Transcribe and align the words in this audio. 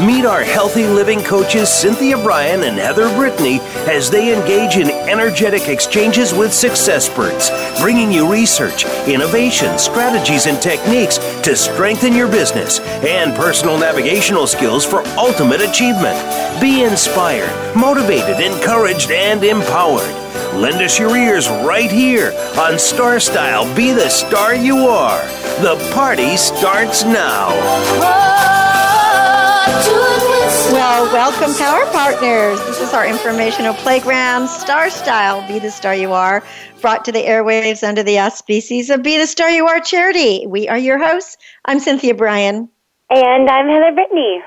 Meet 0.00 0.26
our 0.26 0.42
healthy 0.42 0.86
living 0.88 1.22
coaches 1.22 1.68
Cynthia 1.68 2.16
Brian 2.16 2.64
and 2.64 2.76
Heather 2.76 3.08
Brittany 3.14 3.60
as 3.86 4.10
they 4.10 4.36
engage 4.36 4.76
in 4.76 4.90
energetic 5.08 5.68
exchanges 5.68 6.34
with 6.34 6.52
success 6.52 7.04
experts, 7.04 7.50
bringing 7.80 8.10
you 8.10 8.30
research, 8.30 8.86
innovation, 9.06 9.78
strategies, 9.78 10.46
and 10.46 10.60
techniques 10.60 11.18
to 11.42 11.54
strengthen 11.54 12.12
your 12.12 12.28
business 12.28 12.80
and 12.80 13.34
personal 13.36 13.78
navigational 13.78 14.46
skills 14.46 14.84
for 14.84 15.06
ultimate 15.16 15.60
achievement. 15.60 16.18
Be 16.60 16.82
inspired, 16.82 17.76
motivated, 17.76 18.40
encouraged, 18.40 19.10
and 19.10 19.44
empowered. 19.44 20.12
Lend 20.54 20.82
us 20.82 20.98
your 20.98 21.16
ears 21.16 21.48
right 21.48 21.90
here 21.90 22.32
on 22.58 22.78
Star 22.78 23.20
Style 23.20 23.72
Be 23.76 23.92
the 23.92 24.08
Star 24.08 24.54
You 24.54 24.88
Are. 24.88 25.22
The 25.62 25.76
party 25.94 26.36
starts 26.36 27.04
now. 27.04 28.63
Well, 29.74 31.12
welcome, 31.12 31.52
Power 31.56 31.84
Partners. 31.86 32.60
This 32.60 32.80
is 32.80 32.94
our 32.94 33.04
informational 33.04 33.74
playground, 33.74 34.46
Star 34.46 34.88
Style 34.88 35.46
Be 35.48 35.58
the 35.58 35.72
Star 35.72 35.96
You 35.96 36.12
Are, 36.12 36.44
brought 36.80 37.04
to 37.06 37.12
the 37.12 37.24
airwaves 37.24 37.82
under 37.82 38.04
the 38.04 38.20
auspices 38.20 38.88
of 38.88 39.02
Be 39.02 39.18
the 39.18 39.26
Star 39.26 39.50
You 39.50 39.66
Are 39.66 39.80
charity. 39.80 40.46
We 40.46 40.68
are 40.68 40.78
your 40.78 41.04
hosts. 41.04 41.36
I'm 41.64 41.80
Cynthia 41.80 42.14
Brian. 42.14 42.68
And 43.10 43.50
I'm 43.50 43.66
Heather 43.66 43.92
Brittany 43.92 44.42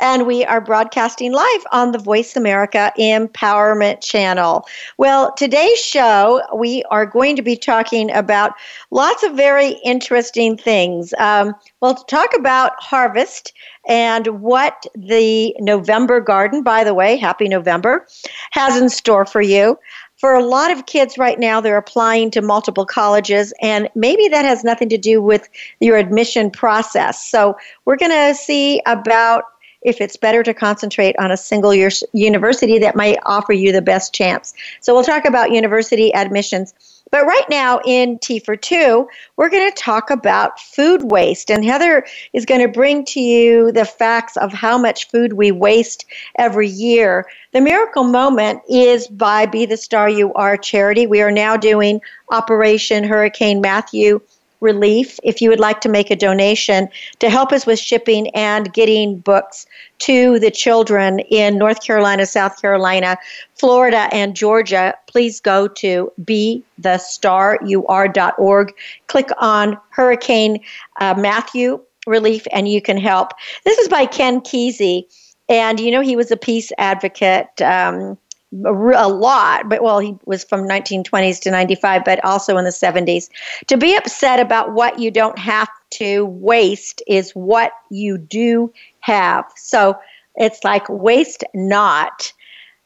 and 0.00 0.26
we 0.26 0.44
are 0.44 0.60
broadcasting 0.60 1.32
live 1.32 1.66
on 1.72 1.92
the 1.92 1.98
Voice 1.98 2.36
America 2.36 2.92
Empowerment 2.98 4.02
Channel. 4.02 4.66
Well, 4.98 5.32
today's 5.34 5.78
show, 5.78 6.42
we 6.54 6.82
are 6.90 7.06
going 7.06 7.36
to 7.36 7.42
be 7.42 7.56
talking 7.56 8.10
about 8.10 8.52
lots 8.90 9.22
of 9.22 9.34
very 9.34 9.70
interesting 9.84 10.56
things. 10.56 11.14
Um, 11.18 11.54
we'll 11.80 11.94
talk 11.94 12.34
about 12.36 12.72
harvest 12.82 13.52
and 13.88 14.26
what 14.40 14.86
the 14.94 15.54
November 15.58 16.20
Garden, 16.20 16.62
by 16.62 16.84
the 16.84 16.94
way, 16.94 17.16
happy 17.16 17.48
November, 17.48 18.06
has 18.50 18.80
in 18.80 18.88
store 18.88 19.26
for 19.26 19.42
you 19.42 19.78
for 20.16 20.34
a 20.34 20.42
lot 20.42 20.70
of 20.70 20.86
kids 20.86 21.18
right 21.18 21.38
now, 21.38 21.60
they're 21.60 21.76
applying 21.76 22.30
to 22.30 22.40
multiple 22.40 22.86
colleges, 22.86 23.52
and 23.60 23.90
maybe 23.94 24.28
that 24.28 24.44
has 24.44 24.64
nothing 24.64 24.88
to 24.88 24.96
do 24.96 25.20
with 25.20 25.48
your 25.80 25.98
admission 25.98 26.50
process. 26.50 27.22
So, 27.30 27.58
we're 27.84 27.96
going 27.96 28.12
to 28.12 28.34
see 28.34 28.80
about 28.86 29.44
if 29.82 30.00
it's 30.00 30.16
better 30.16 30.42
to 30.42 30.54
concentrate 30.54 31.14
on 31.18 31.30
a 31.30 31.36
single 31.36 31.74
year 31.74 31.90
university 32.12 32.78
that 32.78 32.96
might 32.96 33.18
offer 33.26 33.52
you 33.52 33.70
the 33.70 33.82
best 33.82 34.14
chance. 34.14 34.54
So 34.80 34.94
we'll 34.94 35.04
talk 35.04 35.26
about 35.26 35.50
university 35.52 36.12
admissions. 36.14 36.72
But 37.14 37.26
right 37.26 37.48
now 37.48 37.80
in 37.84 38.18
T 38.18 38.40
for 38.40 38.56
Two, 38.56 39.06
we're 39.36 39.48
going 39.48 39.70
to 39.70 39.76
talk 39.80 40.10
about 40.10 40.58
food 40.58 41.12
waste. 41.12 41.48
And 41.48 41.64
Heather 41.64 42.04
is 42.32 42.44
going 42.44 42.60
to 42.60 42.66
bring 42.66 43.04
to 43.04 43.20
you 43.20 43.70
the 43.70 43.84
facts 43.84 44.36
of 44.36 44.52
how 44.52 44.78
much 44.78 45.08
food 45.10 45.34
we 45.34 45.52
waste 45.52 46.06
every 46.40 46.66
year. 46.66 47.26
The 47.52 47.60
miracle 47.60 48.02
moment 48.02 48.62
is 48.68 49.06
by 49.06 49.46
Be 49.46 49.64
the 49.64 49.76
Star 49.76 50.10
You 50.10 50.34
Are 50.34 50.56
charity. 50.56 51.06
We 51.06 51.22
are 51.22 51.30
now 51.30 51.56
doing 51.56 52.00
Operation 52.32 53.04
Hurricane 53.04 53.60
Matthew 53.60 54.20
relief 54.64 55.20
if 55.22 55.40
you 55.40 55.48
would 55.50 55.60
like 55.60 55.80
to 55.82 55.88
make 55.88 56.10
a 56.10 56.16
donation 56.16 56.88
to 57.20 57.30
help 57.30 57.52
us 57.52 57.66
with 57.66 57.78
shipping 57.78 58.28
and 58.30 58.72
getting 58.72 59.18
books 59.18 59.66
to 59.98 60.40
the 60.40 60.50
children 60.50 61.20
in 61.20 61.56
North 61.56 61.84
Carolina, 61.84 62.26
South 62.26 62.60
Carolina, 62.60 63.16
Florida, 63.54 64.08
and 64.10 64.34
Georgia, 64.34 64.92
please 65.06 65.40
go 65.40 65.68
to 65.68 66.10
bethestarur.org. 66.22 68.74
Click 69.06 69.28
on 69.38 69.78
Hurricane 69.90 70.58
uh, 71.00 71.14
Matthew 71.16 71.80
Relief, 72.06 72.46
and 72.50 72.68
you 72.68 72.82
can 72.82 72.96
help. 72.96 73.30
This 73.64 73.78
is 73.78 73.88
by 73.88 74.06
Ken 74.06 74.40
Keyes. 74.40 75.04
And 75.48 75.78
you 75.78 75.90
know, 75.90 76.00
he 76.00 76.16
was 76.16 76.30
a 76.30 76.36
peace 76.36 76.72
advocate. 76.78 77.60
Um, 77.60 78.18
a 78.62 79.08
lot, 79.08 79.68
but 79.68 79.82
well, 79.82 79.98
he 79.98 80.16
was 80.26 80.44
from 80.44 80.68
1920s 80.68 81.40
to 81.40 81.50
95, 81.50 82.04
but 82.04 82.24
also 82.24 82.56
in 82.56 82.64
the 82.64 82.70
70s. 82.70 83.28
To 83.66 83.76
be 83.76 83.96
upset 83.96 84.40
about 84.40 84.72
what 84.72 84.98
you 84.98 85.10
don't 85.10 85.38
have 85.38 85.68
to 85.92 86.26
waste 86.26 87.02
is 87.06 87.32
what 87.32 87.72
you 87.90 88.18
do 88.18 88.72
have. 89.00 89.44
So 89.56 89.98
it's 90.36 90.62
like 90.64 90.88
waste 90.88 91.44
not. 91.54 92.32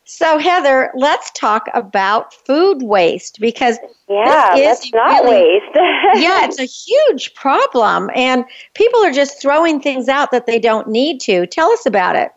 So 0.05 0.39
Heather, 0.39 0.91
let's 0.95 1.31
talk 1.33 1.69
about 1.75 2.33
food 2.33 2.83
waste 2.83 3.39
because 3.41 3.79
yeah, 4.09 4.55
this 4.55 4.87
is 4.87 4.93
not 4.95 5.23
really, 5.23 5.43
waste. 5.43 5.77
yeah, 6.23 6.47
it's 6.47 6.59
a 6.59 6.65
huge 6.65 7.35
problem, 7.35 8.11
and 8.15 8.47
people 8.73 9.05
are 9.05 9.13
just 9.13 9.41
throwing 9.41 9.81
things 9.81 10.09
out 10.09 10.31
that 10.31 10.47
they 10.47 10.59
don't 10.59 10.89
need 10.89 11.21
to. 11.23 11.47
Tell 11.47 11.71
us 11.73 11.85
about 11.85 12.17
it. 12.17 12.33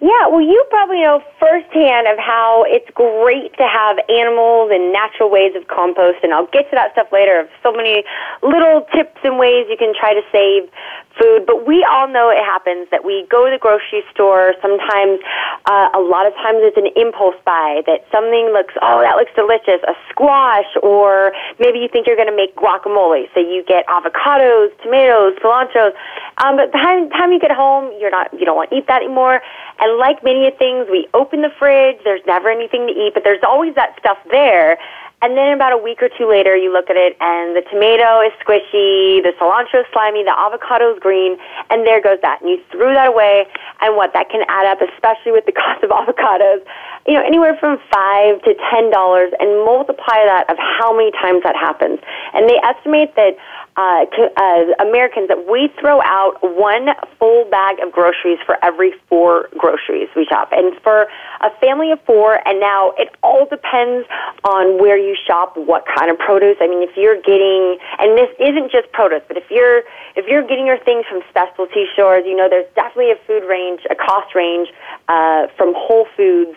Yeah, 0.00 0.28
well, 0.32 0.40
you 0.40 0.64
probably 0.70 1.02
know 1.02 1.22
firsthand 1.38 2.08
of 2.08 2.16
how 2.16 2.64
it's 2.66 2.88
great 2.96 3.52
to 3.60 3.68
have 3.68 4.00
animals 4.08 4.72
and 4.72 4.92
natural 4.96 5.28
ways 5.28 5.52
of 5.54 5.68
compost, 5.68 6.24
and 6.24 6.32
I'll 6.32 6.48
get 6.48 6.70
to 6.70 6.74
that 6.76 6.92
stuff 6.92 7.12
later 7.12 7.38
of 7.38 7.48
so 7.62 7.70
many 7.70 8.02
little 8.42 8.88
tips 8.96 9.20
and 9.24 9.36
ways 9.36 9.66
you 9.68 9.76
can 9.76 9.92
try 9.92 10.14
to 10.14 10.24
save 10.32 10.72
food. 11.20 11.44
But 11.44 11.66
we 11.66 11.84
all 11.84 12.08
know 12.08 12.30
it 12.30 12.42
happens 12.42 12.88
that 12.90 13.04
we 13.04 13.26
go 13.28 13.44
to 13.44 13.52
the 13.52 13.58
grocery 13.60 14.02
store. 14.10 14.54
Sometimes, 14.62 15.20
uh, 15.66 15.92
a 15.92 16.00
lot 16.00 16.26
of 16.26 16.32
times, 16.40 16.64
it's 16.64 16.80
an 16.80 16.88
impulse 16.96 17.36
buy 17.44 17.82
that 17.86 18.08
something 18.10 18.50
looks, 18.56 18.74
oh, 18.80 19.04
that 19.04 19.16
looks 19.16 19.30
delicious, 19.36 19.84
a 19.84 19.94
squash, 20.08 20.68
or 20.82 21.32
maybe 21.58 21.78
you 21.78 21.88
think 21.88 22.06
you're 22.06 22.16
going 22.16 22.30
to 22.30 22.36
make 22.36 22.56
guacamole, 22.56 23.28
so 23.34 23.40
you 23.40 23.62
get 23.68 23.86
avocados, 23.86 24.72
tomatoes, 24.82 25.36
cilantro. 25.44 25.92
Um, 26.38 26.56
but 26.56 26.72
by 26.72 27.04
the 27.04 27.10
time 27.12 27.32
you 27.32 27.38
get 27.38 27.52
home, 27.52 27.92
you're 28.00 28.10
not, 28.10 28.32
you 28.32 28.46
don't 28.46 28.56
want 28.56 28.70
to 28.70 28.76
eat 28.76 28.86
that 28.86 29.02
anymore. 29.02 29.42
And 29.78 29.98
like 29.98 30.24
many 30.24 30.50
things, 30.56 30.88
we 30.90 31.08
open 31.12 31.42
the 31.42 31.50
fridge, 31.58 31.98
there's 32.04 32.24
never 32.26 32.48
anything 32.48 32.86
to 32.86 32.92
eat, 32.92 33.12
but 33.14 33.24
there's 33.24 33.42
always 33.42 33.74
that 33.74 33.98
stuff 33.98 34.18
there. 34.30 34.78
And 35.22 35.36
then 35.36 35.52
about 35.52 35.72
a 35.72 35.76
week 35.76 36.00
or 36.00 36.08
two 36.08 36.24
later, 36.24 36.56
you 36.56 36.72
look 36.72 36.88
at 36.88 36.96
it 36.96 37.14
and 37.20 37.52
the 37.52 37.60
tomato 37.68 38.24
is 38.24 38.32
squishy, 38.40 39.20
the 39.20 39.36
cilantro 39.36 39.84
is 39.84 39.86
slimy, 39.92 40.24
the 40.24 40.32
avocado 40.32 40.94
is 40.94 40.98
green, 40.98 41.36
and 41.68 41.86
there 41.86 42.00
goes 42.00 42.16
that. 42.22 42.40
And 42.40 42.48
you 42.48 42.56
threw 42.72 42.94
that 42.96 43.08
away, 43.08 43.44
and 43.84 43.96
what? 43.96 44.14
That 44.14 44.30
can 44.30 44.48
add 44.48 44.64
up, 44.64 44.80
especially 44.80 45.32
with 45.32 45.44
the 45.44 45.52
cost 45.60 45.84
of 45.84 45.90
avocados, 45.92 46.64
you 47.06 47.12
know, 47.12 47.20
anywhere 47.20 47.52
from 47.60 47.76
five 47.92 48.40
to 48.48 48.56
ten 48.72 48.88
dollars, 48.88 49.32
and 49.38 49.60
multiply 49.60 50.24
that 50.24 50.48
of 50.48 50.56
how 50.56 50.96
many 50.96 51.12
times 51.12 51.44
that 51.44 51.54
happens. 51.54 52.00
And 52.32 52.48
they 52.48 52.56
estimate 52.64 53.14
that 53.16 53.36
uh, 53.80 54.04
to, 54.04 54.28
uh, 54.36 54.84
Americans 54.84 55.28
that 55.28 55.48
we 55.48 55.72
throw 55.80 56.02
out 56.04 56.36
one 56.42 56.92
full 57.18 57.48
bag 57.48 57.80
of 57.80 57.90
groceries 57.90 58.36
for 58.44 58.60
every 58.62 58.92
four 59.08 59.48
groceries 59.56 60.08
we 60.14 60.26
shop. 60.28 60.52
And 60.52 60.76
for 60.82 61.08
a 61.40 61.50
family 61.64 61.90
of 61.90 61.98
four, 62.04 62.46
and 62.46 62.60
now 62.60 62.92
it 62.98 63.08
all 63.22 63.46
depends 63.48 64.06
on 64.44 64.76
where 64.76 64.98
you 64.98 65.16
shop, 65.26 65.56
what 65.56 65.86
kind 65.96 66.10
of 66.10 66.18
produce. 66.18 66.58
I 66.60 66.68
mean, 66.68 66.82
if 66.84 66.94
you're 66.94 67.22
getting, 67.22 67.78
and 67.98 68.18
this 68.18 68.28
isn't 68.38 68.70
just 68.70 68.92
produce, 68.92 69.22
but 69.26 69.38
if 69.38 69.48
you're 69.48 69.80
if 70.14 70.26
you're 70.28 70.44
getting 70.44 70.66
your 70.66 70.78
things 70.84 71.06
from 71.08 71.22
specialty 71.30 71.88
stores, 71.94 72.24
you 72.26 72.36
know 72.36 72.48
there's 72.50 72.68
definitely 72.74 73.12
a 73.12 73.20
food 73.26 73.48
range, 73.48 73.80
a 73.88 73.94
cost 73.94 74.34
range 74.34 74.68
uh, 75.08 75.48
from 75.56 75.72
Whole 75.72 76.06
Foods 76.16 76.52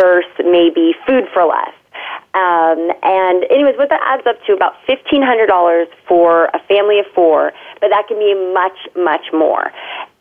versus 0.00 0.32
maybe 0.40 0.94
Food 1.04 1.28
for 1.34 1.44
Less. 1.44 1.76
Um, 2.34 2.88
and 3.02 3.44
anyways, 3.52 3.76
what 3.76 3.90
that 3.90 4.00
adds 4.00 4.26
up 4.26 4.40
to 4.46 4.54
about 4.54 4.72
fifteen 4.86 5.20
hundred 5.20 5.48
dollars 5.48 5.88
for 6.08 6.46
a 6.54 6.60
family 6.64 6.98
of 6.98 7.04
four, 7.14 7.52
but 7.80 7.90
that 7.92 8.08
can 8.08 8.16
be 8.16 8.32
much, 8.54 8.88
much 8.96 9.28
more. 9.36 9.68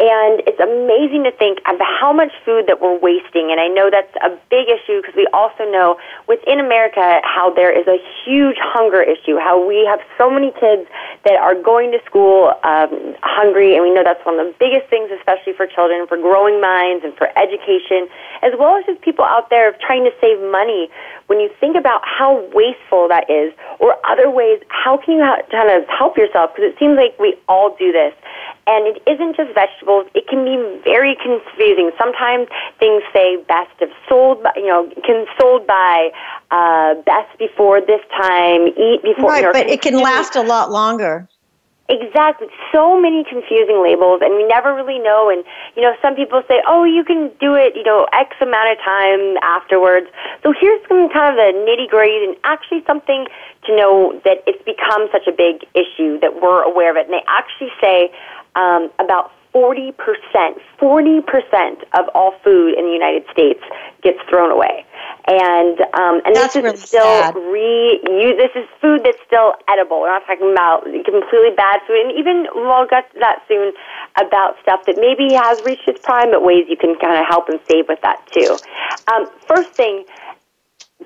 And 0.01 0.43
it's 0.43 0.59
amazing 0.59 1.23
to 1.23 1.31
think 1.31 1.59
of 1.71 1.79
how 1.79 2.11
much 2.11 2.33
food 2.43 2.67
that 2.67 2.81
we're 2.81 2.99
wasting. 2.99 3.51
And 3.51 3.61
I 3.61 3.67
know 3.69 3.87
that's 3.87 4.11
a 4.19 4.35
big 4.49 4.67
issue 4.67 4.99
because 4.99 5.15
we 5.15 5.27
also 5.31 5.63
know 5.71 5.95
within 6.27 6.59
America 6.59 7.21
how 7.23 7.53
there 7.53 7.71
is 7.71 7.87
a 7.87 7.95
huge 8.25 8.57
hunger 8.59 8.99
issue. 8.99 9.39
How 9.39 9.55
we 9.63 9.87
have 9.87 10.01
so 10.17 10.27
many 10.29 10.51
kids 10.59 10.89
that 11.23 11.39
are 11.39 11.55
going 11.55 11.95
to 11.95 11.99
school 12.03 12.51
um, 12.67 13.15
hungry, 13.23 13.79
and 13.79 13.87
we 13.87 13.93
know 13.93 14.03
that's 14.03 14.25
one 14.25 14.35
of 14.35 14.51
the 14.51 14.55
biggest 14.59 14.89
things, 14.89 15.07
especially 15.15 15.53
for 15.53 15.63
children, 15.63 16.07
for 16.11 16.17
growing 16.17 16.59
minds 16.59 17.05
and 17.07 17.15
for 17.15 17.31
education, 17.39 18.11
as 18.43 18.51
well 18.59 18.75
as 18.75 18.83
just 18.83 18.99
people 18.99 19.23
out 19.23 19.47
there 19.47 19.71
trying 19.79 20.03
to 20.03 20.11
save 20.19 20.43
money 20.51 20.91
when 21.27 21.39
you 21.39 21.47
think 21.61 21.77
about 21.77 22.00
how 22.03 22.47
wasteful 22.53 23.07
that 23.07 23.29
is, 23.29 23.53
or 23.79 23.95
other 24.07 24.29
ways, 24.29 24.61
how 24.69 24.97
can 24.97 25.15
you 25.15 25.25
kind 25.51 25.69
of 25.69 25.87
help 25.87 26.17
yourself? 26.17 26.51
Because 26.55 26.71
it 26.73 26.79
seems 26.79 26.97
like 26.97 27.17
we 27.19 27.35
all 27.47 27.75
do 27.77 27.91
this. 27.91 28.13
And 28.67 28.87
it 28.87 29.01
isn't 29.09 29.35
just 29.35 29.53
vegetables. 29.53 30.07
It 30.13 30.27
can 30.27 30.45
be 30.45 30.57
very 30.83 31.15
confusing. 31.15 31.91
Sometimes 31.97 32.47
things 32.79 33.03
say 33.11 33.37
best 33.47 33.71
if 33.79 33.89
sold, 34.07 34.43
by, 34.43 34.51
you 34.55 34.67
know, 34.67 34.89
can 35.03 35.25
sold 35.39 35.65
by, 35.65 36.11
uh, 36.51 36.95
best 37.01 37.37
before 37.39 37.81
this 37.81 38.01
time, 38.15 38.67
eat 38.67 39.01
before. 39.03 39.31
Right, 39.31 39.39
you 39.39 39.45
know, 39.47 39.51
but 39.51 39.69
it 39.69 39.81
can 39.81 39.97
last 39.97 40.35
a 40.35 40.41
lot 40.41 40.71
longer. 40.71 41.27
Exactly. 41.91 42.47
So 42.71 42.95
many 42.95 43.25
confusing 43.27 43.83
labels, 43.83 44.21
and 44.23 44.33
we 44.35 44.47
never 44.47 44.73
really 44.73 44.97
know. 44.97 45.29
And, 45.29 45.43
you 45.75 45.81
know, 45.81 45.91
some 46.01 46.15
people 46.15 46.41
say, 46.47 46.63
oh, 46.65 46.85
you 46.85 47.03
can 47.03 47.29
do 47.41 47.53
it, 47.53 47.75
you 47.75 47.83
know, 47.83 48.07
X 48.13 48.33
amount 48.39 48.71
of 48.71 48.77
time 48.79 49.35
afterwards. 49.43 50.07
So 50.41 50.53
here's 50.57 50.79
some 50.87 51.11
kind 51.11 51.29
of 51.29 51.35
the 51.35 51.51
nitty 51.51 51.89
gritty 51.89 52.23
and 52.23 52.37
actually 52.45 52.81
something 52.87 53.27
to 53.67 53.75
know 53.75 54.21
that 54.23 54.39
it's 54.47 54.63
become 54.63 55.09
such 55.11 55.27
a 55.27 55.35
big 55.35 55.67
issue 55.75 56.17
that 56.21 56.41
we're 56.41 56.63
aware 56.63 56.91
of 56.91 56.95
it. 56.95 57.11
And 57.11 57.13
they 57.13 57.25
actually 57.27 57.75
say 57.83 58.09
um, 58.55 58.89
about 58.97 59.33
40%, 59.53 59.93
40% 60.79 61.83
of 61.93 62.05
all 62.15 62.33
food 62.43 62.73
in 62.77 62.85
the 62.85 62.91
United 62.93 63.25
States 63.31 63.59
gets 64.01 64.19
thrown 64.29 64.51
away 64.51 64.85
and 65.27 65.79
um, 65.93 66.21
and 66.25 66.35
That's 66.35 66.53
this 66.53 66.55
is 66.57 66.63
really 66.63 66.77
still 66.77 67.03
sad. 67.03 67.35
reuse. 67.35 68.37
This 68.37 68.51
is 68.55 68.67
food 68.81 69.01
that's 69.05 69.21
still 69.25 69.53
edible. 69.69 70.01
We're 70.01 70.09
not 70.09 70.25
talking 70.25 70.51
about 70.51 70.83
completely 70.83 71.53
bad 71.55 71.79
food, 71.85 72.01
and 72.01 72.11
even 72.17 72.47
we'll 72.55 72.87
get 72.87 73.11
to 73.13 73.19
that 73.19 73.43
soon 73.47 73.73
about 74.17 74.57
stuff 74.61 74.81
that 74.87 74.97
maybe 74.97 75.33
has 75.33 75.61
reached 75.63 75.87
its 75.87 76.01
prime, 76.01 76.31
but 76.31 76.43
ways 76.43 76.65
you 76.67 76.77
can 76.77 76.95
kind 76.97 77.21
of 77.21 77.25
help 77.29 77.49
and 77.49 77.59
save 77.69 77.87
with 77.87 78.01
that 78.01 78.25
too. 78.33 78.57
Um, 79.13 79.29
first 79.47 79.71
thing, 79.73 80.05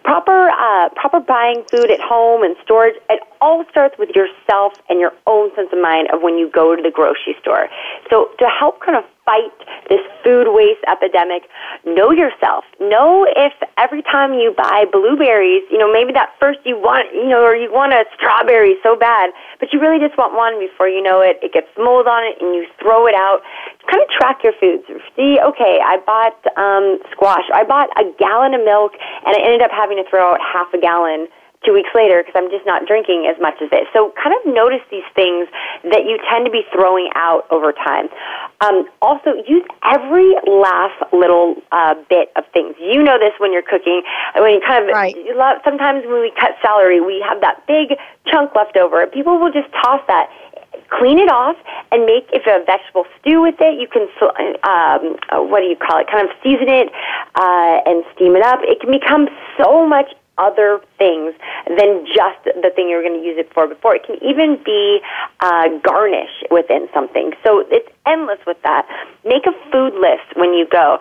proper 0.03 0.49
uh, 0.49 0.89
proper 0.95 1.19
buying 1.19 1.63
food 1.71 1.89
at 1.89 1.99
home 1.99 2.43
and 2.43 2.55
storage. 2.63 2.95
It 3.09 3.21
all 3.41 3.63
starts 3.69 3.95
with 3.97 4.09
yourself 4.15 4.73
and 4.89 4.99
your 4.99 5.13
own 5.27 5.53
sense 5.55 5.69
of 5.71 5.81
mind 5.81 6.09
of 6.13 6.21
when 6.21 6.37
you 6.37 6.49
go 6.49 6.75
to 6.75 6.81
the 6.81 6.91
grocery 6.91 7.35
store. 7.39 7.67
So 8.09 8.29
to 8.39 8.45
help 8.45 8.81
kind 8.81 8.97
of 8.97 9.03
fight 9.25 9.51
this 9.89 10.01
food 10.23 10.53
waste 10.53 10.81
epidemic, 10.87 11.49
know 11.85 12.11
yourself. 12.11 12.63
Know 12.79 13.25
if 13.35 13.53
every 13.77 14.01
time 14.03 14.33
you 14.33 14.53
buy 14.55 14.85
blueberries, 14.91 15.63
you 15.69 15.77
know 15.77 15.91
maybe 15.91 16.13
that 16.13 16.33
first 16.39 16.59
you 16.63 16.77
want, 16.77 17.13
you 17.13 17.27
know, 17.27 17.43
or 17.43 17.55
you 17.55 17.71
want 17.73 17.93
a 17.93 18.05
strawberry 18.15 18.77
so 18.81 18.95
bad, 18.95 19.31
but 19.59 19.73
you 19.73 19.79
really 19.81 19.99
just 19.99 20.17
want 20.17 20.33
one. 20.33 20.57
Before 20.59 20.87
you 20.87 21.01
know 21.01 21.21
it, 21.21 21.37
it 21.41 21.53
gets 21.53 21.67
mold 21.77 22.07
on 22.07 22.23
it, 22.23 22.37
and 22.41 22.55
you 22.55 22.65
throw 22.79 23.07
it 23.07 23.15
out. 23.15 23.41
Kind 23.89 24.01
of 24.01 24.09
track 24.09 24.41
your 24.43 24.53
foods. 24.59 24.85
See, 25.15 25.37
okay, 25.41 25.81
I 25.83 25.97
bought 26.05 26.37
um, 26.57 26.99
squash. 27.11 27.45
I 27.53 27.65
bought 27.65 27.89
a 27.97 28.05
gallon 28.17 28.53
of 28.53 28.63
milk, 28.63 28.93
and 29.25 29.35
I 29.35 29.41
ended 29.41 29.61
up 29.61 29.71
having 29.71 29.97
to 29.97 30.05
throw 30.09 30.33
out 30.33 30.39
half 30.41 30.73
a 30.73 30.79
gallon 30.79 31.27
two 31.65 31.73
weeks 31.73 31.89
later 31.95 32.21
because 32.23 32.37
I'm 32.37 32.49
just 32.49 32.65
not 32.65 32.85
drinking 32.85 33.25
as 33.25 33.35
much 33.41 33.55
as 33.61 33.69
it. 33.71 33.87
So 33.91 34.13
kind 34.21 34.35
of 34.37 34.53
notice 34.53 34.85
these 34.91 35.07
things 35.15 35.49
that 35.91 36.05
you 36.05 36.19
tend 36.29 36.45
to 36.45 36.51
be 36.51 36.61
throwing 36.71 37.09
out 37.15 37.49
over 37.49 37.73
time. 37.73 38.07
Um, 38.61 38.87
also, 39.01 39.33
use 39.47 39.65
every 39.83 40.33
last 40.47 40.95
little 41.11 41.55
uh, 41.71 41.95
bit 42.09 42.31
of 42.35 42.45
things. 42.53 42.75
You 42.79 43.03
know 43.03 43.17
this 43.17 43.33
when 43.39 43.51
you're 43.51 43.65
cooking. 43.65 44.03
When 44.37 44.53
you 44.53 44.61
kind 44.65 44.85
of 44.85 44.93
Right. 44.95 45.15
you 45.15 45.35
love, 45.35 45.57
sometimes 45.65 46.05
when 46.05 46.21
we 46.21 46.31
cut 46.39 46.55
celery, 46.61 47.01
we 47.01 47.23
have 47.27 47.41
that 47.41 47.65
big 47.67 47.97
chunk 48.27 48.55
left 48.55 48.77
over. 48.77 49.05
People 49.07 49.39
will 49.39 49.51
just 49.51 49.71
toss 49.83 50.01
that. 50.07 50.29
Clean 50.89 51.17
it 51.17 51.31
off 51.31 51.55
and 51.91 52.05
make 52.05 52.29
if 52.31 52.45
you 52.45 52.51
have 52.51 52.65
vegetable 52.65 53.05
stew 53.19 53.41
with 53.41 53.55
it. 53.59 53.79
You 53.79 53.87
can 53.87 54.07
um, 54.63 55.17
uh, 55.29 55.41
what 55.41 55.61
do 55.61 55.65
you 55.65 55.75
call 55.75 55.99
it? 55.99 56.07
Kind 56.07 56.29
of 56.29 56.35
season 56.43 56.69
it 56.69 56.91
uh, 57.35 57.81
and 57.85 58.03
steam 58.13 58.35
it 58.35 58.43
up. 58.43 58.59
It 58.61 58.79
can 58.79 58.91
become 58.91 59.27
so 59.57 59.87
much 59.87 60.13
other 60.37 60.81
things 60.97 61.33
than 61.67 62.05
just 62.05 62.43
the 62.45 62.71
thing 62.75 62.89
you're 62.89 63.03
going 63.03 63.19
to 63.19 63.25
use 63.25 63.37
it 63.37 63.51
for 63.53 63.67
before. 63.67 63.95
It 63.95 64.03
can 64.05 64.17
even 64.23 64.61
be 64.63 64.99
uh, 65.39 65.69
garnish 65.83 66.43
within 66.51 66.87
something. 66.93 67.31
So 67.43 67.63
it's 67.69 67.89
endless 68.05 68.39
with 68.45 68.61
that. 68.63 68.87
Make 69.23 69.45
a 69.45 69.53
food 69.71 69.93
list 69.95 70.35
when 70.35 70.53
you 70.53 70.67
go. 70.69 70.99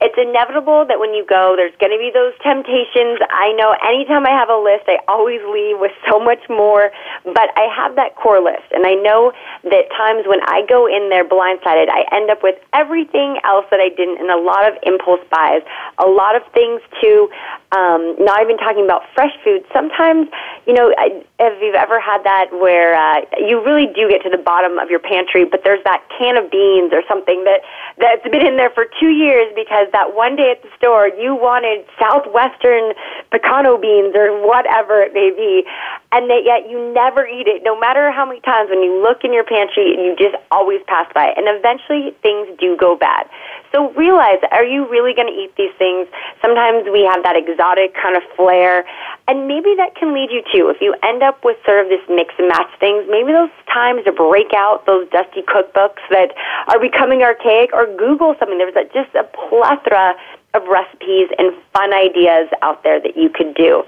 It's 0.00 0.18
inevitable 0.18 0.84
that 0.90 0.98
when 0.98 1.14
you 1.14 1.24
go, 1.24 1.54
there's 1.56 1.74
going 1.78 1.94
to 1.94 2.02
be 2.02 2.10
those 2.12 2.34
temptations. 2.42 3.22
I 3.30 3.54
know 3.54 3.72
anytime 3.78 4.26
I 4.26 4.34
have 4.34 4.50
a 4.50 4.58
list, 4.58 4.90
I 4.90 4.98
always 5.06 5.40
leave 5.46 5.78
with 5.78 5.92
so 6.10 6.18
much 6.18 6.42
more, 6.50 6.90
but 7.24 7.48
I 7.54 7.70
have 7.70 7.94
that 7.94 8.16
core 8.16 8.42
list. 8.42 8.66
And 8.74 8.84
I 8.84 8.98
know 8.98 9.32
that 9.62 9.88
times 9.96 10.26
when 10.26 10.42
I 10.44 10.66
go 10.68 10.90
in 10.90 11.08
there 11.14 11.24
blindsided, 11.24 11.88
I 11.88 12.04
end 12.10 12.28
up 12.28 12.42
with 12.42 12.58
everything 12.74 13.38
else 13.44 13.66
that 13.70 13.78
I 13.78 13.88
didn't 13.88 14.18
and 14.18 14.30
a 14.30 14.36
lot 14.36 14.66
of 14.66 14.76
impulse 14.82 15.22
buys, 15.30 15.62
a 15.98 16.06
lot 16.06 16.34
of 16.34 16.42
things 16.52 16.82
too. 17.00 17.30
Um, 17.70 18.14
not 18.18 18.42
even 18.42 18.58
talking 18.58 18.84
about 18.84 19.02
fresh 19.14 19.32
food. 19.42 19.64
Sometimes, 19.72 20.28
you 20.66 20.74
know, 20.74 20.94
I, 20.98 21.22
if 21.38 21.62
you've 21.62 21.74
ever 21.74 21.98
had 21.98 22.22
that 22.22 22.52
where 22.52 22.94
uh, 22.94 23.26
you 23.38 23.64
really 23.64 23.86
do 23.86 24.08
get 24.10 24.22
to 24.22 24.30
the 24.30 24.38
bottom 24.38 24.78
of 24.78 24.90
your 24.90 25.00
pantry, 25.00 25.44
but 25.44 25.62
there's 25.64 25.82
that 25.84 26.02
can 26.18 26.36
of 26.36 26.50
beans 26.50 26.92
or 26.92 27.02
something 27.08 27.42
that 27.44 27.62
that's 27.98 28.22
been 28.30 28.46
in 28.46 28.56
there 28.56 28.70
for 28.70 28.86
two 29.00 29.10
years 29.10 29.50
because 29.54 29.83
that 29.92 30.14
one 30.14 30.36
day 30.36 30.50
at 30.50 30.62
the 30.62 30.68
store 30.76 31.08
you 31.08 31.34
wanted 31.34 31.84
southwestern 31.98 32.92
pecano 33.32 33.80
beans 33.80 34.14
or 34.14 34.46
whatever 34.46 35.02
it 35.02 35.12
may 35.12 35.30
be, 35.30 35.64
and 36.12 36.30
that 36.30 36.42
yet 36.44 36.70
you 36.70 36.92
never 36.92 37.26
eat 37.26 37.46
it, 37.46 37.62
no 37.64 37.78
matter 37.78 38.10
how 38.10 38.24
many 38.24 38.40
times 38.40 38.70
when 38.70 38.82
you 38.82 39.02
look 39.02 39.24
in 39.24 39.32
your 39.32 39.44
pantry, 39.44 39.96
you 39.98 40.14
just 40.18 40.36
always 40.50 40.80
pass 40.86 41.06
by, 41.14 41.28
it. 41.28 41.34
and 41.36 41.46
eventually 41.48 42.14
things 42.22 42.48
do 42.58 42.76
go 42.76 42.96
bad. 42.96 43.26
So 43.74 43.90
realize, 43.94 44.38
are 44.52 44.64
you 44.64 44.86
really 44.86 45.14
going 45.14 45.26
to 45.26 45.34
eat 45.34 45.50
these 45.58 45.74
things? 45.82 46.06
Sometimes 46.40 46.86
we 46.86 47.02
have 47.02 47.26
that 47.26 47.34
exotic 47.34 47.92
kind 47.98 48.14
of 48.14 48.22
flair, 48.38 48.86
and 49.26 49.48
maybe 49.48 49.74
that 49.74 49.96
can 49.98 50.14
lead 50.14 50.30
you 50.30 50.46
to, 50.54 50.70
if 50.70 50.78
you 50.80 50.94
end 51.02 51.24
up 51.24 51.42
with 51.42 51.56
sort 51.66 51.82
of 51.82 51.90
this 51.90 51.98
mix 52.08 52.34
and 52.38 52.46
match 52.46 52.70
things, 52.78 53.02
maybe 53.10 53.32
those 53.32 53.50
times 53.66 54.04
to 54.04 54.12
break 54.12 54.54
out 54.54 54.86
those 54.86 55.10
dusty 55.10 55.42
cookbooks 55.42 56.06
that 56.14 56.30
are 56.68 56.78
becoming 56.78 57.26
archaic, 57.26 57.70
or 57.74 57.90
Google 57.98 58.36
something. 58.38 58.58
There's 58.58 58.78
just 58.94 59.10
a 59.18 59.26
plethora 59.34 60.14
of 60.54 60.62
recipes 60.70 61.34
and 61.34 61.50
fun 61.74 61.92
ideas 61.92 62.46
out 62.62 62.84
there 62.84 63.02
that 63.02 63.16
you 63.16 63.28
could 63.28 63.58
do. 63.58 63.82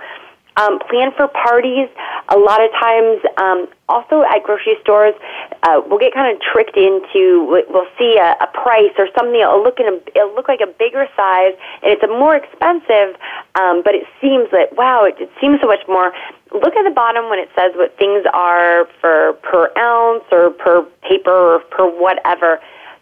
Um, 0.57 0.79
plan 0.89 1.13
for 1.17 1.29
parties. 1.29 1.89
A 2.29 2.39
lot 2.39 2.65
of 2.65 2.71
times, 2.73 3.21
um, 3.37 3.69
also 3.89 4.23
at 4.23 4.43
grocery 4.43 4.75
stores, 4.81 5.15
uh, 5.63 5.83
we'll 5.87 5.99
get 5.99 6.15
kind 6.15 6.35
of 6.35 6.41
tricked 6.41 6.77
into. 6.77 7.45
We'll 7.69 7.91
see 7.99 8.17
a, 8.17 8.37
a 8.41 8.49
price 8.53 8.93
or 8.97 9.09
something. 9.17 9.39
It'll 9.39 9.63
look 9.63 9.79
in 9.79 9.87
a, 9.87 9.97
it'll 10.17 10.35
look 10.35 10.49
like 10.49 10.61
a 10.61 10.67
bigger 10.67 11.07
size, 11.15 11.53
and 11.83 11.93
it's 11.93 12.03
a 12.03 12.09
more 12.09 12.35
expensive. 12.35 13.21
Um, 13.61 13.83
but 13.85 13.95
it 13.95 14.07
seems 14.21 14.51
that 14.51 14.75
wow, 14.77 15.05
it, 15.05 15.17
it 15.21 15.31
seems 15.41 15.61
so 15.61 15.67
much 15.67 15.85
more. 15.89 16.13
Look 16.53 16.75
at 16.75 16.85
the 16.85 16.95
bottom 16.95 17.29
when 17.29 17.39
it 17.39 17.51
says 17.55 17.73
what 17.77 17.97
things 17.99 18.25
are 18.33 18.89
for 19.01 19.35
per 19.43 19.71
ounce 19.77 20.25
or 20.33 20.51
per 20.51 20.83
paper 21.03 21.57
or 21.57 21.59
per 21.71 21.85
whatever 21.85 22.61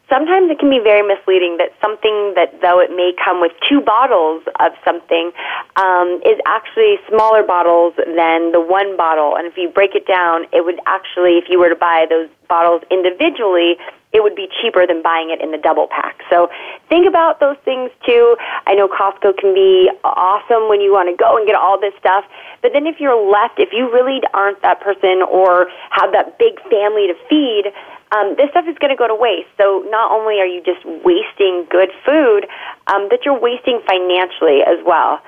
sometimes 0.08 0.50
it 0.50 0.58
can 0.58 0.70
be 0.70 0.80
very 0.80 1.06
misleading 1.06 1.56
that 1.58 1.72
something 1.80 2.34
that 2.36 2.60
though 2.60 2.80
it 2.80 2.90
may 2.90 3.12
come 3.22 3.40
with 3.40 3.52
two 3.68 3.80
bottles 3.80 4.42
of 4.60 4.72
something 4.84 5.32
um, 5.76 6.20
is 6.24 6.38
actually 6.46 6.96
smaller 7.08 7.42
bottles 7.42 7.94
than 7.96 8.52
the 8.52 8.60
one 8.60 8.96
bottle 8.96 9.36
and 9.36 9.46
if 9.46 9.56
you 9.56 9.68
break 9.68 9.94
it 9.94 10.06
down 10.06 10.44
it 10.52 10.64
would 10.64 10.80
actually 10.86 11.38
if 11.38 11.44
you 11.48 11.58
were 11.58 11.68
to 11.68 11.76
buy 11.76 12.06
those 12.08 12.28
bottles 12.48 12.82
individually 12.90 13.76
it 14.14 14.22
would 14.22 14.36
be 14.36 14.48
cheaper 14.62 14.86
than 14.86 15.02
buying 15.02 15.30
it 15.30 15.42
in 15.42 15.50
the 15.50 15.58
double 15.58 15.88
pack. 15.90 16.22
So 16.30 16.48
think 16.88 17.04
about 17.04 17.40
those 17.40 17.56
things 17.64 17.90
too. 18.06 18.36
I 18.64 18.74
know 18.74 18.86
Costco 18.86 19.36
can 19.36 19.52
be 19.52 19.90
awesome 20.04 20.70
when 20.70 20.80
you 20.80 20.94
want 20.94 21.10
to 21.10 21.18
go 21.18 21.36
and 21.36 21.44
get 21.44 21.56
all 21.56 21.80
this 21.80 21.92
stuff, 21.98 22.24
but 22.62 22.72
then 22.72 22.86
if 22.86 23.00
you're 23.00 23.18
left, 23.18 23.58
if 23.58 23.70
you 23.72 23.90
really 23.92 24.22
aren't 24.32 24.62
that 24.62 24.80
person 24.80 25.26
or 25.26 25.66
have 25.90 26.12
that 26.12 26.38
big 26.38 26.62
family 26.70 27.10
to 27.10 27.14
feed, 27.28 27.74
um, 28.12 28.34
this 28.36 28.50
stuff 28.50 28.66
is 28.68 28.76
going 28.78 28.90
to 28.90 28.96
go 28.96 29.08
to 29.08 29.14
waste. 29.14 29.48
So 29.56 29.84
not 29.88 30.12
only 30.12 30.40
are 30.40 30.46
you 30.46 30.62
just 30.62 30.84
wasting 30.84 31.66
good 31.70 31.90
food, 32.04 32.46
um, 32.88 33.08
that 33.10 33.24
you're 33.24 33.38
wasting 33.38 33.80
financially 33.86 34.60
as 34.66 34.82
well. 34.84 35.20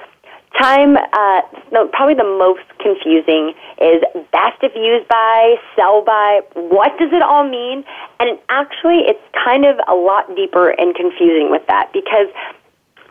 Time, 0.59 0.97
uh, 0.97 1.41
no, 1.71 1.87
probably 1.89 2.15
the 2.15 2.25
most 2.25 2.65
confusing 2.81 3.53
is 3.77 4.01
best 4.33 4.57
if 4.63 4.73
used 4.75 5.07
by, 5.09 5.57
sell 5.77 6.03
by. 6.03 6.41
What 6.55 6.97
does 6.99 7.13
it 7.13 7.21
all 7.21 7.45
mean? 7.45 7.85
And 8.21 8.39
actually, 8.49 9.05
it's 9.05 9.21
kind 9.37 9.67
of 9.67 9.77
a 9.87 9.95
lot 9.95 10.35
deeper 10.35 10.71
and 10.71 10.95
confusing 10.95 11.51
with 11.51 11.67
that 11.67 11.93
because 11.93 12.33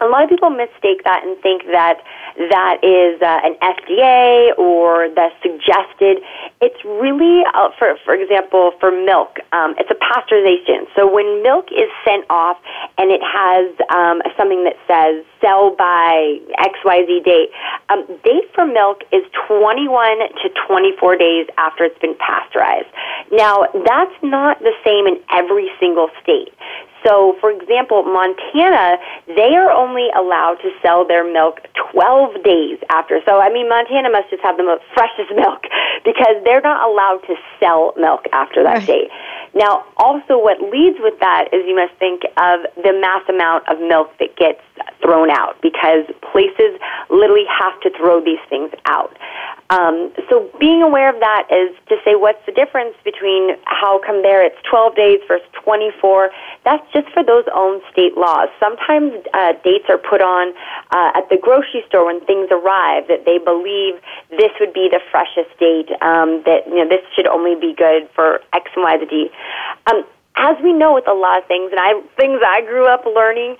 a 0.01 0.07
lot 0.07 0.23
of 0.23 0.29
people 0.29 0.49
mistake 0.49 1.03
that 1.03 1.23
and 1.23 1.37
think 1.41 1.63
that 1.71 2.03
that 2.51 2.83
is 2.83 3.21
uh, 3.21 3.39
an 3.43 3.55
FDA 3.63 4.57
or 4.57 5.07
the 5.09 5.29
suggested. 5.41 6.19
It's 6.61 6.79
really, 6.83 7.43
uh, 7.53 7.69
for 7.79 7.95
for 8.03 8.13
example, 8.13 8.73
for 8.79 8.91
milk, 8.91 9.39
um, 9.53 9.75
it's 9.79 9.89
a 9.89 9.95
pasteurization. 9.95 10.87
So 10.95 11.07
when 11.07 11.43
milk 11.43 11.71
is 11.71 11.89
sent 12.03 12.25
off 12.29 12.57
and 12.97 13.11
it 13.11 13.21
has 13.23 13.71
um, 13.89 14.21
something 14.37 14.63
that 14.65 14.75
says 14.87 15.23
sell 15.39 15.75
by 15.75 16.39
X 16.59 16.79
Y 16.83 17.05
Z 17.07 17.21
date, 17.23 17.49
um, 17.89 18.05
date 18.23 18.51
for 18.53 18.65
milk 18.65 19.03
is 19.11 19.23
21 19.47 20.19
to 20.43 20.49
24 20.67 21.15
days 21.15 21.47
after 21.57 21.83
it's 21.83 21.99
been 21.99 22.15
pasteurized. 22.15 22.89
Now 23.31 23.67
that's 23.71 24.15
not 24.23 24.59
the 24.59 24.73
same 24.83 25.07
in 25.07 25.19
every 25.31 25.71
single 25.79 26.09
state. 26.21 26.51
So, 27.05 27.37
for 27.39 27.51
example, 27.51 28.03
Montana, 28.03 28.97
they 29.27 29.55
are 29.55 29.69
only 29.71 30.09
allowed 30.17 30.57
to 30.63 30.71
sell 30.81 31.05
their 31.05 31.23
milk 31.23 31.61
12 31.93 32.43
days 32.43 32.79
after. 32.89 33.21
So, 33.25 33.39
I 33.39 33.53
mean, 33.53 33.69
Montana 33.69 34.09
must 34.09 34.29
just 34.29 34.41
have 34.41 34.57
the 34.57 34.63
most 34.63 34.83
freshest 34.93 35.29
milk 35.35 35.63
because 36.03 36.41
they're 36.43 36.61
not 36.61 36.87
allowed 36.89 37.21
to 37.27 37.35
sell 37.59 37.93
milk 37.97 38.25
after 38.33 38.63
that 38.63 38.79
right. 38.79 38.87
date. 38.87 39.09
Now, 39.55 39.85
also 39.95 40.37
what 40.37 40.59
leads 40.59 40.97
with 40.99 41.17
that 41.21 41.47
is 41.53 41.63
you 41.65 41.75
must 41.75 41.97
think 41.97 42.23
of 42.35 42.67
the 42.75 42.91
mass 42.91 43.23
amount 43.29 43.67
of 43.69 43.79
milk 43.79 44.11
that 44.19 44.35
gets 44.35 44.59
thrown 45.01 45.31
out 45.31 45.55
because 45.61 46.03
places 46.31 46.75
literally 47.09 47.47
have 47.47 47.79
to 47.81 47.89
throw 47.97 48.19
these 48.19 48.43
things 48.49 48.71
out. 48.85 49.15
Um, 49.69 50.13
so 50.29 50.51
being 50.59 50.83
aware 50.83 51.09
of 51.09 51.19
that 51.21 51.49
is 51.49 51.73
to 51.89 51.97
say 52.05 52.13
what's 52.13 52.43
the 52.45 52.51
difference 52.51 52.93
between 53.03 53.57
how 53.65 53.97
come 54.05 54.21
there 54.21 54.45
it's 54.45 54.57
12 54.69 54.95
days 54.95 55.19
versus 55.27 55.47
24. 55.63 56.29
That's 56.63 56.85
just 56.93 57.09
for 57.09 57.23
those 57.23 57.45
own 57.53 57.81
state 57.91 58.13
laws. 58.15 58.49
Sometimes 58.59 59.13
uh, 59.33 59.53
dates 59.63 59.85
are 59.89 59.97
put 59.97 60.21
on 60.21 60.53
uh, 60.91 61.17
at 61.17 61.29
the 61.29 61.37
grocery 61.37 61.81
store 61.87 62.05
when 62.05 62.21
things 62.25 62.49
arrive 62.51 63.07
that 63.09 63.25
they 63.25 63.39
believe 63.41 63.97
this 64.29 64.53
would 64.59 64.73
be 64.73 64.89
the 64.91 65.01
freshest 65.09 65.49
date. 65.57 65.89
Um, 66.01 66.45
that 66.45 66.69
you 66.69 66.85
know 66.85 66.89
this 66.89 67.01
should 67.15 67.25
only 67.25 67.55
be 67.55 67.73
good 67.73 68.09
for 68.13 68.41
X 68.53 68.69
and 68.75 68.83
Y 68.83 68.97
D. 69.09 69.31
Um, 69.87 70.03
as 70.35 70.57
we 70.63 70.73
know 70.73 70.93
with 70.93 71.07
a 71.07 71.13
lot 71.13 71.39
of 71.39 71.47
things, 71.47 71.71
and 71.71 71.79
I 71.79 72.01
things 72.17 72.41
I 72.45 72.61
grew 72.61 72.87
up 72.87 73.05
learning, 73.05 73.55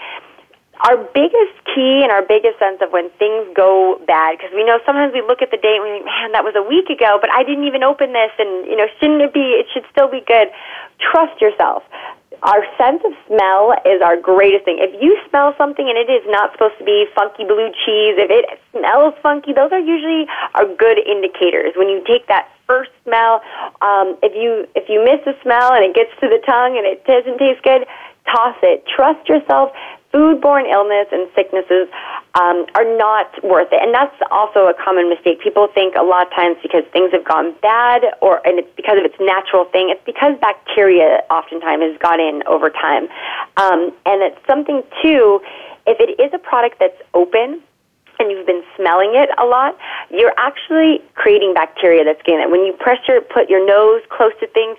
our 0.84 0.98
biggest 0.98 1.56
key 1.74 2.04
and 2.04 2.12
our 2.12 2.22
biggest 2.22 2.60
sense 2.60 2.82
of 2.82 2.92
when 2.92 3.10
things 3.16 3.48
go 3.56 4.02
bad, 4.06 4.38
because 4.38 4.52
we 4.54 4.64
know 4.66 4.80
sometimes 4.86 5.14
we 5.14 5.22
look 5.22 5.42
at 5.42 5.52
the 5.52 5.58
date 5.58 5.80
and 5.80 5.84
we 5.88 5.92
think, 6.00 6.06
man, 6.06 6.34
that 6.34 6.44
was 6.44 6.56
a 6.56 6.64
week 6.64 6.92
ago, 6.92 7.18
but 7.22 7.32
I 7.32 7.44
didn't 7.44 7.64
even 7.64 7.84
open 7.84 8.12
this, 8.12 8.32
and 8.38 8.68
you 8.68 8.76
know, 8.76 8.88
shouldn't 9.00 9.22
it 9.22 9.34
be? 9.34 9.56
It 9.56 9.68
should 9.72 9.86
still 9.92 10.12
be 10.12 10.20
good. 10.20 10.52
Trust 11.00 11.40
yourself. 11.40 11.84
Our 12.44 12.64
sense 12.78 13.02
of 13.06 13.14
smell 13.28 13.74
is 13.86 14.02
our 14.02 14.20
greatest 14.20 14.66
thing. 14.66 14.78
If 14.80 14.96
you 15.02 15.18
smell 15.30 15.54
something 15.58 15.88
and 15.88 15.98
it 15.98 16.10
is 16.12 16.24
not 16.28 16.52
supposed 16.52 16.78
to 16.80 16.86
be 16.86 17.06
funky 17.16 17.44
blue 17.44 17.70
cheese, 17.86 18.16
if 18.18 18.30
it 18.30 18.46
smells 18.72 19.14
funky, 19.22 19.54
those 19.54 19.72
are 19.72 19.80
usually 19.80 20.28
our 20.56 20.66
good 20.66 21.00
indicators. 21.00 21.74
When 21.76 21.90
you 21.90 22.04
take 22.06 22.28
that 22.28 22.50
first 22.68 22.92
smell, 23.04 23.42
um, 23.82 24.18
if 24.22 24.34
you 24.36 24.68
if 24.76 24.90
you 24.90 25.04
miss 25.04 25.22
a 25.26 25.38
smell 25.42 25.74
and 25.74 25.84
it 25.86 25.96
gets 25.96 26.12
to 26.22 26.28
the 26.28 26.42
tongue 26.46 26.78
and 26.78 26.86
it 26.86 27.06
doesn't 27.06 27.38
taste 27.38 27.64
good, 27.64 27.86
toss 28.26 28.56
it. 28.64 28.86
Trust 28.88 29.28
yourself 29.30 29.72
foodborne 30.16 30.72
illness 30.72 31.08
and 31.12 31.28
sicknesses 31.36 31.92
um, 32.36 32.66
are 32.76 32.88
not 32.96 33.28
worth 33.44 33.68
it. 33.72 33.84
And 33.84 33.94
that's 33.94 34.16
also 34.32 34.72
a 34.72 34.74
common 34.74 35.10
mistake. 35.10 35.42
People 35.42 35.68
think 35.76 35.96
a 36.00 36.04
lot 36.04 36.28
of 36.28 36.34
times 36.34 36.56
because 36.64 36.84
things 36.94 37.12
have 37.12 37.26
gone 37.26 37.54
bad 37.62 38.04
or 38.22 38.40
and 38.48 38.60
it's 38.60 38.72
because 38.78 38.98
of 38.98 39.04
its 39.04 39.16
natural 39.20 39.66
thing, 39.66 39.92
it's 39.92 40.04
because 40.06 40.40
bacteria 40.40 41.20
oftentimes 41.30 41.84
has 41.84 41.98
got 42.00 42.22
in 42.22 42.44
over 42.48 42.70
time. 42.70 43.10
Um, 43.58 43.92
and 44.06 44.24
it's 44.24 44.40
something 44.48 44.82
too, 45.04 45.42
if 45.86 46.00
it 46.00 46.16
is 46.16 46.32
a 46.34 46.40
product 46.40 46.80
that's 46.80 47.02
open, 47.14 47.62
and 48.20 48.32
you've 48.32 48.46
been 48.46 48.64
smelling 48.76 49.14
it 49.16 49.30
a 49.38 49.46
lot, 49.46 49.78
you're 50.10 50.34
actually 50.38 51.02
creating 51.16 51.54
bacteria 51.54 52.04
that's 52.04 52.22
getting 52.24 52.42
it. 52.42 52.50
When 52.50 52.66
you 52.66 52.74
pressure, 52.74 53.22
put 53.22 53.50
your 53.50 53.66
nose 53.66 54.02
close 54.10 54.34
to 54.40 54.48
things, 54.48 54.78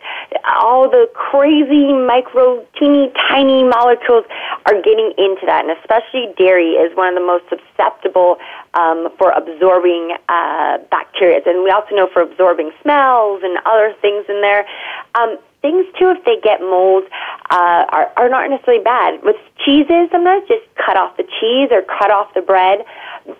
all 0.60 0.88
the 0.88 1.08
crazy 1.14 1.92
micro, 1.92 2.64
teeny, 2.78 3.12
tiny 3.28 3.64
molecules 3.64 4.24
are 4.66 4.80
getting 4.82 5.12
into 5.18 5.46
that. 5.46 5.64
And 5.64 5.76
especially 5.78 6.32
dairy 6.36 6.72
is 6.72 6.96
one 6.96 7.08
of 7.08 7.14
the 7.14 7.26
most 7.26 7.44
susceptible 7.48 8.38
um, 8.74 9.08
for 9.18 9.30
absorbing 9.32 10.16
uh, 10.28 10.78
bacteria. 10.90 11.40
And 11.46 11.64
we 11.64 11.70
also 11.70 11.94
know 11.94 12.08
for 12.12 12.22
absorbing 12.22 12.70
smells 12.82 13.42
and 13.42 13.58
other 13.66 13.94
things 14.00 14.24
in 14.28 14.40
there. 14.40 14.66
Um, 15.14 15.38
things 15.66 15.82
too, 15.98 16.14
if 16.14 16.22
they 16.22 16.38
get 16.38 16.60
mold, 16.62 17.02
uh, 17.50 17.90
are, 17.90 18.12
are 18.16 18.30
not 18.30 18.48
necessarily 18.48 18.82
bad. 18.82 19.18
With 19.26 19.34
cheeses, 19.58 20.06
sometimes 20.14 20.46
just 20.46 20.62
cut 20.78 20.96
off 20.96 21.16
the 21.16 21.26
cheese 21.26 21.74
or 21.74 21.82
cut 21.82 22.14
off 22.14 22.30
the 22.34 22.42
bread. 22.42 22.86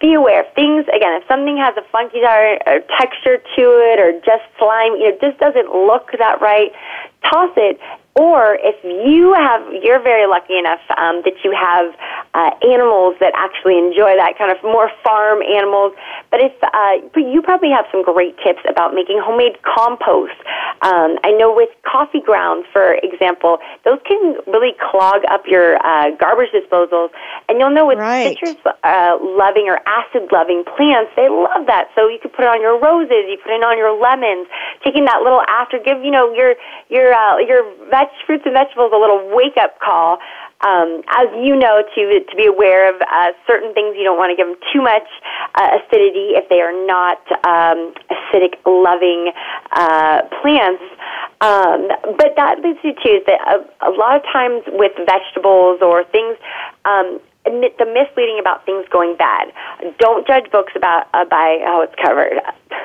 Be 0.01 0.15
aware. 0.15 0.43
of 0.43 0.51
Things 0.55 0.87
again, 0.91 1.15
if 1.15 1.25
something 1.31 1.57
has 1.57 1.79
a 1.79 1.87
funky 1.95 2.19
texture 2.99 3.39
to 3.39 3.65
it 3.95 4.03
or 4.03 4.19
just 4.27 4.43
slime, 4.59 4.99
you 4.99 5.15
know, 5.15 5.19
just 5.23 5.39
doesn't 5.39 5.71
look 5.71 6.11
that 6.19 6.43
right, 6.43 6.73
toss 7.31 7.51
it 7.57 7.81
or 8.17 8.57
if 8.65 8.81
you 8.83 9.37
have, 9.37 9.61
you're 9.85 10.01
very 10.01 10.25
lucky 10.27 10.57
enough 10.57 10.81
um, 10.97 11.21
that 11.29 11.37
you 11.45 11.53
have 11.53 11.93
uh, 12.33 12.57
animals 12.65 13.21
that 13.21 13.37
actually 13.37 13.77
enjoy 13.77 14.17
that 14.17 14.41
kind 14.41 14.49
of 14.49 14.57
more 14.65 14.89
farm 15.05 15.45
animals. 15.45 15.93
But 16.33 16.41
if 16.41 16.57
uh, 16.65 17.05
but 17.13 17.29
you 17.29 17.45
probably 17.45 17.69
have 17.77 17.85
some 17.93 18.01
great 18.01 18.33
tips 18.41 18.65
about 18.65 18.97
making 18.97 19.21
homemade 19.21 19.61
compost. 19.61 20.33
Um, 20.81 21.21
I 21.29 21.37
know 21.37 21.53
with 21.53 21.69
coffee 21.85 22.25
grounds, 22.25 22.65
for 22.73 22.97
example, 23.05 23.61
those 23.85 24.01
can 24.09 24.41
really 24.49 24.73
clog 24.81 25.21
up 25.29 25.45
your 25.45 25.77
uh, 25.85 26.17
garbage 26.17 26.57
disposals. 26.57 27.13
And 27.49 27.61
you'll 27.61 27.73
know 27.73 27.85
with 27.85 28.01
right. 28.01 28.33
citrus 28.33 28.57
uh, 28.65 29.21
loving 29.21 29.69
or 29.69 29.77
acid 29.85 30.33
loving 30.33 30.65
plants, 30.65 31.13
they 31.21 31.29
love 31.29 31.69
that. 31.69 31.93
So 31.93 32.09
you 32.09 32.17
could 32.17 32.33
put 32.33 32.49
it 32.49 32.51
on 32.53 32.65
your 32.65 32.81
roses, 32.81 33.29
you 33.29 33.37
put 33.45 33.53
it 33.53 33.61
on 33.61 33.77
your 33.77 33.93
lemons, 33.93 34.49
taking 34.81 35.05
that 35.05 35.21
little 35.21 35.45
after 35.53 35.77
give 35.77 36.01
you 36.01 36.11
know 36.11 36.33
your 36.33 36.57
your 36.89 37.13
uh, 37.17 37.39
your 37.41 37.65
veg 37.89 38.09
fruits 38.27 38.45
and 38.45 38.53
vegetables 38.53 38.93
a 38.93 38.99
little 38.99 39.33
wake 39.35 39.57
up 39.57 39.81
call. 39.81 40.19
Um, 40.61 41.03
as 41.09 41.29
you 41.45 41.57
know, 41.57 41.83
to 41.83 42.03
to 42.25 42.37
be 42.37 42.47
aware 42.47 42.89
of 42.93 43.01
uh, 43.01 43.33
certain 43.47 43.73
things, 43.75 43.97
you 43.97 44.05
don't 44.05 44.17
want 44.17 44.31
to 44.31 44.37
give 44.37 44.47
them 44.47 44.57
too 44.73 44.81
much 44.81 45.09
uh, 45.55 45.81
acidity 45.81 46.33
if 46.37 46.49
they 46.49 46.61
are 46.61 46.73
not 46.87 47.21
um, 47.45 47.93
acidic 48.09 48.57
loving 48.65 49.33
uh, 49.73 50.23
plants. 50.41 50.83
Um, 51.41 51.89
but 52.17 52.33
that 52.37 52.61
leads 52.65 52.79
you 52.83 52.95
to 52.95 53.21
that 53.27 53.41
a, 53.45 53.89
a 53.89 53.93
lot 53.93 54.17
of 54.17 54.23
times 54.33 54.63
with 54.69 54.93
vegetables 54.97 55.81
or 55.83 56.05
things. 56.05 56.37
Um, 56.85 57.21
the 57.45 57.87
misleading 57.87 58.39
about 58.41 58.67
things 58.67 58.87
going 58.91 59.17
bad. 59.17 59.53
Don't 59.99 60.27
judge 60.27 60.51
books 60.51 60.73
about 60.75 61.07
uh, 61.15 61.25
by 61.27 61.61
how 61.65 61.83
it's 61.83 61.95
covered. 62.03 62.41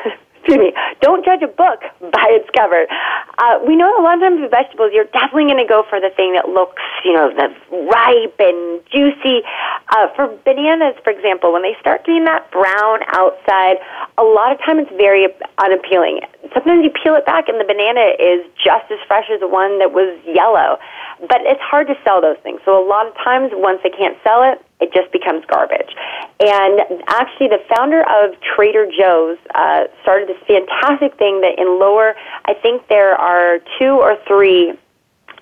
excuse 0.41 0.57
me, 0.57 0.73
don't 1.01 1.23
judge 1.23 1.43
a 1.43 1.47
book 1.47 1.85
by 2.01 2.25
its 2.33 2.49
cover. 2.57 2.89
Uh, 3.37 3.61
we 3.65 3.75
know 3.75 3.93
a 3.93 4.01
lot 4.01 4.17
of 4.17 4.21
times 4.21 4.41
with 4.41 4.49
vegetables, 4.49 4.89
you're 4.93 5.09
definitely 5.13 5.45
going 5.45 5.61
to 5.61 5.69
go 5.69 5.85
for 5.87 6.01
the 6.01 6.09
thing 6.17 6.33
that 6.33 6.49
looks, 6.49 6.81
you 7.05 7.13
know, 7.13 7.29
the 7.29 7.53
ripe 7.85 8.35
and 8.41 8.81
juicy. 8.89 9.45
Uh, 9.93 10.09
for 10.17 10.33
bananas, 10.43 10.97
for 11.03 11.13
example, 11.13 11.53
when 11.53 11.61
they 11.61 11.77
start 11.79 12.05
getting 12.05 12.25
that 12.25 12.49
brown 12.49 13.05
outside, 13.13 13.77
a 14.17 14.23
lot 14.23 14.51
of 14.51 14.57
times 14.65 14.89
it's 14.89 14.97
very 14.97 15.29
unappealing. 15.61 16.21
Sometimes 16.53 16.83
you 16.83 16.89
peel 16.89 17.13
it 17.13 17.25
back 17.25 17.47
and 17.47 17.61
the 17.61 17.65
banana 17.65 18.17
is 18.17 18.41
just 18.57 18.89
as 18.89 18.97
fresh 19.05 19.29
as 19.29 19.39
the 19.39 19.47
one 19.47 19.77
that 19.77 19.93
was 19.93 20.17
yellow. 20.25 20.81
But 21.21 21.45
it's 21.45 21.61
hard 21.61 21.85
to 21.87 21.95
sell 22.03 22.19
those 22.19 22.37
things. 22.41 22.61
So 22.65 22.73
a 22.73 22.81
lot 22.81 23.05
of 23.05 23.13
times, 23.13 23.53
once 23.53 23.79
they 23.83 23.93
can't 23.93 24.17
sell 24.25 24.41
it, 24.41 24.57
it 24.81 24.91
just 24.93 25.11
becomes 25.11 25.45
garbage. 25.45 25.93
And 26.39 26.81
actually, 27.07 27.47
the 27.47 27.61
founder 27.69 28.01
of 28.01 28.33
Trader 28.41 28.87
Joe's 28.89 29.37
uh, 29.53 29.85
started 30.01 30.27
this 30.27 30.41
fantastic 30.47 31.17
thing 31.17 31.41
that 31.41 31.57
in 31.57 31.79
lower, 31.79 32.15
I 32.45 32.53
think 32.55 32.87
there 32.87 33.15
are 33.15 33.59
two 33.79 34.01
or 34.01 34.17
three 34.27 34.73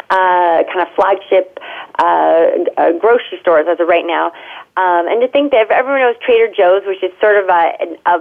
uh, 0.10 0.64
kind 0.66 0.82
of 0.82 0.88
flagship 0.96 1.60
uh, 2.00 2.48
uh, 2.78 2.92
grocery 3.00 3.40
stores 3.42 3.68
as 3.70 3.80
of 3.80 3.88
right 3.88 4.06
now. 4.06 4.32
Um, 4.78 5.08
and 5.08 5.20
to 5.22 5.28
think 5.28 5.52
that 5.52 5.70
everyone 5.72 6.02
knows 6.02 6.16
Trader 6.24 6.48
Joe's, 6.56 6.84
which 6.86 7.04
is 7.04 7.12
sort 7.20 7.36
of 7.36 7.50
a, 7.50 7.98
a, 8.06 8.16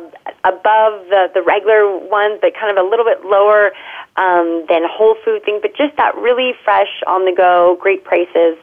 above 0.44 1.06
the, 1.08 1.30
the 1.34 1.42
regular 1.42 1.96
ones, 1.98 2.38
but 2.40 2.54
kind 2.54 2.76
of 2.76 2.84
a 2.84 2.88
little 2.88 3.04
bit 3.04 3.24
lower 3.24 3.70
um, 4.16 4.66
than 4.68 4.82
Whole 4.82 5.14
Food 5.24 5.44
thing, 5.44 5.60
but 5.62 5.76
just 5.76 5.96
that 5.96 6.16
really 6.16 6.52
fresh, 6.64 6.90
on 7.06 7.24
the 7.24 7.32
go, 7.32 7.78
great 7.80 8.02
prices. 8.02 8.58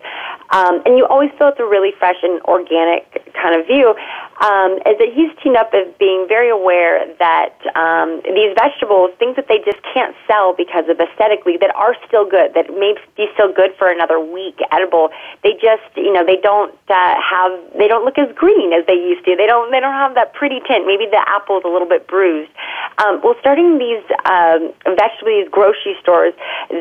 Um, 0.51 0.83
and 0.85 0.97
you 0.97 1.07
always 1.07 1.31
feel 1.39 1.47
it's 1.49 1.59
a 1.59 1.65
really 1.65 1.91
fresh 1.97 2.19
and 2.21 2.41
organic 2.43 3.07
kind 3.33 3.59
of 3.59 3.65
view. 3.65 3.95
Um, 4.43 4.75
is 4.83 4.99
that 4.99 5.11
he's 5.15 5.31
teamed 5.41 5.55
up 5.55 5.71
as 5.73 5.87
being 5.97 6.27
very 6.27 6.49
aware 6.49 7.07
that 7.19 7.55
um, 7.75 8.21
these 8.25 8.51
vegetables, 8.59 9.11
things 9.17 9.37
that 9.37 9.47
they 9.47 9.59
just 9.63 9.79
can't 9.93 10.13
sell 10.27 10.53
because 10.53 10.83
of 10.89 10.99
aesthetically, 10.99 11.55
that 11.57 11.73
are 11.75 11.95
still 12.05 12.27
good, 12.27 12.53
that 12.53 12.69
may 12.75 12.95
be 13.15 13.27
still 13.33 13.51
good 13.53 13.71
for 13.79 13.89
another 13.89 14.19
week, 14.19 14.59
edible. 14.71 15.09
They 15.41 15.53
just, 15.53 15.87
you 15.95 16.11
know, 16.11 16.25
they 16.25 16.37
don't 16.37 16.75
uh, 16.89 17.15
have, 17.15 17.51
they 17.77 17.87
don't 17.87 18.05
look 18.05 18.17
as 18.17 18.33
green 18.35 18.73
as 18.73 18.85
they 18.85 18.97
used 18.97 19.25
to. 19.25 19.35
They 19.35 19.45
don't, 19.45 19.71
they 19.71 19.79
don't 19.79 19.93
have 19.93 20.15
that 20.15 20.33
pretty 20.33 20.59
tint. 20.67 20.87
Maybe 20.87 21.05
the 21.05 21.21
apple's 21.27 21.63
a 21.65 21.69
little 21.69 21.87
bit 21.87 22.07
bruised. 22.07 22.51
Um, 22.97 23.21
well, 23.23 23.35
starting 23.39 23.77
these 23.77 24.03
um, 24.25 24.73
vegetables 24.83 25.45
these 25.45 25.49
grocery 25.51 25.95
stores 26.01 26.33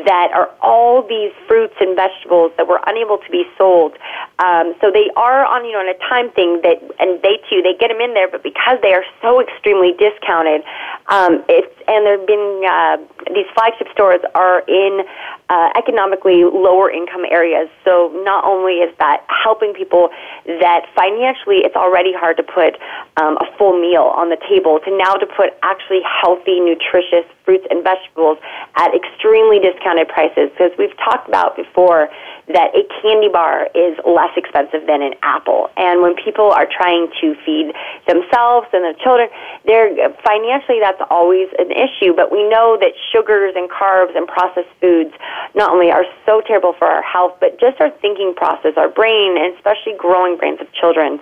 that 0.05 0.31
are 0.33 0.49
all 0.61 1.01
these 1.01 1.31
fruits 1.47 1.75
and 1.79 1.95
vegetables 1.95 2.51
that 2.57 2.67
were 2.67 2.79
unable 2.87 3.17
to 3.17 3.29
be 3.29 3.43
sold. 3.57 3.93
Um, 4.39 4.75
so 4.81 4.91
they 4.91 5.07
are 5.15 5.45
on, 5.45 5.63
you 5.63 5.71
know, 5.71 5.79
on 5.79 5.87
a 5.87 5.97
time 6.11 6.29
thing 6.35 6.59
that, 6.63 6.83
and 6.99 7.21
they 7.23 7.39
too, 7.47 7.63
they 7.63 7.73
get 7.79 7.87
them 7.87 8.01
in 8.01 8.13
there, 8.13 8.27
but 8.27 8.43
because 8.43 8.79
they 8.83 8.93
are 8.93 9.05
so 9.21 9.39
extremely 9.39 9.95
discounted, 9.95 10.61
um, 11.07 11.43
it's, 11.47 11.71
and 11.87 12.03
they're 12.03 12.19
being, 12.19 12.67
uh, 12.67 12.97
these 13.31 13.47
flagship 13.55 13.87
stores 13.93 14.19
are 14.35 14.59
in 14.67 15.07
uh, 15.47 15.69
economically 15.77 16.43
lower 16.43 16.91
income 16.91 17.23
areas. 17.29 17.69
So 17.85 18.11
not 18.27 18.43
only 18.43 18.83
is 18.83 18.91
that 18.99 19.23
helping 19.29 19.73
people 19.73 20.09
that 20.45 20.83
financially 20.95 21.63
it's 21.63 21.75
already 21.75 22.11
hard 22.11 22.35
to 22.37 22.43
put 22.43 22.75
um, 23.15 23.37
a 23.39 23.47
full 23.57 23.79
meal 23.79 24.11
on 24.15 24.29
the 24.29 24.37
table, 24.49 24.79
to 24.83 24.91
now 24.97 25.15
to 25.15 25.25
put 25.25 25.55
actually 25.63 26.01
healthy, 26.03 26.59
nutritious 26.59 27.23
fruits 27.45 27.65
and 27.69 27.83
vegetables 27.83 28.37
at 28.75 28.91
extremely 28.93 29.59
discounted 29.59 30.09
prices. 30.09 30.49
Because 30.51 30.71
we've 30.77 30.95
talked 30.97 31.29
about 31.29 31.55
before 31.55 32.09
that 32.47 32.73
a 32.77 32.85
candy 33.01 33.29
bar 33.29 33.69
is 33.73 33.97
less 34.05 34.33
expensive 34.37 34.85
than 34.85 35.01
an 35.01 35.13
apple. 35.23 35.69
And 35.77 36.01
when 36.01 36.13
people 36.15 36.51
are 36.51 36.67
trying 36.69 37.09
to 37.21 37.33
feed 37.45 37.73
themselves 38.07 38.67
and 38.73 38.85
their 38.85 38.97
children, 39.01 39.29
they're 39.65 39.89
financially 40.21 40.79
that's 40.79 41.01
always 41.09 41.49
an 41.57 41.71
issue. 41.73 42.13
But 42.13 42.31
we 42.31 42.47
know 42.47 42.77
that 42.79 42.93
sugars 43.11 43.53
and 43.55 43.69
carbs 43.69 44.15
and 44.15 44.27
processed 44.27 44.69
foods 44.81 45.13
not 45.55 45.71
only 45.71 45.89
are 45.91 46.05
so 46.25 46.41
terrible 46.45 46.73
for 46.77 46.85
our 46.85 47.01
health, 47.01 47.37
but 47.39 47.59
just 47.59 47.81
our 47.81 47.89
thinking 48.01 48.33
process, 48.35 48.73
our 48.77 48.89
brain, 48.89 49.37
and 49.37 49.55
especially 49.55 49.93
growing 49.97 50.37
brains 50.37 50.61
of 50.61 50.71
children, 50.73 51.19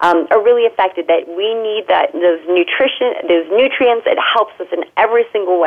um, 0.00 0.26
are 0.30 0.42
really 0.42 0.66
affected. 0.66 1.08
That 1.08 1.24
we 1.28 1.56
need 1.56 1.88
that 1.88 2.12
those 2.12 2.44
nutrition, 2.48 3.16
those 3.28 3.48
nutrients. 3.48 4.04
It 4.04 4.18
helps 4.20 4.52
us 4.60 4.68
in 4.72 4.84
every 4.96 5.24
single 5.32 5.58
way. 5.58 5.65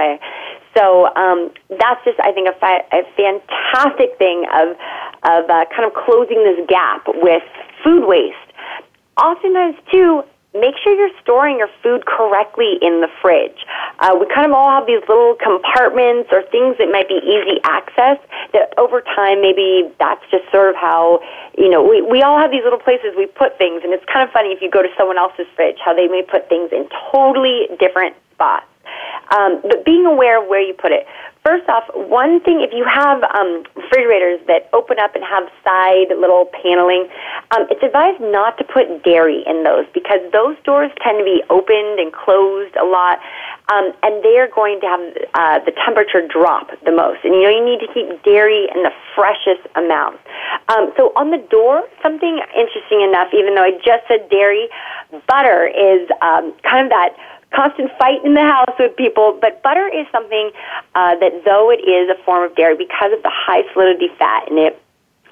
So 0.77 1.07
um, 1.15 1.51
that's 1.69 2.03
just, 2.05 2.19
I 2.21 2.31
think, 2.31 2.47
a, 2.47 2.57
fi- 2.59 2.85
a 2.93 3.03
fantastic 3.17 4.17
thing 4.17 4.45
of 4.53 4.77
of 5.23 5.49
uh, 5.49 5.65
kind 5.75 5.83
of 5.83 5.93
closing 5.93 6.43
this 6.43 6.65
gap 6.69 7.03
with 7.07 7.43
food 7.83 8.07
waste. 8.07 8.37
Oftentimes, 9.17 9.75
too, 9.91 10.23
make 10.53 10.75
sure 10.81 10.95
you're 10.95 11.13
storing 11.21 11.57
your 11.57 11.69
food 11.83 12.05
correctly 12.05 12.79
in 12.81 13.01
the 13.01 13.09
fridge. 13.21 13.65
Uh, 13.99 14.15
we 14.19 14.25
kind 14.33 14.47
of 14.47 14.53
all 14.53 14.69
have 14.69 14.87
these 14.87 15.01
little 15.07 15.35
compartments 15.35 16.29
or 16.31 16.41
things 16.49 16.77
that 16.79 16.89
might 16.89 17.07
be 17.07 17.21
easy 17.21 17.59
access 17.63 18.17
that 18.53 18.73
over 18.77 19.01
time 19.01 19.41
maybe 19.41 19.91
that's 19.99 20.23
just 20.31 20.49
sort 20.51 20.69
of 20.69 20.75
how, 20.75 21.19
you 21.57 21.69
know, 21.69 21.83
we, 21.83 22.01
we 22.01 22.23
all 22.23 22.39
have 22.39 22.49
these 22.49 22.63
little 22.63 22.79
places 22.79 23.13
we 23.15 23.27
put 23.27 23.57
things 23.57 23.81
and 23.83 23.93
it's 23.93 24.05
kind 24.11 24.25
of 24.25 24.33
funny 24.33 24.49
if 24.49 24.61
you 24.61 24.71
go 24.71 24.81
to 24.81 24.89
someone 24.97 25.17
else's 25.17 25.45
fridge 25.55 25.77
how 25.83 25.93
they 25.93 26.07
may 26.07 26.23
put 26.23 26.49
things 26.49 26.71
in 26.71 26.87
totally 27.11 27.67
different 27.77 28.15
spots. 28.33 28.65
Um, 29.35 29.61
but 29.61 29.85
being 29.85 30.05
aware 30.05 30.41
of 30.41 30.49
where 30.49 30.61
you 30.61 30.73
put 30.73 30.91
it. 30.91 31.05
First 31.45 31.69
off, 31.69 31.85
one 31.95 32.41
thing, 32.41 32.59
if 32.61 32.71
you 32.73 32.83
have 32.83 33.23
um, 33.23 33.63
refrigerators 33.75 34.39
that 34.47 34.69
open 34.73 34.99
up 34.99 35.15
and 35.15 35.23
have 35.23 35.47
side 35.63 36.11
little 36.11 36.51
paneling, 36.51 37.07
um, 37.51 37.65
it's 37.71 37.81
advised 37.81 38.19
not 38.19 38.57
to 38.57 38.63
put 38.65 39.03
dairy 39.03 39.41
in 39.47 39.63
those 39.63 39.85
because 39.93 40.19
those 40.33 40.57
doors 40.65 40.91
tend 41.01 41.17
to 41.17 41.23
be 41.23 41.41
opened 41.49 41.97
and 41.97 42.11
closed 42.11 42.75
a 42.75 42.83
lot, 42.83 43.19
um, 43.71 43.93
and 44.03 44.21
they 44.21 44.37
are 44.37 44.51
going 44.51 44.81
to 44.81 44.87
have 44.87 45.03
uh, 45.33 45.57
the 45.63 45.71
temperature 45.85 46.21
drop 46.27 46.75
the 46.83 46.91
most. 46.91 47.23
And 47.23 47.33
you 47.33 47.43
know, 47.47 47.53
you 47.55 47.63
need 47.63 47.79
to 47.87 47.89
keep 47.93 48.11
dairy 48.23 48.67
in 48.75 48.83
the 48.83 48.91
freshest 49.15 49.63
amount. 49.79 50.19
Um, 50.67 50.91
so 50.97 51.15
on 51.15 51.31
the 51.31 51.41
door, 51.49 51.87
something 52.03 52.41
interesting 52.51 53.01
enough, 53.01 53.31
even 53.33 53.55
though 53.55 53.63
I 53.63 53.79
just 53.79 54.03
said 54.11 54.29
dairy, 54.29 54.67
butter 55.25 55.71
is 55.71 56.03
um, 56.21 56.53
kind 56.67 56.83
of 56.85 56.89
that 56.91 57.15
constant 57.53 57.91
fight 57.97 58.23
in 58.23 58.33
the 58.33 58.41
house 58.41 58.75
with 58.77 58.95
people. 58.95 59.37
But 59.39 59.61
butter 59.63 59.87
is 59.87 60.05
something 60.11 60.51
uh, 60.95 61.15
that, 61.15 61.43
though 61.45 61.71
it 61.71 61.81
is 61.87 62.09
a 62.09 62.21
form 62.23 62.49
of 62.49 62.55
dairy, 62.55 62.77
because 62.77 63.11
of 63.13 63.23
the 63.23 63.31
high 63.31 63.63
solidity 63.73 64.09
fat 64.17 64.49
in 64.49 64.57
it, 64.57 64.81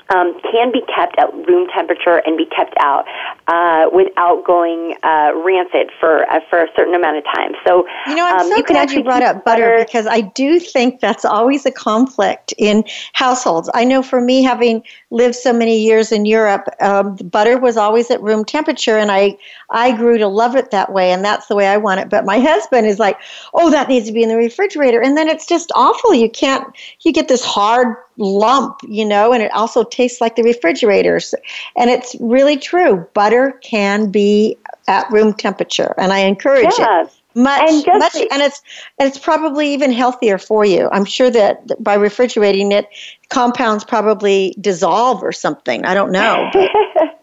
um, 0.10 0.40
can 0.52 0.72
be 0.72 0.82
kept 0.94 1.18
at 1.20 1.34
room 1.48 1.68
temperature 1.74 2.22
and 2.26 2.38
be 2.38 2.46
kept 2.46 2.76
out 2.80 3.06
uh, 3.48 3.90
without 3.94 4.44
going 4.46 4.96
uh, 5.04 5.32
rancid 5.44 5.92
for 6.00 6.30
uh, 6.32 6.40
for 6.50 6.64
a 6.64 6.68
certain 6.76 6.96
amount 6.96 7.18
of 7.18 7.24
time. 7.26 7.52
So 7.66 7.86
you 8.08 8.16
know, 8.16 8.26
I'm 8.26 8.40
um, 8.40 8.48
so 8.48 8.58
you 8.58 8.64
glad 8.64 8.92
you 8.92 9.04
brought 9.04 9.24
up 9.24 9.44
butter, 9.44 9.64
butter 9.64 9.86
because 9.86 10.08
I 10.08 10.22
do 10.22 10.60
think 10.60 11.02
that's 11.02 11.26
always 11.26 11.66
a 11.66 11.72
conflict 11.72 12.54
in 12.58 12.84
households. 13.14 13.70
I 13.74 13.84
know 13.84 14.02
for 14.02 14.22
me, 14.22 14.44
having 14.44 14.84
lived 15.10 15.36
so 15.36 15.52
many 15.52 15.78
years 15.78 16.12
in 16.12 16.26
Europe, 16.26 16.68
um, 16.80 17.16
butter 17.16 17.58
was 17.60 17.78
always 17.78 18.10
at 18.10 18.22
room 18.22 18.46
temperature, 18.46 18.98
and 18.98 19.12
I 19.12 19.38
I 19.70 19.96
grew 19.96 20.18
to 20.18 20.28
love 20.28 20.56
it 20.56 20.72
that 20.72 20.94
way, 20.94 21.12
and 21.12 21.24
that's 21.24 21.48
the 21.48 21.56
way 21.56 21.68
I 21.68 21.78
want 21.78 22.00
it. 22.00 22.10
But 22.10 22.26
my 22.26 22.40
husband 22.40 22.88
is 22.88 23.00
like, 23.00 23.20
oh, 23.54 23.70
that 23.70 23.90
needs 23.90 24.08
to 24.08 24.14
be 24.14 24.24
in 24.24 24.30
the 24.30 24.38
refrigerator, 24.38 25.02
and 25.02 25.18
then 25.18 25.28
it's 25.28 25.46
just 25.46 25.72
awful. 25.76 26.14
You 26.14 26.30
can't. 26.30 26.66
You 27.02 27.12
get 27.12 27.28
this 27.28 27.44
hard 27.44 27.98
lump, 28.18 28.80
you 28.88 29.06
know, 29.06 29.34
and 29.34 29.44
it 29.44 29.52
also 29.52 29.84
tastes 29.84 30.22
like 30.22 30.36
the 30.36 30.44
refrigerators. 30.44 31.36
And 31.76 31.90
it's 31.90 32.16
really 32.20 32.58
true. 32.58 33.08
Butter 33.14 33.60
can 33.62 34.10
be 34.10 34.58
at 34.88 35.12
room 35.12 35.34
temperature, 35.34 35.94
and 35.98 36.14
I 36.14 36.20
encourage 36.20 36.68
it. 36.68 37.12
Much, 37.36 37.70
and 37.70 38.00
much, 38.00 38.16
and 38.16 38.42
it's 38.42 38.64
and 38.98 39.08
it's 39.08 39.20
probably 39.20 39.72
even 39.72 39.92
healthier 39.92 40.40
for 40.40 40.66
you. 40.66 40.90
I'm 40.92 41.06
sure 41.06 41.30
that 41.30 41.84
by 41.84 41.94
refrigerating 41.94 42.72
it, 42.72 42.88
compounds 43.30 43.84
probably 43.84 44.56
dissolve 44.60 45.22
or 45.22 45.32
something. 45.32 45.86
I 45.86 45.94
don't 45.94 46.12
know. 46.12 46.50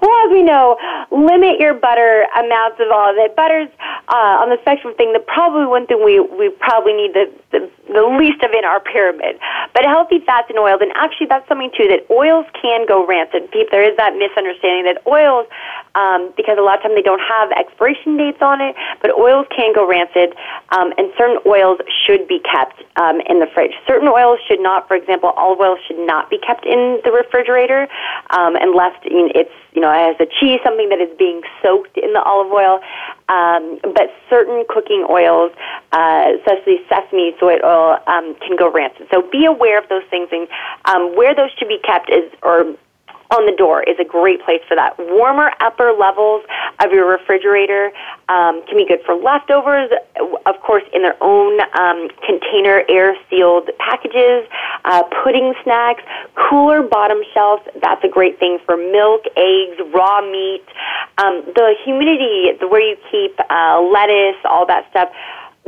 well, 0.00 0.26
as 0.26 0.30
we 0.32 0.42
know, 0.42 0.76
limit 1.10 1.58
your 1.58 1.74
butter 1.74 2.26
amounts 2.38 2.80
of 2.80 2.90
all 2.92 3.10
of 3.10 3.16
it. 3.16 3.34
Butter's 3.36 3.68
uh, 4.08 4.42
on 4.42 4.50
the 4.50 4.58
spectrum 4.62 4.94
thing. 4.94 5.12
The 5.12 5.20
probably 5.20 5.66
one 5.66 5.86
thing 5.86 6.02
we 6.04 6.20
we 6.20 6.50
probably 6.50 6.94
need 6.94 7.14
the, 7.14 7.26
the 7.50 7.70
the 7.88 8.04
least 8.18 8.42
of 8.42 8.52
in 8.52 8.64
our 8.64 8.80
pyramid. 8.80 9.38
But 9.74 9.84
healthy 9.84 10.20
fats 10.24 10.48
and 10.50 10.58
oils, 10.58 10.80
and 10.80 10.92
actually 10.94 11.26
that's 11.28 11.46
something 11.48 11.70
too 11.76 11.88
that 11.88 12.06
oils 12.10 12.46
can 12.60 12.86
go 12.86 13.06
rancid. 13.06 13.48
There 13.70 13.84
is 13.84 13.96
that 13.96 14.14
misunderstanding 14.16 14.84
that 14.92 15.02
oils, 15.06 15.46
um, 15.98 16.32
because 16.36 16.58
a 16.58 16.62
lot 16.62 16.78
of 16.78 16.82
times 16.82 16.94
they 16.94 17.02
don't 17.02 17.22
have 17.22 17.50
expiration 17.52 18.16
dates 18.16 18.38
on 18.40 18.60
it, 18.60 18.76
but 19.02 19.10
oils 19.18 19.46
can 19.50 19.74
go 19.74 19.82
rancid, 19.82 20.34
um, 20.70 20.94
and 20.96 21.10
certain 21.18 21.38
oils 21.46 21.80
should 22.06 22.28
be 22.28 22.38
kept 22.38 22.78
um, 22.96 23.20
in 23.26 23.40
the 23.40 23.46
fridge. 23.52 23.74
Certain 23.86 24.06
oils 24.06 24.38
should 24.46 24.60
not. 24.60 24.86
For 24.86 24.94
example, 24.94 25.30
olive 25.30 25.58
oil 25.58 25.76
should 25.86 25.98
not 25.98 26.30
be 26.30 26.38
kept 26.38 26.64
in 26.64 27.00
the 27.02 27.10
refrigerator 27.10 27.88
um, 28.30 28.54
unless 28.54 28.94
it's 29.04 29.50
you 29.72 29.82
know 29.82 29.90
as 29.90 30.14
a 30.20 30.26
cheese 30.38 30.60
something 30.62 30.88
that 30.88 31.00
is 31.00 31.10
being 31.18 31.42
soaked 31.62 31.98
in 31.98 32.12
the 32.12 32.22
olive 32.22 32.52
oil. 32.52 32.80
Um, 33.28 33.78
but 33.82 34.08
certain 34.30 34.64
cooking 34.68 35.04
oils, 35.10 35.52
uh, 35.92 36.32
especially 36.38 36.80
sesame, 36.88 37.36
soy 37.38 37.58
oil, 37.62 37.98
um, 38.06 38.34
can 38.40 38.56
go 38.56 38.72
rancid. 38.72 39.08
So 39.10 39.20
be 39.20 39.44
aware 39.44 39.78
of 39.78 39.88
those 39.90 40.04
things 40.08 40.28
and 40.32 40.48
um, 40.86 41.14
where 41.14 41.34
those 41.34 41.50
should 41.58 41.68
be 41.68 41.78
kept 41.84 42.08
is 42.08 42.32
or 42.42 42.74
on 43.30 43.46
the 43.46 43.52
door 43.52 43.82
is 43.82 43.96
a 44.00 44.04
great 44.04 44.42
place 44.44 44.60
for 44.66 44.74
that. 44.74 44.98
Warmer 44.98 45.52
upper 45.60 45.92
levels 45.92 46.44
of 46.80 46.92
your 46.92 47.10
refrigerator 47.10 47.92
um, 48.28 48.64
can 48.66 48.76
be 48.76 48.86
good 48.86 49.00
for 49.04 49.14
leftovers, 49.14 49.90
of 50.46 50.60
course, 50.62 50.84
in 50.92 51.02
their 51.02 51.16
own 51.20 51.60
um, 51.78 52.08
container, 52.24 52.82
air 52.88 53.16
sealed 53.28 53.68
packages, 53.78 54.48
uh, 54.84 55.02
pudding 55.22 55.54
snacks, 55.62 56.02
cooler 56.34 56.82
bottom 56.82 57.18
shelves. 57.34 57.62
That's 57.80 58.02
a 58.04 58.08
great 58.08 58.38
thing 58.38 58.58
for 58.64 58.76
milk, 58.76 59.24
eggs, 59.36 59.76
raw 59.92 60.22
meat. 60.22 60.64
Um, 61.18 61.42
the 61.54 61.74
humidity, 61.84 62.56
the 62.58 62.68
where 62.68 62.80
you 62.80 62.96
keep 63.10 63.38
uh, 63.50 63.80
lettuce, 63.80 64.40
all 64.44 64.66
that 64.66 64.88
stuff 64.90 65.10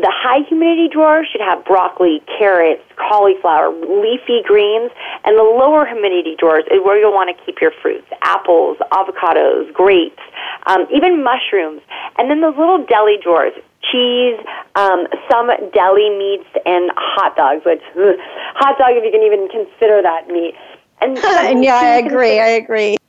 the 0.00 0.12
high 0.12 0.42
humidity 0.48 0.88
drawer 0.88 1.24
should 1.24 1.40
have 1.40 1.64
broccoli, 1.64 2.22
carrots, 2.38 2.82
cauliflower, 2.96 3.70
leafy 3.72 4.42
greens, 4.44 4.90
and 5.24 5.36
the 5.38 5.44
lower 5.44 5.86
humidity 5.86 6.36
drawers 6.38 6.64
is 6.70 6.80
where 6.84 6.98
you'll 6.98 7.12
want 7.12 7.28
to 7.34 7.44
keep 7.44 7.60
your 7.60 7.72
fruits, 7.82 8.06
apples, 8.22 8.78
avocados, 8.92 9.72
grapes, 9.72 10.22
um, 10.66 10.86
even 10.94 11.22
mushrooms. 11.22 11.82
And 12.18 12.30
then 12.30 12.40
those 12.40 12.56
little 12.56 12.84
deli 12.84 13.16
drawers, 13.22 13.52
cheese, 13.90 14.38
um, 14.74 15.06
some 15.30 15.48
deli 15.72 16.10
meats, 16.16 16.48
and 16.64 16.90
hot 16.96 17.36
dogs, 17.36 17.64
which, 17.64 17.82
ugh, 17.96 18.16
hot 18.56 18.78
dog 18.78 18.92
if 18.92 19.04
you 19.04 19.10
can 19.10 19.22
even 19.22 19.48
consider 19.48 20.02
that 20.02 20.28
meat. 20.28 20.54
And, 21.00 21.18
and 21.24 21.64
yeah, 21.64 21.76
I 21.76 21.96
agree, 21.98 22.38
I 22.38 22.60
agree. 22.60 22.99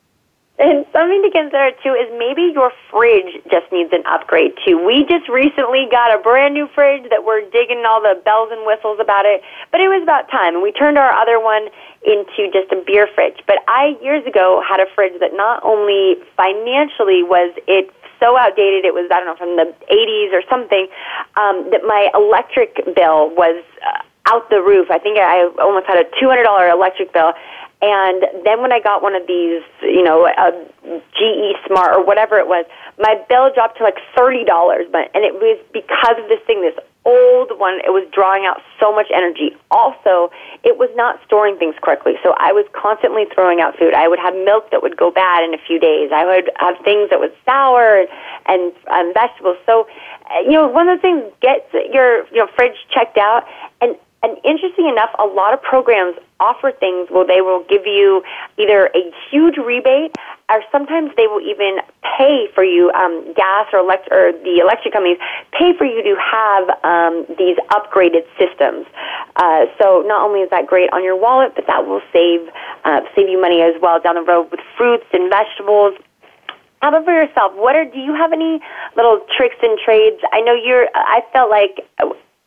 And 0.62 0.86
something 0.94 1.26
to 1.26 1.30
consider 1.34 1.74
too 1.82 1.98
is 1.98 2.06
maybe 2.22 2.54
your 2.54 2.70
fridge 2.86 3.34
just 3.50 3.66
needs 3.74 3.90
an 3.90 4.06
upgrade 4.06 4.54
too. 4.62 4.78
We 4.78 5.02
just 5.10 5.26
recently 5.26 5.90
got 5.90 6.14
a 6.14 6.22
brand 6.22 6.54
new 6.54 6.70
fridge 6.70 7.02
that 7.10 7.26
we're 7.26 7.42
digging 7.50 7.82
all 7.82 7.98
the 7.98 8.14
bells 8.22 8.54
and 8.54 8.62
whistles 8.62 9.02
about 9.02 9.26
it, 9.26 9.42
but 9.74 9.82
it 9.82 9.90
was 9.90 10.06
about 10.06 10.30
time. 10.30 10.54
And 10.54 10.62
we 10.62 10.70
turned 10.70 11.02
our 11.02 11.10
other 11.10 11.42
one 11.42 11.66
into 12.06 12.46
just 12.54 12.70
a 12.70 12.78
beer 12.78 13.10
fridge. 13.10 13.42
But 13.42 13.58
I 13.66 13.98
years 14.06 14.22
ago 14.22 14.62
had 14.62 14.78
a 14.78 14.86
fridge 14.94 15.18
that 15.18 15.34
not 15.34 15.66
only 15.66 16.22
financially 16.38 17.26
was 17.26 17.50
it 17.66 17.90
so 18.22 18.38
outdated, 18.38 18.86
it 18.86 18.94
was 18.94 19.10
I 19.10 19.18
don't 19.18 19.26
know 19.26 19.34
from 19.34 19.58
the 19.58 19.66
80s 19.90 20.30
or 20.30 20.46
something, 20.46 20.86
um, 21.34 21.74
that 21.74 21.82
my 21.82 22.06
electric 22.14 22.78
bill 22.94 23.34
was 23.34 23.66
uh, 23.82 23.98
out 24.30 24.48
the 24.48 24.62
roof. 24.62 24.94
I 24.94 25.02
think 25.02 25.18
I 25.18 25.50
almost 25.58 25.90
had 25.90 25.98
a 25.98 26.06
$200 26.22 26.46
electric 26.70 27.12
bill 27.12 27.34
and 27.82 28.22
then 28.46 28.62
when 28.62 28.72
I 28.72 28.78
got 28.78 29.02
one 29.02 29.16
of 29.16 29.26
these, 29.26 29.62
you 29.82 30.04
know, 30.04 30.24
a 30.24 30.54
GE 30.86 31.66
Smart 31.66 31.96
or 31.96 32.04
whatever 32.04 32.38
it 32.38 32.46
was, 32.46 32.64
my 32.96 33.18
bill 33.28 33.50
dropped 33.52 33.78
to 33.78 33.82
like 33.82 33.98
thirty 34.16 34.44
dollars. 34.44 34.86
But 34.90 35.10
and 35.14 35.24
it 35.24 35.34
was 35.34 35.58
because 35.72 36.14
of 36.22 36.28
this 36.28 36.38
thing, 36.46 36.62
this 36.62 36.78
old 37.04 37.58
one. 37.58 37.82
It 37.82 37.90
was 37.90 38.06
drawing 38.14 38.46
out 38.46 38.62
so 38.78 38.94
much 38.94 39.10
energy. 39.12 39.56
Also, 39.72 40.30
it 40.62 40.78
was 40.78 40.90
not 40.94 41.18
storing 41.26 41.58
things 41.58 41.74
correctly. 41.82 42.14
So 42.22 42.34
I 42.38 42.52
was 42.52 42.64
constantly 42.70 43.26
throwing 43.34 43.60
out 43.60 43.76
food. 43.76 43.94
I 43.94 44.06
would 44.06 44.20
have 44.20 44.34
milk 44.46 44.70
that 44.70 44.80
would 44.80 44.96
go 44.96 45.10
bad 45.10 45.42
in 45.42 45.52
a 45.52 45.58
few 45.66 45.80
days. 45.80 46.10
I 46.14 46.24
would 46.24 46.50
have 46.62 46.78
things 46.84 47.10
that 47.10 47.18
would 47.18 47.34
sour 47.44 48.06
and 48.46 48.72
um, 48.94 49.12
vegetables. 49.12 49.58
So, 49.66 49.88
uh, 50.30 50.46
you 50.46 50.54
know, 50.54 50.68
one 50.68 50.88
of 50.88 50.98
the 50.98 51.02
things, 51.02 51.26
get 51.42 51.66
your 51.92 52.30
you 52.30 52.38
know 52.38 52.48
fridge 52.54 52.78
checked 52.94 53.18
out. 53.18 53.42
And 53.80 53.96
and 54.22 54.38
interesting 54.44 54.86
enough, 54.88 55.10
a 55.18 55.26
lot 55.26 55.52
of 55.52 55.60
programs 55.62 56.16
offer 56.38 56.70
things 56.70 57.08
where 57.10 57.26
they 57.26 57.40
will 57.40 57.64
give 57.68 57.86
you 57.86 58.22
either 58.56 58.86
a 58.94 59.10
huge 59.30 59.56
rebate 59.58 60.14
or 60.48 60.62
sometimes 60.70 61.10
they 61.16 61.26
will 61.26 61.40
even 61.40 61.78
pay 62.18 62.46
for 62.54 62.62
you, 62.62 62.90
um, 62.92 63.32
gas 63.34 63.66
or 63.72 63.80
elect 63.80 64.06
or 64.12 64.30
the 64.30 64.62
electric 64.62 64.94
companies 64.94 65.18
pay 65.50 65.76
for 65.76 65.84
you 65.84 66.02
to 66.02 66.14
have 66.20 66.70
um, 66.84 67.26
these 67.38 67.56
upgraded 67.74 68.22
systems. 68.38 68.86
Uh, 69.36 69.66
so 69.80 70.04
not 70.06 70.22
only 70.22 70.40
is 70.40 70.50
that 70.50 70.66
great 70.66 70.92
on 70.92 71.02
your 71.02 71.16
wallet, 71.16 71.52
but 71.56 71.66
that 71.66 71.86
will 71.86 72.02
save 72.12 72.46
uh, 72.84 73.00
save 73.16 73.28
you 73.28 73.40
money 73.40 73.62
as 73.62 73.74
well 73.82 74.00
down 74.00 74.14
the 74.14 74.22
road 74.22 74.50
with 74.50 74.60
fruits 74.76 75.06
and 75.12 75.30
vegetables. 75.30 75.94
How 76.80 76.90
about 76.90 77.04
for 77.04 77.14
yourself? 77.14 77.54
What 77.54 77.74
are 77.74 77.84
do 77.84 77.98
you 77.98 78.14
have 78.14 78.32
any 78.32 78.60
little 78.96 79.20
tricks 79.36 79.56
and 79.62 79.78
trades? 79.78 80.20
I 80.32 80.40
know 80.42 80.54
you're. 80.54 80.86
I 80.94 81.22
felt 81.32 81.50
like 81.50 81.86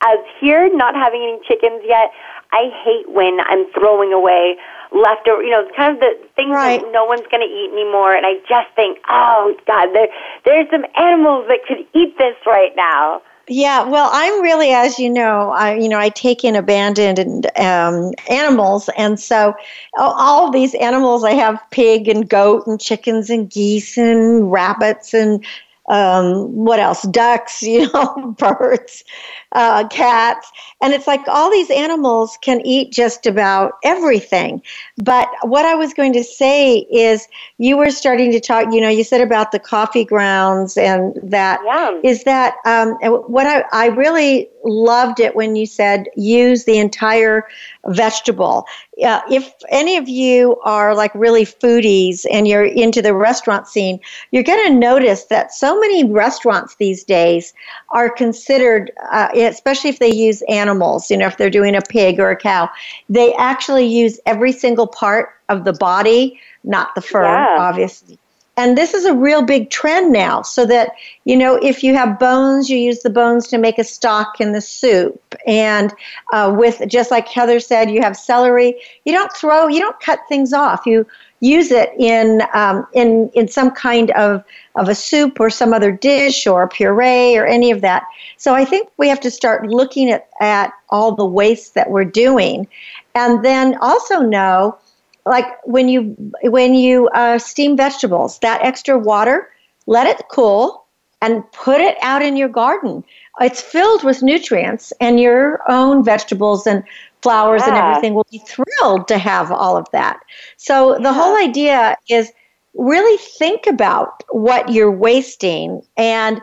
as 0.05 0.19
here, 0.39 0.69
not 0.75 0.95
having 0.95 1.21
any 1.21 1.39
chickens 1.47 1.81
yet, 1.85 2.11
I 2.51 2.69
hate 2.83 3.09
when 3.09 3.39
I'm 3.41 3.65
throwing 3.73 4.13
away 4.13 4.57
leftover, 4.91 5.43
you 5.43 5.51
know, 5.51 5.67
kind 5.75 5.93
of 5.93 5.99
the 5.99 6.17
things 6.35 6.51
right. 6.51 6.81
that 6.81 6.91
no 6.91 7.05
one's 7.05 7.27
going 7.31 7.41
to 7.41 7.53
eat 7.53 7.71
anymore. 7.73 8.15
And 8.15 8.25
I 8.25 8.35
just 8.47 8.73
think, 8.75 8.99
oh 9.09 9.55
God, 9.67 9.93
there 9.93 10.07
there's 10.45 10.69
some 10.69 10.85
animals 10.95 11.47
that 11.47 11.59
could 11.67 11.85
eat 11.93 12.17
this 12.17 12.35
right 12.45 12.71
now. 12.75 13.21
Yeah, 13.47 13.83
well, 13.83 14.09
I'm 14.11 14.41
really, 14.41 14.71
as 14.71 14.97
you 14.97 15.07
know, 15.07 15.51
I 15.51 15.75
you 15.75 15.87
know 15.87 15.99
I 15.99 16.09
take 16.09 16.43
in 16.43 16.55
abandoned 16.55 17.45
um, 17.59 18.13
animals, 18.27 18.89
and 18.97 19.19
so 19.19 19.53
all, 19.97 20.49
these 20.49 20.73
animals 20.75 21.23
I 21.23 21.33
have 21.33 21.61
pig 21.69 22.07
and 22.07 22.27
goat 22.27 22.65
and 22.65 22.81
chickens 22.81 23.29
and 23.29 23.49
geese 23.49 23.97
and 23.97 24.51
rabbits 24.51 25.13
and 25.13 25.45
um, 25.89 26.53
what 26.53 26.79
else? 26.79 27.03
Ducks, 27.03 27.61
you 27.75 27.91
know, 27.91 28.35
birds, 28.37 29.03
uh, 29.51 29.87
cats. 29.87 30.51
And 30.81 30.93
it's 30.93 31.07
like 31.07 31.21
all 31.27 31.51
these 31.51 31.69
animals 31.69 32.37
can 32.41 32.61
eat 32.65 32.91
just 32.91 33.25
about 33.25 33.73
everything. 33.83 34.61
But 34.97 35.29
what 35.43 35.65
I 35.65 35.75
was 35.75 35.93
going 35.93 36.13
to 36.13 36.23
say 36.23 36.79
is 36.91 37.27
you 37.57 37.77
were 37.77 37.91
starting 37.91 38.31
to 38.31 38.39
talk, 38.39 38.73
you 38.73 38.81
know, 38.81 38.89
you 38.89 39.03
said 39.03 39.21
about 39.21 39.51
the 39.51 39.59
coffee 39.59 40.05
grounds 40.05 40.77
and 40.77 41.17
that 41.23 41.61
yeah. 41.65 41.99
is 42.03 42.23
that 42.23 42.55
um, 42.65 42.93
what 43.27 43.47
I, 43.47 43.63
I 43.71 43.87
really 43.87 44.49
loved 44.63 45.19
it 45.19 45.35
when 45.35 45.55
you 45.55 45.65
said 45.65 46.07
use 46.15 46.65
the 46.65 46.77
entire 46.77 47.47
vegetable. 47.87 48.65
Uh, 49.03 49.21
if 49.29 49.53
any 49.69 49.97
of 49.97 50.07
you 50.07 50.57
are 50.63 50.95
like 50.95 51.13
really 51.13 51.45
foodies 51.45 52.25
and 52.31 52.47
you're 52.47 52.65
into 52.65 53.01
the 53.01 53.13
restaurant 53.13 53.67
scene, 53.67 53.99
you're 54.31 54.43
going 54.43 54.63
to 54.67 54.73
notice 54.73 55.25
that 55.25 55.53
so 55.53 55.79
many 55.79 56.03
restaurants 56.03 56.75
these 56.75 57.03
days 57.03 57.53
are 57.89 58.09
considered, 58.09 58.91
uh, 59.11 59.29
especially 59.35 59.89
if 59.89 59.99
they 59.99 60.13
use 60.13 60.41
animals, 60.49 61.11
you 61.11 61.17
know, 61.17 61.27
if 61.27 61.37
they're 61.37 61.49
doing 61.49 61.75
a 61.75 61.81
pig 61.81 62.19
or 62.19 62.29
a 62.29 62.35
cow, 62.35 62.69
they 63.09 63.33
actually 63.35 63.85
use 63.85 64.19
every 64.25 64.51
single 64.51 64.87
part 64.87 65.29
of 65.49 65.63
the 65.63 65.73
body, 65.73 66.39
not 66.63 66.95
the 66.95 67.01
fur, 67.01 67.23
yeah. 67.23 67.57
obviously. 67.59 68.17
And 68.57 68.77
this 68.77 68.93
is 68.93 69.03
a 69.03 69.13
real 69.13 69.41
big 69.41 69.69
trend 69.69 70.13
now, 70.13 70.41
so 70.41 70.65
that, 70.65 70.91
you 71.25 71.35
know, 71.35 71.55
if 71.55 71.83
you 71.83 71.93
have 71.93 72.17
bones, 72.17 72.69
you 72.69 72.77
use 72.77 73.01
the 73.01 73.09
bones 73.09 73.47
to 73.47 73.57
make 73.57 73.77
a 73.77 73.83
stock 73.83 74.39
in 74.39 74.53
the 74.53 74.61
soup. 74.61 75.35
And 75.45 75.93
uh, 76.31 76.55
with, 76.57 76.81
just 76.87 77.11
like 77.11 77.27
Heather 77.27 77.59
said, 77.59 77.91
you 77.91 78.01
have 78.01 78.15
celery. 78.15 78.81
You 79.03 79.11
don't 79.11 79.33
throw, 79.33 79.67
you 79.67 79.81
don't 79.81 79.99
cut 79.99 80.19
things 80.29 80.53
off. 80.53 80.85
You 80.85 81.05
use 81.41 81.69
it 81.69 81.89
in, 81.99 82.43
um, 82.53 82.87
in, 82.93 83.29
in 83.33 83.49
some 83.49 83.71
kind 83.71 84.11
of, 84.11 84.41
of 84.75 84.87
a 84.87 84.95
soup 84.95 85.39
or 85.41 85.49
some 85.49 85.73
other 85.73 85.91
dish 85.91 86.47
or 86.47 86.69
puree 86.69 87.35
or 87.35 87.45
any 87.45 87.71
of 87.71 87.81
that. 87.81 88.03
So 88.37 88.55
I 88.55 88.63
think 88.63 88.89
we 88.95 89.09
have 89.09 89.19
to 89.19 89.31
start 89.31 89.67
looking 89.67 90.09
at, 90.09 90.29
at 90.39 90.71
all 90.89 91.13
the 91.13 91.25
waste 91.25 91.73
that 91.73 91.89
we're 91.89 92.05
doing. 92.05 92.67
And 93.15 93.43
then 93.43 93.77
also 93.81 94.21
know 94.21 94.77
like 95.25 95.45
when 95.65 95.89
you 95.89 96.15
when 96.43 96.75
you 96.75 97.07
uh, 97.09 97.38
steam 97.39 97.75
vegetables, 97.75 98.39
that 98.39 98.61
extra 98.63 98.97
water, 98.97 99.49
let 99.88 100.07
it 100.07 100.25
cool 100.29 100.85
and 101.21 101.49
put 101.51 101.81
it 101.81 101.97
out 102.01 102.21
in 102.21 102.38
your 102.38 102.49
garden. 102.49 103.03
It's 103.41 103.61
filled 103.61 104.03
with 104.03 104.21
nutrients, 104.21 104.93
and 105.01 105.19
your 105.19 105.59
own 105.69 106.03
vegetables 106.03 106.67
and 106.67 106.83
flowers 107.21 107.63
yeah. 107.65 107.69
and 107.69 107.77
everything 107.77 108.13
will 108.13 108.27
be 108.31 108.39
thrilled 108.39 109.07
to 109.07 109.17
have 109.17 109.51
all 109.51 109.75
of 109.75 109.89
that. 109.91 110.19
So 110.57 110.93
yeah. 110.93 111.03
the 111.03 111.13
whole 111.13 111.35
idea 111.35 111.97
is 112.07 112.31
really 112.75 113.17
think 113.17 113.65
about 113.67 114.23
what 114.29 114.69
you're 114.71 114.91
wasting. 114.91 115.81
And 115.97 116.41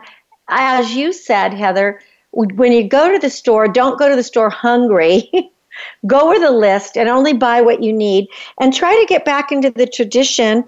as 0.49 0.93
you 0.93 1.13
said, 1.13 1.53
Heather, 1.53 2.01
when 2.31 2.73
you 2.73 2.87
go 2.87 3.11
to 3.11 3.19
the 3.19 3.29
store, 3.29 3.67
don't 3.67 3.97
go 3.97 4.09
to 4.09 4.15
the 4.15 4.23
store 4.23 4.49
hungry. 4.49 5.31
go 6.07 6.29
over 6.29 6.39
the 6.39 6.51
list 6.51 6.97
and 6.97 7.09
only 7.09 7.33
buy 7.33 7.61
what 7.61 7.83
you 7.83 7.93
need 7.93 8.27
and 8.59 8.73
try 8.73 8.93
to 8.93 9.05
get 9.07 9.25
back 9.25 9.51
into 9.51 9.69
the 9.69 9.87
tradition 9.87 10.65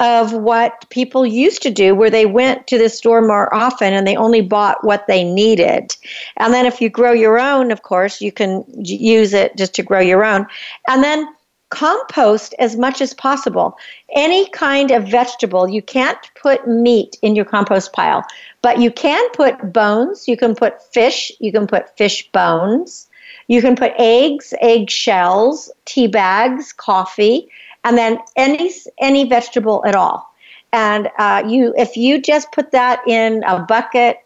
of 0.00 0.32
what 0.32 0.88
people 0.90 1.26
used 1.26 1.60
to 1.62 1.70
do 1.70 1.94
where 1.94 2.10
they 2.10 2.24
went 2.24 2.66
to 2.68 2.78
the 2.78 2.88
store 2.88 3.20
more 3.20 3.52
often 3.52 3.92
and 3.92 4.06
they 4.06 4.16
only 4.16 4.40
bought 4.40 4.84
what 4.84 5.06
they 5.08 5.24
needed. 5.24 5.96
And 6.36 6.54
then 6.54 6.66
if 6.66 6.80
you 6.80 6.88
grow 6.88 7.12
your 7.12 7.38
own, 7.38 7.72
of 7.72 7.82
course, 7.82 8.20
you 8.20 8.30
can 8.30 8.64
use 8.76 9.32
it 9.32 9.56
just 9.56 9.74
to 9.74 9.82
grow 9.82 10.00
your 10.00 10.24
own. 10.24 10.46
And 10.88 11.02
then 11.02 11.26
compost 11.70 12.54
as 12.58 12.76
much 12.76 13.00
as 13.00 13.12
possible. 13.12 13.76
Any 14.14 14.48
kind 14.50 14.90
of 14.90 15.08
vegetable, 15.08 15.68
you 15.68 15.82
can't 15.82 16.18
put 16.40 16.66
meat 16.66 17.16
in 17.20 17.36
your 17.36 17.44
compost 17.44 17.92
pile, 17.92 18.24
but 18.62 18.80
you 18.80 18.90
can 18.90 19.28
put 19.32 19.72
bones, 19.72 20.28
you 20.28 20.36
can 20.36 20.54
put 20.54 20.82
fish, 20.92 21.30
you 21.40 21.52
can 21.52 21.66
put 21.66 21.96
fish 21.96 22.30
bones. 22.32 23.07
You 23.48 23.60
can 23.60 23.76
put 23.76 23.92
eggs, 23.98 24.54
egg 24.60 24.90
shells, 24.90 25.70
tea 25.84 26.06
bags, 26.06 26.72
coffee, 26.72 27.48
and 27.84 27.98
then 27.98 28.18
any 28.36 28.70
any 28.98 29.24
vegetable 29.24 29.84
at 29.86 29.96
all. 29.96 30.32
And 30.72 31.10
uh, 31.18 31.44
you, 31.48 31.74
if 31.76 31.96
you 31.96 32.20
just 32.20 32.52
put 32.52 32.72
that 32.72 33.00
in 33.08 33.42
a 33.44 33.60
bucket 33.60 34.18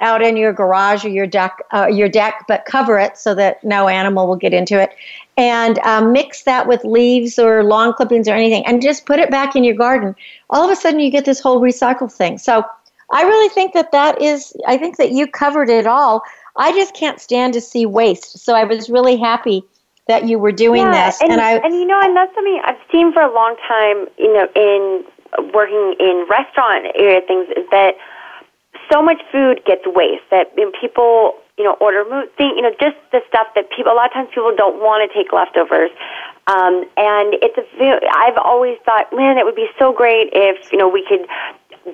out 0.00 0.22
in 0.22 0.36
your 0.36 0.52
garage 0.52 1.04
or 1.04 1.08
your 1.08 1.26
deck, 1.26 1.58
uh, 1.72 1.86
your 1.86 2.08
deck, 2.08 2.44
but 2.46 2.64
cover 2.66 2.98
it 2.98 3.16
so 3.16 3.34
that 3.34 3.64
no 3.64 3.88
animal 3.88 4.28
will 4.28 4.36
get 4.36 4.52
into 4.52 4.80
it, 4.80 4.90
and 5.36 5.78
um, 5.80 6.12
mix 6.12 6.42
that 6.42 6.68
with 6.68 6.84
leaves 6.84 7.38
or 7.38 7.64
lawn 7.64 7.92
clippings 7.94 8.28
or 8.28 8.34
anything, 8.34 8.64
and 8.66 8.82
just 8.82 9.06
put 9.06 9.18
it 9.18 9.30
back 9.30 9.56
in 9.56 9.64
your 9.64 9.74
garden. 9.74 10.14
All 10.50 10.64
of 10.64 10.70
a 10.70 10.76
sudden, 10.76 11.00
you 11.00 11.10
get 11.10 11.24
this 11.24 11.40
whole 11.40 11.60
recycle 11.60 12.12
thing. 12.12 12.38
So 12.38 12.64
I 13.10 13.22
really 13.22 13.48
think 13.48 13.72
that 13.72 13.90
that 13.92 14.20
is. 14.20 14.54
I 14.66 14.76
think 14.76 14.98
that 14.98 15.12
you 15.12 15.26
covered 15.26 15.70
it 15.70 15.86
all. 15.86 16.22
I 16.58 16.72
just 16.72 16.94
can't 16.94 17.20
stand 17.20 17.54
to 17.54 17.60
see 17.60 17.86
waste. 17.86 18.38
So 18.38 18.54
I 18.54 18.64
was 18.64 18.90
really 18.90 19.16
happy 19.16 19.62
that 20.08 20.26
you 20.26 20.38
were 20.38 20.52
doing 20.52 20.82
yeah, 20.82 21.06
this. 21.06 21.20
And, 21.22 21.32
and 21.32 21.40
I 21.40 21.52
and 21.58 21.74
you 21.74 21.86
know, 21.86 22.00
and 22.00 22.16
that's 22.16 22.34
something 22.34 22.60
I've 22.64 22.80
seen 22.90 23.12
for 23.12 23.22
a 23.22 23.32
long 23.32 23.56
time. 23.68 24.06
You 24.18 24.32
know, 24.32 24.48
in 24.56 25.04
working 25.54 25.94
in 26.00 26.26
restaurant 26.28 26.86
area 26.98 27.20
things 27.26 27.48
is 27.56 27.68
that 27.70 27.94
so 28.90 29.02
much 29.02 29.20
food 29.30 29.60
gets 29.66 29.82
waste 29.86 30.24
that 30.30 30.52
you 30.56 30.64
know, 30.64 30.72
people 30.80 31.34
you 31.58 31.64
know 31.64 31.76
order 31.80 32.04
thing 32.36 32.54
you 32.56 32.62
know 32.62 32.72
just 32.80 32.96
the 33.12 33.20
stuff 33.28 33.46
that 33.54 33.68
people 33.76 33.92
a 33.92 33.94
lot 33.94 34.06
of 34.06 34.12
times 34.12 34.28
people 34.30 34.54
don't 34.56 34.80
want 34.80 35.04
to 35.04 35.10
take 35.12 35.32
leftovers 35.32 35.90
um, 36.46 36.84
and 36.96 37.36
it's 37.42 37.58
a 37.58 37.64
I've 38.14 38.38
always 38.42 38.78
thought 38.84 39.12
man 39.12 39.36
it 39.36 39.44
would 39.44 39.56
be 39.56 39.68
so 39.78 39.92
great 39.92 40.30
if 40.32 40.72
you 40.72 40.78
know 40.78 40.88
we 40.88 41.04
could 41.06 41.26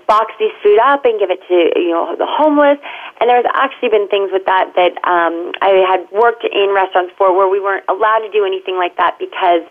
box 0.06 0.32
these 0.38 0.52
food 0.62 0.78
up 0.80 1.04
and 1.04 1.18
give 1.18 1.30
it 1.30 1.40
to 1.48 1.56
you 1.80 1.90
know 1.90 2.16
the 2.16 2.26
homeless. 2.26 2.78
And 3.20 3.30
there's 3.30 3.46
actually 3.54 3.90
been 3.90 4.08
things 4.08 4.30
with 4.32 4.44
that 4.46 4.72
that 4.76 4.94
um, 5.06 5.52
I 5.60 5.84
had 5.86 6.06
worked 6.12 6.44
in 6.44 6.74
restaurants 6.74 7.12
for 7.16 7.34
where 7.36 7.48
we 7.48 7.60
weren't 7.60 7.84
allowed 7.88 8.26
to 8.26 8.30
do 8.30 8.44
anything 8.44 8.76
like 8.76 8.96
that 8.96 9.18
because 9.18 9.62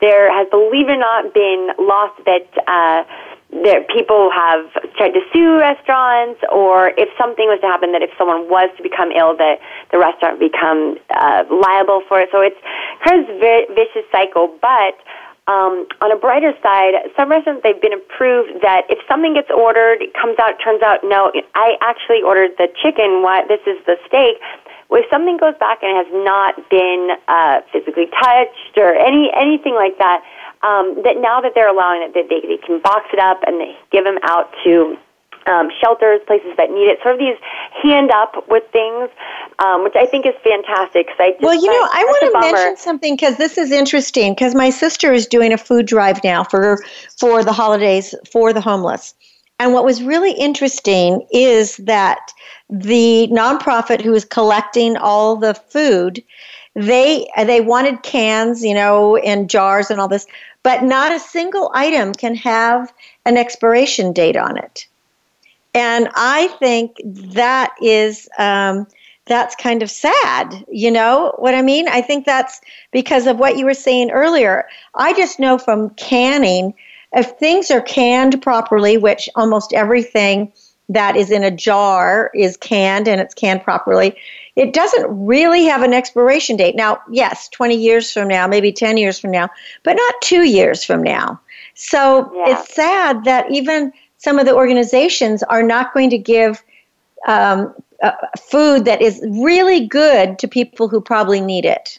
there 0.00 0.32
has, 0.32 0.48
believe 0.50 0.88
it 0.88 0.96
or 0.96 1.02
not, 1.02 1.34
been 1.34 1.70
laws 1.78 2.10
that. 2.26 2.46
Uh, 2.66 3.04
there 3.52 3.84
people 3.84 4.30
have 4.32 4.64
tried 4.96 5.12
to 5.12 5.20
sue 5.30 5.60
restaurants 5.60 6.40
or 6.50 6.88
if 6.96 7.12
something 7.20 7.44
was 7.52 7.60
to 7.60 7.68
happen 7.68 7.92
that 7.92 8.00
if 8.00 8.08
someone 8.16 8.48
was 8.48 8.72
to 8.78 8.82
become 8.82 9.12
ill 9.12 9.36
that 9.36 9.60
the 9.92 9.98
restaurant 10.00 10.40
become 10.40 10.96
uh, 11.12 11.44
liable 11.52 12.00
for 12.08 12.18
it 12.18 12.32
so 12.32 12.40
it's 12.40 12.56
kind 13.04 13.20
of 13.20 13.28
this 13.44 13.68
vicious 13.76 14.08
cycle 14.08 14.48
but 14.64 14.96
um, 15.48 15.90
on 16.00 16.12
a 16.12 16.16
brighter 16.16 16.54
side, 16.62 16.94
some 17.16 17.30
restaurants 17.30 17.62
they've 17.64 17.80
been 17.80 17.92
approved 17.92 18.62
that 18.62 18.86
if 18.88 19.02
something 19.10 19.34
gets 19.34 19.50
ordered, 19.50 19.98
it 19.98 20.14
comes 20.14 20.38
out, 20.38 20.54
turns 20.62 20.82
out 20.82 21.02
no, 21.02 21.32
I 21.54 21.74
actually 21.82 22.22
ordered 22.22 22.54
the 22.58 22.70
chicken. 22.78 23.22
What 23.22 23.48
this 23.48 23.60
is 23.66 23.82
the 23.84 23.98
steak. 24.06 24.38
Well, 24.86 25.02
if 25.02 25.10
something 25.10 25.38
goes 25.38 25.58
back 25.58 25.82
and 25.82 25.98
has 25.98 26.06
not 26.22 26.54
been 26.70 27.16
uh, 27.26 27.66
physically 27.72 28.06
touched 28.06 28.78
or 28.78 28.94
any 28.94 29.34
anything 29.34 29.74
like 29.74 29.98
that, 29.98 30.22
um, 30.62 31.02
that 31.02 31.18
now 31.18 31.40
that 31.40 31.58
they're 31.58 31.70
allowing 31.70 32.06
it, 32.06 32.14
that 32.14 32.30
they, 32.30 32.38
they 32.46 32.62
can 32.62 32.78
box 32.78 33.10
it 33.12 33.18
up 33.18 33.42
and 33.42 33.58
they 33.58 33.74
give 33.90 34.04
them 34.04 34.18
out 34.22 34.46
to 34.62 34.94
um, 35.46 35.70
shelters, 35.80 36.20
places 36.26 36.52
that 36.56 36.70
need 36.70 36.88
it, 36.88 36.98
sort 37.02 37.14
of 37.14 37.18
these 37.18 37.36
hand 37.82 38.10
up 38.10 38.48
with 38.48 38.64
things, 38.72 39.10
um, 39.64 39.84
which 39.84 39.94
I 39.96 40.06
think 40.06 40.26
is 40.26 40.34
fantastic. 40.42 41.08
I 41.18 41.30
just, 41.32 41.42
well, 41.42 41.54
you 41.54 41.66
know, 41.66 41.88
I 41.92 42.04
want 42.04 42.32
to 42.32 42.52
mention 42.52 42.76
something 42.76 43.16
because 43.16 43.36
this 43.36 43.58
is 43.58 43.70
interesting 43.70 44.32
because 44.34 44.54
my 44.54 44.70
sister 44.70 45.12
is 45.12 45.26
doing 45.26 45.52
a 45.52 45.58
food 45.58 45.86
drive 45.86 46.22
now 46.24 46.44
for 46.44 46.78
for 47.18 47.44
the 47.44 47.52
holidays 47.52 48.14
for 48.30 48.52
the 48.52 48.60
homeless. 48.60 49.14
And 49.58 49.72
what 49.72 49.84
was 49.84 50.02
really 50.02 50.32
interesting 50.32 51.26
is 51.30 51.76
that 51.76 52.32
the 52.68 53.28
nonprofit 53.28 54.00
who 54.00 54.14
is 54.14 54.24
collecting 54.24 54.96
all 54.96 55.36
the 55.36 55.54
food, 55.54 56.22
they 56.74 57.28
they 57.36 57.60
wanted 57.60 58.02
cans, 58.02 58.64
you 58.64 58.74
know, 58.74 59.16
and 59.18 59.48
jars 59.48 59.90
and 59.90 60.00
all 60.00 60.08
this, 60.08 60.26
but 60.62 60.82
not 60.82 61.12
a 61.12 61.20
single 61.20 61.70
item 61.74 62.12
can 62.12 62.34
have 62.34 62.92
an 63.24 63.36
expiration 63.36 64.12
date 64.12 64.36
on 64.36 64.56
it. 64.56 64.86
And 65.74 66.08
I 66.14 66.48
think 66.58 66.96
that 67.04 67.74
is 67.80 68.28
um, 68.38 68.86
that's 69.26 69.54
kind 69.56 69.82
of 69.82 69.90
sad. 69.90 70.64
You 70.70 70.90
know 70.90 71.34
what 71.38 71.54
I 71.54 71.62
mean? 71.62 71.88
I 71.88 72.02
think 72.02 72.26
that's 72.26 72.60
because 72.90 73.26
of 73.26 73.38
what 73.38 73.56
you 73.56 73.64
were 73.64 73.74
saying 73.74 74.10
earlier. 74.10 74.66
I 74.94 75.14
just 75.14 75.38
know 75.38 75.58
from 75.58 75.90
canning, 75.90 76.74
if 77.14 77.30
things 77.38 77.70
are 77.70 77.80
canned 77.80 78.42
properly, 78.42 78.96
which 78.96 79.28
almost 79.34 79.72
everything 79.72 80.52
that 80.88 81.16
is 81.16 81.30
in 81.30 81.42
a 81.42 81.50
jar 81.50 82.30
is 82.34 82.56
canned 82.56 83.08
and 83.08 83.20
it's 83.20 83.34
canned 83.34 83.62
properly, 83.62 84.14
it 84.56 84.74
doesn't 84.74 85.06
really 85.08 85.64
have 85.64 85.82
an 85.82 85.94
expiration 85.94 86.56
date. 86.56 86.76
Now, 86.76 87.00
yes, 87.10 87.48
20 87.48 87.74
years 87.74 88.12
from 88.12 88.28
now, 88.28 88.46
maybe 88.46 88.72
10 88.72 88.96
years 88.98 89.18
from 89.18 89.30
now, 89.30 89.48
but 89.84 89.94
not 89.94 90.14
two 90.22 90.42
years 90.42 90.84
from 90.84 91.02
now. 91.02 91.40
So 91.74 92.30
yeah. 92.34 92.58
it's 92.58 92.74
sad 92.74 93.24
that 93.24 93.50
even 93.50 93.92
some 94.22 94.38
of 94.38 94.46
the 94.46 94.54
organizations 94.54 95.42
are 95.42 95.64
not 95.64 95.92
going 95.92 96.08
to 96.10 96.18
give 96.18 96.62
um, 97.26 97.74
uh, 98.02 98.12
food 98.40 98.84
that 98.84 99.02
is 99.02 99.20
really 99.40 99.86
good 99.86 100.38
to 100.38 100.46
people 100.46 100.88
who 100.88 101.00
probably 101.00 101.40
need 101.40 101.64
it. 101.64 101.98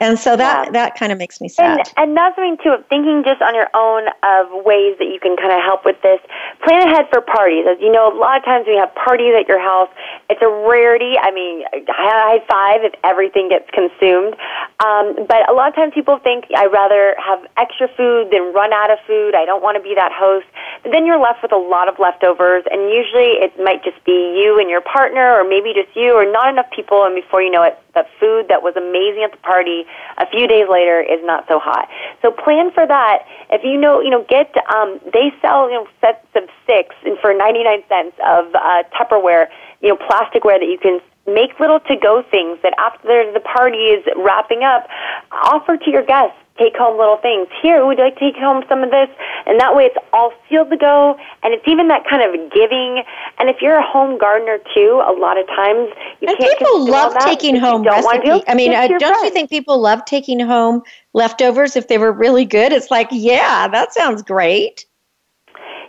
And 0.00 0.18
so 0.18 0.34
that 0.36 0.66
yeah. 0.66 0.70
that 0.72 0.96
kind 0.96 1.12
of 1.12 1.18
makes 1.18 1.40
me 1.40 1.48
sad. 1.48 1.78
And, 1.78 1.88
and 1.96 2.16
that's 2.16 2.34
something 2.34 2.56
too. 2.64 2.72
Of 2.72 2.86
thinking 2.88 3.22
just 3.22 3.42
on 3.42 3.54
your 3.54 3.68
own 3.76 4.08
of 4.24 4.64
ways 4.64 4.96
that 4.96 5.12
you 5.12 5.20
can 5.20 5.36
kind 5.36 5.52
of 5.52 5.60
help 5.60 5.84
with 5.84 6.00
this. 6.00 6.18
Plan 6.64 6.88
ahead 6.88 7.06
for 7.12 7.20
parties. 7.20 7.68
As 7.68 7.76
you 7.80 7.92
know, 7.92 8.08
a 8.08 8.16
lot 8.16 8.40
of 8.40 8.44
times 8.44 8.64
when 8.64 8.76
you 8.76 8.80
have 8.80 8.94
parties 8.96 9.36
at 9.36 9.46
your 9.46 9.60
house, 9.60 9.92
it's 10.32 10.40
a 10.40 10.48
rarity. 10.48 11.20
I 11.20 11.30
mean, 11.30 11.68
high 11.92 12.40
five 12.48 12.80
if 12.80 12.96
everything 13.04 13.52
gets 13.52 13.68
consumed. 13.76 14.40
Um, 14.80 15.28
but 15.28 15.44
a 15.48 15.52
lot 15.52 15.68
of 15.68 15.76
times 15.76 15.92
people 15.92 16.16
think 16.18 16.48
I'd 16.56 16.72
rather 16.72 17.14
have 17.20 17.44
extra 17.60 17.88
food 17.92 18.32
than 18.32 18.56
run 18.56 18.72
out 18.72 18.90
of 18.90 18.98
food. 19.06 19.36
I 19.36 19.44
don't 19.44 19.62
want 19.62 19.76
to 19.76 19.84
be 19.84 19.92
that 19.94 20.16
host. 20.16 20.48
But 20.82 20.92
then 20.92 21.04
you're 21.04 21.20
left 21.20 21.42
with 21.44 21.52
a 21.52 21.60
lot 21.60 21.92
of 21.92 22.00
leftovers, 22.00 22.64
and 22.72 22.88
usually 22.88 23.36
it 23.36 23.52
might 23.60 23.84
just 23.84 24.00
be 24.08 24.40
you 24.40 24.56
and 24.56 24.72
your 24.72 24.80
partner, 24.80 25.36
or 25.36 25.44
maybe 25.44 25.76
just 25.76 25.92
you, 25.94 26.16
or 26.16 26.24
not 26.24 26.48
enough 26.48 26.72
people. 26.72 27.04
And 27.04 27.14
before 27.14 27.42
you 27.42 27.50
know 27.50 27.62
it, 27.62 27.76
the 27.94 28.04
food 28.18 28.46
that 28.48 28.62
was 28.62 28.74
amazing 28.76 29.24
at 29.24 29.32
the 29.32 29.42
party 29.42 29.84
a 30.18 30.26
few 30.30 30.46
days 30.46 30.66
later 30.70 31.00
is 31.00 31.20
not 31.22 31.46
so 31.48 31.58
hot. 31.58 31.88
So 32.22 32.30
plan 32.30 32.70
for 32.70 32.86
that. 32.86 33.26
If 33.50 33.62
you 33.64 33.78
know, 33.78 34.00
you 34.00 34.10
know, 34.10 34.24
get 34.28 34.54
um, 34.74 35.00
they 35.12 35.32
sell 35.40 35.70
you 35.70 35.82
know 35.82 35.86
sets 36.00 36.26
of 36.34 36.48
six 36.66 36.94
and 37.04 37.18
for 37.18 37.34
ninety 37.34 37.64
nine 37.64 37.82
cents 37.88 38.16
of 38.24 38.54
uh, 38.54 38.82
Tupperware, 38.94 39.46
you 39.80 39.88
know, 39.88 39.96
plasticware 39.96 40.58
that 40.58 40.68
you 40.68 40.78
can 40.80 41.00
make 41.26 41.58
little 41.60 41.80
to 41.80 41.96
go 41.96 42.22
things 42.30 42.58
that 42.62 42.74
after 42.78 43.30
the 43.32 43.40
party 43.40 43.92
is 43.94 44.04
wrapping 44.16 44.62
up, 44.64 44.88
offer 45.30 45.76
to 45.76 45.90
your 45.90 46.04
guests 46.04 46.36
take 46.60 46.76
home 46.76 46.98
little 46.98 47.16
things. 47.16 47.48
Here, 47.62 47.84
would 47.84 47.96
you 47.96 48.04
like 48.04 48.14
to 48.14 48.20
take 48.20 48.36
home 48.36 48.62
some 48.68 48.84
of 48.84 48.90
this? 48.90 49.08
And 49.46 49.58
that 49.58 49.74
way 49.74 49.84
it's 49.86 49.96
all 50.12 50.32
sealed 50.48 50.70
to 50.70 50.76
go, 50.76 51.16
and 51.42 51.54
it's 51.54 51.66
even 51.66 51.88
that 51.88 52.04
kind 52.08 52.22
of 52.22 52.52
giving. 52.52 53.02
And 53.38 53.48
if 53.48 53.56
you're 53.62 53.76
a 53.76 53.86
home 53.86 54.18
gardener 54.18 54.58
too, 54.74 55.02
a 55.04 55.12
lot 55.12 55.38
of 55.40 55.46
times 55.48 55.88
you 56.20 56.28
and 56.28 56.38
can't 56.38 56.58
people 56.58 56.84
love 56.86 57.16
taking 57.24 57.56
home 57.56 57.82
recipes. 57.82 58.42
I 58.46 58.54
mean, 58.54 58.74
uh, 58.74 58.86
don't 58.86 59.00
friends. 59.00 59.22
you 59.24 59.30
think 59.30 59.48
people 59.48 59.80
love 59.80 60.04
taking 60.04 60.38
home 60.38 60.82
leftovers 61.14 61.74
if 61.76 61.88
they 61.88 61.98
were 61.98 62.12
really 62.12 62.44
good? 62.44 62.72
It's 62.72 62.90
like, 62.90 63.08
yeah, 63.10 63.66
that 63.68 63.94
sounds 63.94 64.22
great. 64.22 64.84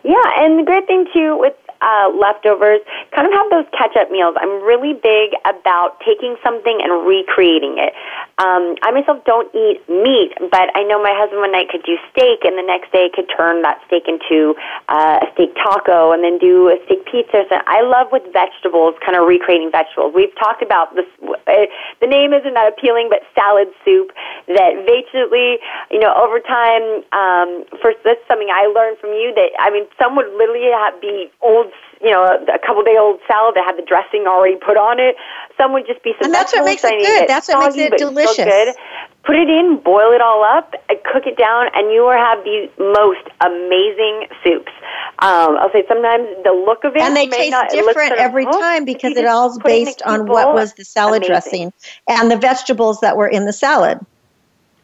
Yeah, 0.04 0.16
and 0.38 0.58
the 0.58 0.64
great 0.64 0.88
thing 0.88 1.06
too 1.14 1.38
with 1.38 1.54
uh, 1.82 2.14
leftovers, 2.14 2.80
kind 3.14 3.28
of 3.28 3.34
have 3.34 3.50
those 3.50 3.66
catch 3.74 3.98
up 3.98 4.12
meals. 4.12 4.38
I'm 4.38 4.62
really 4.64 4.94
big 4.94 5.34
about 5.46 5.98
taking 6.06 6.38
something 6.46 6.78
and 6.82 7.06
recreating 7.06 7.82
it. 7.82 7.94
Um, 8.38 8.78
I 8.86 8.92
myself 8.94 9.26
don't 9.26 9.50
eat 9.54 9.82
meat, 9.90 10.38
but 10.38 10.70
I 10.78 10.86
know 10.86 11.02
my 11.02 11.14
husband 11.18 11.42
one 11.42 11.52
night 11.52 11.70
could 11.70 11.84
do 11.84 11.98
steak, 12.14 12.46
and 12.46 12.58
the 12.58 12.66
next 12.66 12.94
day 12.94 13.10
could 13.14 13.26
turn 13.30 13.62
that 13.66 13.82
steak 13.88 14.06
into 14.06 14.54
uh, 14.90 15.26
a 15.26 15.28
steak 15.34 15.58
taco, 15.58 16.14
and 16.14 16.24
then 16.24 16.38
do 16.38 16.70
a 16.70 16.78
steak 16.86 17.06
pizza. 17.10 17.50
So 17.50 17.58
I 17.66 17.82
love 17.82 18.14
with 18.14 18.24
vegetables, 18.32 18.96
kind 19.02 19.18
of 19.18 19.26
recreating 19.26 19.74
vegetables. 19.74 20.14
We've 20.14 20.34
talked 20.38 20.62
about 20.62 20.94
this. 20.94 21.10
Uh, 21.22 21.66
the 22.00 22.08
name 22.08 22.34
isn't 22.34 22.54
that 22.54 22.70
appealing, 22.70 23.10
but 23.10 23.26
salad 23.34 23.74
soup. 23.84 24.14
That 24.48 24.86
basically, 24.86 25.58
you 25.90 26.00
know, 26.00 26.14
over 26.14 26.40
time, 26.40 27.06
um, 27.14 27.66
first 27.82 27.98
that's 28.06 28.22
something 28.28 28.50
I 28.54 28.70
learned 28.70 28.98
from 29.02 29.12
you. 29.18 29.34
That 29.34 29.50
I 29.58 29.70
mean, 29.72 29.86
some 29.98 30.16
would 30.16 30.30
literally 30.38 30.70
have, 30.70 31.00
be 31.02 31.32
old 31.42 31.71
you 32.02 32.10
know, 32.10 32.24
a, 32.24 32.38
a 32.56 32.60
couple 32.66 32.84
day 32.84 32.98
old 32.98 33.20
salad 33.28 33.56
that 33.56 33.64
had 33.66 33.78
the 33.78 33.86
dressing 33.86 34.26
already 34.26 34.58
put 34.58 34.76
on 34.76 35.00
it. 35.00 35.16
Some 35.58 35.74
would 35.74 35.86
just 35.86 36.04
be 36.04 36.14
some. 36.18 36.26
And 36.26 36.34
that's 36.34 36.54
what 36.54 36.66
makes 36.66 36.84
it 36.84 36.98
good. 36.98 37.30
That's 37.30 37.48
what 37.48 37.76
makes 37.76 37.94
it 37.94 37.98
delicious. 37.98 38.46
Good. 38.46 38.76
Put 39.24 39.36
it 39.36 39.50
in, 39.50 39.80
boil 39.84 40.12
it 40.14 40.22
all 40.22 40.44
up, 40.44 40.74
cook 41.14 41.28
it 41.28 41.38
down, 41.38 41.68
and 41.76 41.94
you 41.94 42.02
will 42.02 42.18
have 42.18 42.44
the 42.44 42.70
most 42.80 43.22
amazing 43.40 44.26
soups. 44.44 44.72
Um, 45.20 45.58
I'll 45.62 45.72
say 45.72 45.84
sometimes 45.88 46.26
the 46.44 46.52
look 46.66 46.84
of 46.84 46.96
it 46.96 47.04
and 47.04 47.16
they 47.16 47.28
taste 47.28 47.52
not, 47.52 47.70
different 47.70 48.14
every 48.14 48.46
time 48.46 48.86
because 48.86 49.16
it 49.16 49.26
all's 49.26 49.60
based 49.60 50.02
on 50.02 50.26
what 50.26 50.56
was 50.56 50.74
the 50.74 50.84
salad 50.84 51.24
amazing. 51.24 51.30
dressing 51.30 51.74
and 52.08 52.32
the 52.32 52.38
vegetables 52.38 53.02
that 53.02 53.16
were 53.16 53.28
in 53.28 53.46
the 53.46 53.54
salad. 53.54 54.00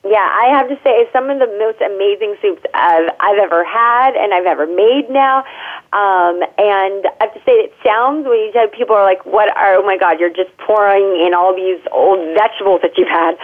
Yeah, 0.07 0.23
I 0.23 0.47
have 0.55 0.69
to 0.69 0.79
say, 0.83 1.03
some 1.11 1.29
of 1.29 1.39
the 1.39 1.51
most 1.59 1.81
amazing 1.83 2.37
soups 2.41 2.63
I've, 2.73 3.09
I've 3.19 3.39
ever 3.39 3.65
had 3.65 4.15
and 4.15 4.33
I've 4.33 4.45
ever 4.45 4.65
made 4.65 5.09
now. 5.09 5.43
Um, 5.91 6.39
and 6.55 7.03
I 7.19 7.27
have 7.27 7.33
to 7.33 7.41
say, 7.43 7.51
it 7.67 7.73
sounds 7.83 8.23
when 8.23 8.39
you 8.39 8.51
tell 8.53 8.67
people 8.67 8.95
are 8.95 9.03
like, 9.03 9.25
"What 9.25 9.55
are? 9.55 9.75
Oh 9.75 9.83
my 9.83 9.97
God, 9.97 10.19
you're 10.19 10.33
just 10.33 10.55
pouring 10.59 11.19
in 11.25 11.33
all 11.33 11.55
these 11.55 11.79
old 11.91 12.19
vegetables 12.35 12.81
that 12.83 12.97
you've 12.97 13.11
had." 13.11 13.35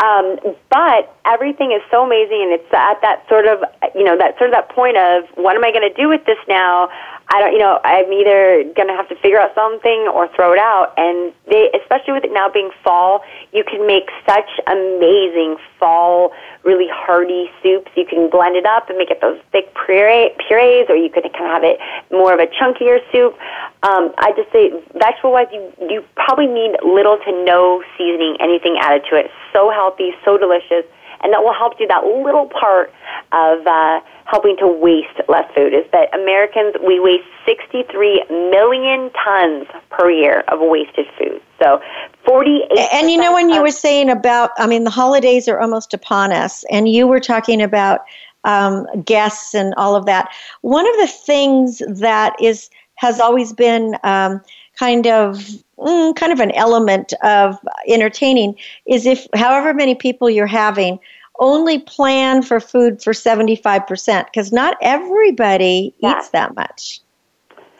Um, 0.00 0.56
but 0.68 1.14
everything 1.24 1.72
is 1.72 1.82
so 1.90 2.04
amazing, 2.04 2.42
and 2.42 2.52
it's 2.52 2.72
at 2.72 3.00
that 3.02 3.24
sort 3.28 3.46
of, 3.46 3.64
you 3.94 4.04
know, 4.04 4.16
that 4.16 4.36
sort 4.38 4.50
of 4.50 4.54
that 4.56 4.68
point 4.70 4.96
of, 4.96 5.24
"What 5.36 5.56
am 5.56 5.64
I 5.64 5.72
going 5.72 5.88
to 5.88 5.94
do 5.94 6.08
with 6.08 6.24
this 6.24 6.40
now?" 6.48 6.88
I 7.32 7.38
don't, 7.38 7.52
you 7.52 7.60
know, 7.60 7.78
I'm 7.84 8.12
either 8.12 8.64
going 8.74 8.88
to 8.88 8.94
have 8.94 9.08
to 9.08 9.14
figure 9.14 9.38
out 9.38 9.54
something 9.54 10.10
or 10.12 10.26
throw 10.34 10.52
it 10.52 10.58
out. 10.58 10.92
And 10.96 11.32
they, 11.46 11.70
especially 11.80 12.14
with 12.14 12.24
it 12.24 12.32
now 12.32 12.50
being 12.50 12.70
fall, 12.82 13.22
you 13.52 13.62
can 13.62 13.86
make 13.86 14.10
such 14.26 14.50
amazing 14.66 15.56
fall, 15.78 16.32
really 16.64 16.88
hearty 16.90 17.48
soups. 17.62 17.90
You 17.96 18.04
can 18.04 18.30
blend 18.30 18.56
it 18.56 18.66
up 18.66 18.88
and 18.90 18.98
make 18.98 19.10
it 19.10 19.20
those 19.20 19.38
thick 19.52 19.72
puree, 19.74 20.34
purees, 20.42 20.86
or 20.90 20.96
you 20.96 21.08
could 21.08 21.22
kind 21.32 21.46
of 21.46 21.54
have 21.54 21.62
it 21.62 21.78
more 22.10 22.34
of 22.34 22.40
a 22.40 22.50
chunkier 22.50 22.98
soup. 23.12 23.38
Um, 23.86 24.10
I 24.18 24.32
just 24.34 24.50
say, 24.50 24.74
vegetable 24.98 25.30
wise, 25.30 25.46
you, 25.52 25.70
you 25.88 26.04
probably 26.16 26.48
need 26.48 26.82
little 26.82 27.16
to 27.16 27.44
no 27.44 27.84
seasoning, 27.96 28.38
anything 28.40 28.76
added 28.82 29.06
to 29.08 29.16
it. 29.16 29.30
So 29.52 29.70
healthy, 29.70 30.10
so 30.24 30.36
delicious 30.36 30.82
and 31.22 31.32
that 31.32 31.42
will 31.42 31.54
help 31.54 31.78
do 31.78 31.86
that 31.86 32.04
little 32.04 32.46
part 32.46 32.92
of 33.32 33.66
uh, 33.66 34.00
helping 34.24 34.56
to 34.58 34.66
waste 34.66 35.20
less 35.28 35.50
food. 35.54 35.74
Is 35.74 35.84
that 35.92 36.12
Americans 36.14 36.74
we 36.86 37.00
waste 37.00 37.24
63 37.46 38.24
million 38.28 39.10
tons 39.24 39.66
per 39.90 40.10
year 40.10 40.44
of 40.48 40.60
wasted 40.60 41.06
food. 41.18 41.40
So 41.58 41.80
48. 42.26 42.78
And 42.92 43.10
you 43.10 43.18
know 43.18 43.34
when 43.34 43.50
you 43.50 43.62
were 43.62 43.70
saying 43.70 44.10
about, 44.10 44.50
I 44.58 44.66
mean, 44.66 44.84
the 44.84 44.90
holidays 44.90 45.48
are 45.48 45.60
almost 45.60 45.92
upon 45.94 46.32
us, 46.32 46.64
and 46.70 46.88
you 46.88 47.06
were 47.06 47.20
talking 47.20 47.60
about 47.60 48.00
um, 48.44 48.86
guests 49.04 49.54
and 49.54 49.74
all 49.76 49.94
of 49.94 50.06
that. 50.06 50.30
One 50.62 50.88
of 50.88 50.96
the 50.96 51.06
things 51.06 51.82
that 51.88 52.34
is 52.40 52.70
has 52.96 53.18
always 53.18 53.52
been 53.52 53.96
um, 54.04 54.42
kind 54.78 55.06
of 55.06 55.62
mm, 55.80 56.14
kind 56.16 56.32
of 56.32 56.40
an 56.40 56.50
element 56.52 57.12
of 57.22 57.58
entertaining 57.88 58.56
is 58.86 59.06
if 59.06 59.26
however 59.34 59.74
many 59.74 59.94
people 59.94 60.28
you're 60.30 60.46
having 60.46 60.98
only 61.40 61.78
plan 61.78 62.42
for 62.42 62.60
food 62.60 63.02
for 63.02 63.12
75% 63.12 64.26
because 64.26 64.52
not 64.52 64.76
everybody 64.80 65.94
yeah. 65.98 66.18
eats 66.18 66.28
that 66.30 66.54
much. 66.54 67.00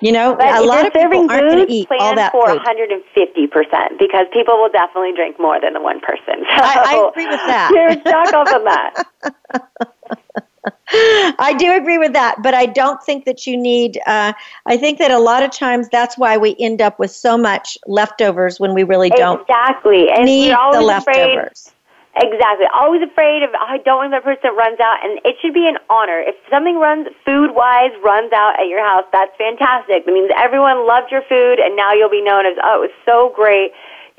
You 0.03 0.13
know, 0.13 0.35
but 0.35 0.47
a 0.47 0.65
lot 0.65 0.87
of 0.87 0.95
people 0.95 1.31
aren't 1.31 1.51
going 1.51 1.67
to 1.67 1.71
eat 1.71 1.87
all 1.91 2.15
that 2.15 2.33
for 2.33 2.49
food. 2.49 2.63
150% 2.63 3.99
because 3.99 4.27
people 4.33 4.57
will 4.57 4.71
definitely 4.71 5.13
drink 5.15 5.39
more 5.39 5.61
than 5.61 5.75
the 5.75 5.81
one 5.81 6.01
person. 6.01 6.43
So 6.57 6.63
I, 6.65 6.85
I 6.87 7.09
agree 7.11 7.27
with 7.27 7.37
that. 7.37 7.71
You're 7.75 7.93
stuck 8.01 8.33
of 8.49 8.65
that. 8.65 10.47
I 10.93 11.55
do 11.59 11.73
agree 11.75 11.99
with 11.99 12.13
that, 12.13 12.43
but 12.43 12.55
I 12.55 12.67
don't 12.67 13.03
think 13.03 13.25
that 13.25 13.47
you 13.47 13.57
need. 13.57 13.99
Uh, 14.07 14.33
I 14.67 14.77
think 14.77 14.99
that 14.99 15.11
a 15.11 15.19
lot 15.19 15.43
of 15.43 15.51
times 15.51 15.89
that's 15.91 16.19
why 16.19 16.37
we 16.37 16.57
end 16.59 16.83
up 16.83 16.99
with 16.99 17.11
so 17.11 17.39
much 17.39 17.79
leftovers 17.87 18.61
when 18.61 18.75
we 18.75 18.83
really 18.83 19.11
don't 19.11 19.41
exactly 19.41 20.11
and 20.11 20.25
need 20.25 20.51
the 20.51 20.81
leftovers. 20.81 21.73
Exactly. 22.17 22.67
Always 22.75 23.03
afraid 23.03 23.45
of, 23.45 23.51
oh, 23.55 23.67
I 23.71 23.79
don't 23.79 23.99
want 23.99 24.11
that 24.11 24.25
person 24.25 24.51
runs 24.57 24.81
out. 24.81 24.99
And 25.05 25.21
it 25.25 25.37
should 25.41 25.55
be 25.55 25.69
an 25.69 25.79
honor. 25.89 26.19
If 26.19 26.35
something 26.51 26.77
runs, 26.77 27.07
food 27.25 27.55
wise, 27.55 27.95
runs 28.03 28.33
out 28.33 28.59
at 28.59 28.67
your 28.67 28.83
house, 28.83 29.05
that's 29.13 29.31
fantastic. 29.39 30.05
It 30.07 30.13
means 30.13 30.31
everyone 30.37 30.87
loved 30.87 31.13
your 31.13 31.23
food 31.23 31.61
and 31.63 31.77
now 31.77 31.95
you'll 31.95 32.11
be 32.11 32.23
known 32.23 32.47
as, 32.47 32.59
oh, 32.63 32.83
it 32.83 32.91
was 32.91 32.97
so 33.07 33.33
great. 33.35 33.71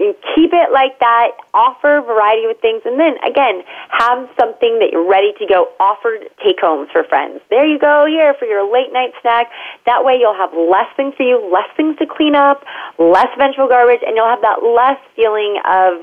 You 0.02 0.18
keep 0.34 0.50
it 0.50 0.74
like 0.74 0.98
that, 0.98 1.38
offer 1.54 2.02
variety 2.02 2.48
with 2.50 2.58
things, 2.58 2.82
and 2.86 3.00
then 3.00 3.22
again, 3.22 3.62
have 3.94 4.28
something 4.34 4.82
that 4.82 4.90
you're 4.92 5.06
ready 5.06 5.32
to 5.38 5.46
go 5.46 5.70
offered 5.80 6.26
take 6.44 6.58
homes 6.60 6.90
for 6.92 7.04
friends. 7.06 7.40
There 7.54 7.66
you 7.66 7.78
go, 7.78 8.10
here 8.10 8.34
for 8.34 8.46
your 8.46 8.66
late 8.66 8.92
night 8.92 9.14
snack. 9.22 9.54
That 9.86 10.04
way 10.04 10.18
you'll 10.18 10.34
have 10.34 10.50
less 10.58 10.90
things 10.98 11.14
for 11.14 11.22
you, 11.22 11.38
less 11.54 11.70
things 11.78 11.98
to 12.00 12.08
clean 12.10 12.34
up, 12.34 12.66
less 12.98 13.30
eventual 13.36 13.68
garbage, 13.68 14.02
and 14.02 14.18
you'll 14.18 14.26
have 14.26 14.42
that 14.42 14.66
less 14.66 14.98
feeling 15.16 15.62
of, 15.70 16.02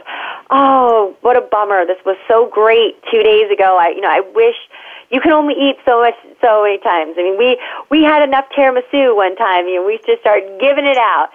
oh, 0.50 1.16
what 1.22 1.36
a 1.36 1.42
bummer. 1.42 1.84
This 1.84 1.98
was 2.06 2.16
so 2.28 2.46
great 2.46 3.02
two 3.10 3.22
days 3.26 3.50
ago. 3.50 3.82
I, 3.82 3.90
you 3.90 4.00
know, 4.00 4.14
I 4.14 4.20
wish 4.20 4.56
you 5.10 5.20
can 5.20 5.32
only 5.32 5.54
eat 5.54 5.76
so 5.84 6.00
much 6.00 6.14
so 6.40 6.62
many 6.62 6.78
times. 6.78 7.16
I 7.18 7.22
mean, 7.22 7.38
we 7.38 7.58
we 7.90 8.04
had 8.04 8.22
enough 8.22 8.46
tiramisu 8.56 9.16
one 9.16 9.34
time. 9.34 9.66
You 9.66 9.82
know, 9.82 9.86
we 9.86 9.98
just 10.06 10.20
started 10.20 10.60
giving 10.60 10.86
it 10.86 10.98
out. 10.98 11.30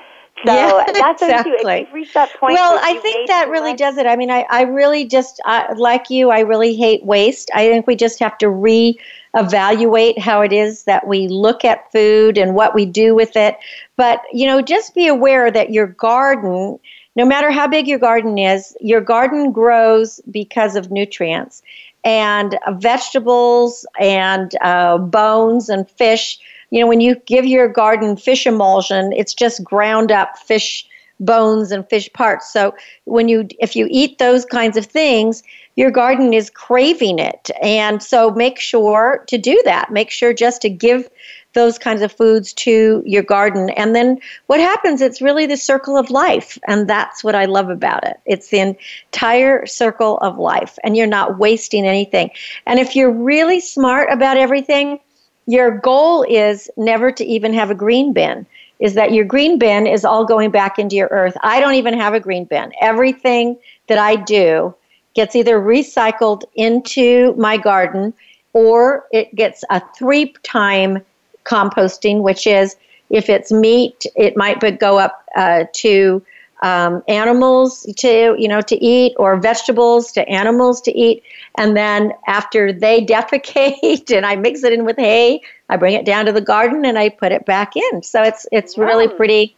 So 0.45 0.53
yeah, 0.53 0.83
that's 0.93 1.21
exactly. 1.21 1.87
You've 1.93 2.13
that 2.13 2.33
point. 2.39 2.53
Well, 2.53 2.79
I 2.81 2.97
think 2.99 3.27
that 3.27 3.49
really 3.49 3.71
much. 3.71 3.79
does 3.79 3.97
it. 3.97 4.05
I 4.05 4.15
mean, 4.15 4.31
I, 4.31 4.45
I 4.49 4.63
really 4.63 5.05
just, 5.05 5.39
I, 5.45 5.71
like 5.73 6.09
you, 6.09 6.31
I 6.31 6.39
really 6.39 6.75
hate 6.75 7.05
waste. 7.05 7.49
I 7.53 7.69
think 7.69 7.87
we 7.87 7.95
just 7.95 8.19
have 8.19 8.37
to 8.39 8.49
re-evaluate 8.49 10.19
how 10.19 10.41
it 10.41 10.51
is 10.51 10.83
that 10.83 11.07
we 11.07 11.27
look 11.27 11.63
at 11.63 11.91
food 11.91 12.37
and 12.37 12.55
what 12.55 12.73
we 12.75 12.85
do 12.85 13.15
with 13.15 13.35
it. 13.35 13.57
But, 13.95 14.21
you 14.33 14.47
know, 14.47 14.61
just 14.61 14.95
be 14.95 15.07
aware 15.07 15.49
that 15.51 15.71
your 15.71 15.87
garden, 15.87 16.79
no 17.15 17.25
matter 17.25 17.51
how 17.51 17.67
big 17.67 17.87
your 17.87 17.99
garden 17.99 18.37
is, 18.37 18.75
your 18.81 19.01
garden 19.01 19.51
grows 19.51 20.19
because 20.29 20.75
of 20.75 20.91
nutrients. 20.91 21.61
And 22.03 22.59
vegetables 22.73 23.85
and 23.97 24.53
uh, 24.61 24.97
bones 24.97 25.69
and 25.69 25.89
fish– 25.89 26.39
you 26.73 26.79
know, 26.79 26.87
when 26.87 27.01
you 27.01 27.13
give 27.27 27.45
your 27.45 27.67
garden 27.67 28.17
fish 28.17 28.47
emulsion, 28.47 29.13
it's 29.13 29.35
just 29.35 29.63
ground 29.63 30.11
up 30.11 30.39
fish 30.39 30.87
bones 31.19 31.71
and 31.71 31.87
fish 31.87 32.11
parts. 32.13 32.51
So 32.51 32.73
when 33.05 33.27
you 33.27 33.47
if 33.59 33.75
you 33.75 33.87
eat 33.91 34.17
those 34.17 34.43
kinds 34.43 34.75
of 34.75 34.87
things, 34.87 35.43
your 35.75 35.91
garden 35.91 36.33
is 36.33 36.49
craving 36.49 37.19
it. 37.19 37.51
And 37.61 38.01
so 38.01 38.31
make 38.31 38.59
sure 38.59 39.23
to 39.27 39.37
do 39.37 39.61
that. 39.65 39.91
Make 39.91 40.09
sure 40.09 40.33
just 40.33 40.63
to 40.63 40.69
give 40.69 41.07
those 41.53 41.77
kinds 41.77 42.01
of 42.01 42.11
foods 42.11 42.51
to 42.53 43.03
your 43.05 43.21
garden. 43.21 43.69
And 43.69 43.95
then 43.95 44.19
what 44.47 44.59
happens, 44.59 44.99
it's 44.99 45.21
really 45.21 45.45
the 45.45 45.57
circle 45.57 45.95
of 45.95 46.09
life. 46.09 46.57
And 46.67 46.89
that's 46.89 47.23
what 47.23 47.35
I 47.35 47.45
love 47.45 47.69
about 47.69 48.03
it. 48.03 48.17
It's 48.25 48.49
the 48.49 48.75
entire 49.11 49.67
circle 49.67 50.17
of 50.17 50.39
life, 50.39 50.79
and 50.83 50.97
you're 50.97 51.05
not 51.05 51.37
wasting 51.37 51.85
anything. 51.85 52.31
And 52.65 52.79
if 52.79 52.95
you're 52.95 53.11
really 53.11 53.59
smart 53.59 54.11
about 54.11 54.37
everything, 54.37 54.99
your 55.45 55.71
goal 55.71 56.23
is 56.23 56.69
never 56.77 57.11
to 57.11 57.25
even 57.25 57.53
have 57.53 57.69
a 57.71 57.75
green 57.75 58.13
bin 58.13 58.45
is 58.79 58.95
that 58.95 59.13
your 59.13 59.23
green 59.25 59.57
bin 59.57 59.87
is 59.87 60.03
all 60.03 60.25
going 60.25 60.51
back 60.51 60.77
into 60.77 60.95
your 60.95 61.07
earth. 61.11 61.37
I 61.41 61.59
don't 61.59 61.75
even 61.75 61.93
have 61.93 62.13
a 62.13 62.19
green 62.19 62.45
bin. 62.45 62.73
Everything 62.81 63.57
that 63.87 63.97
i 63.97 64.15
do 64.15 64.73
gets 65.13 65.35
either 65.35 65.59
recycled 65.59 66.43
into 66.55 67.33
my 67.37 67.57
garden 67.57 68.13
or 68.53 69.05
it 69.11 69.33
gets 69.35 69.63
a 69.69 69.81
three 69.97 70.33
time 70.43 71.03
composting 71.45 72.21
which 72.21 72.47
is 72.47 72.75
if 73.09 73.29
it's 73.29 73.51
meat 73.51 74.05
it 74.15 74.35
might 74.37 74.59
go 74.79 74.97
up 74.97 75.23
uh, 75.35 75.65
to 75.73 76.21
um, 76.63 77.03
animals 77.09 77.85
to 77.97 78.35
you 78.39 78.47
know 78.47 78.61
to 78.61 78.83
eat 78.83 79.13
or 79.17 79.39
vegetables 79.39 80.11
to 80.13 80.27
animals 80.27 80.81
to 80.81 80.97
eat. 80.97 81.21
And 81.57 81.77
then 81.77 82.13
after 82.25 82.73
they 82.73 83.05
defecate 83.13 84.15
and 84.15 84.25
i 84.25 84.35
mix 84.35 84.63
it 84.63 84.73
in 84.73 84.85
with 84.85 84.97
hay 84.97 85.41
i 85.69 85.77
bring 85.77 85.93
it 85.93 86.05
down 86.05 86.25
to 86.25 86.31
the 86.31 86.41
garden 86.41 86.85
and 86.85 86.97
i 86.97 87.09
put 87.09 87.31
it 87.31 87.45
back 87.45 87.75
in. 87.75 88.01
So 88.01 88.23
it's 88.23 88.47
it's 88.51 88.77
really 88.77 89.07
pretty 89.07 89.55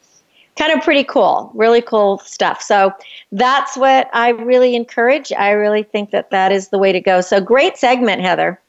kind 0.57 0.73
of 0.73 0.83
pretty 0.83 1.03
cool 1.03 1.51
really 1.53 1.81
cool 1.81 2.17
stuff. 2.19 2.61
So 2.61 2.91
that's 3.31 3.77
what 3.77 4.09
i 4.11 4.29
really 4.29 4.75
encourage. 4.75 5.31
I 5.31 5.51
really 5.51 5.83
think 5.83 6.09
that 6.09 6.31
that 6.31 6.51
is 6.51 6.69
the 6.69 6.79
way 6.79 6.91
to 6.91 6.99
go. 6.99 7.21
So 7.21 7.39
great 7.39 7.77
segment 7.77 8.21
heather. 8.21 8.59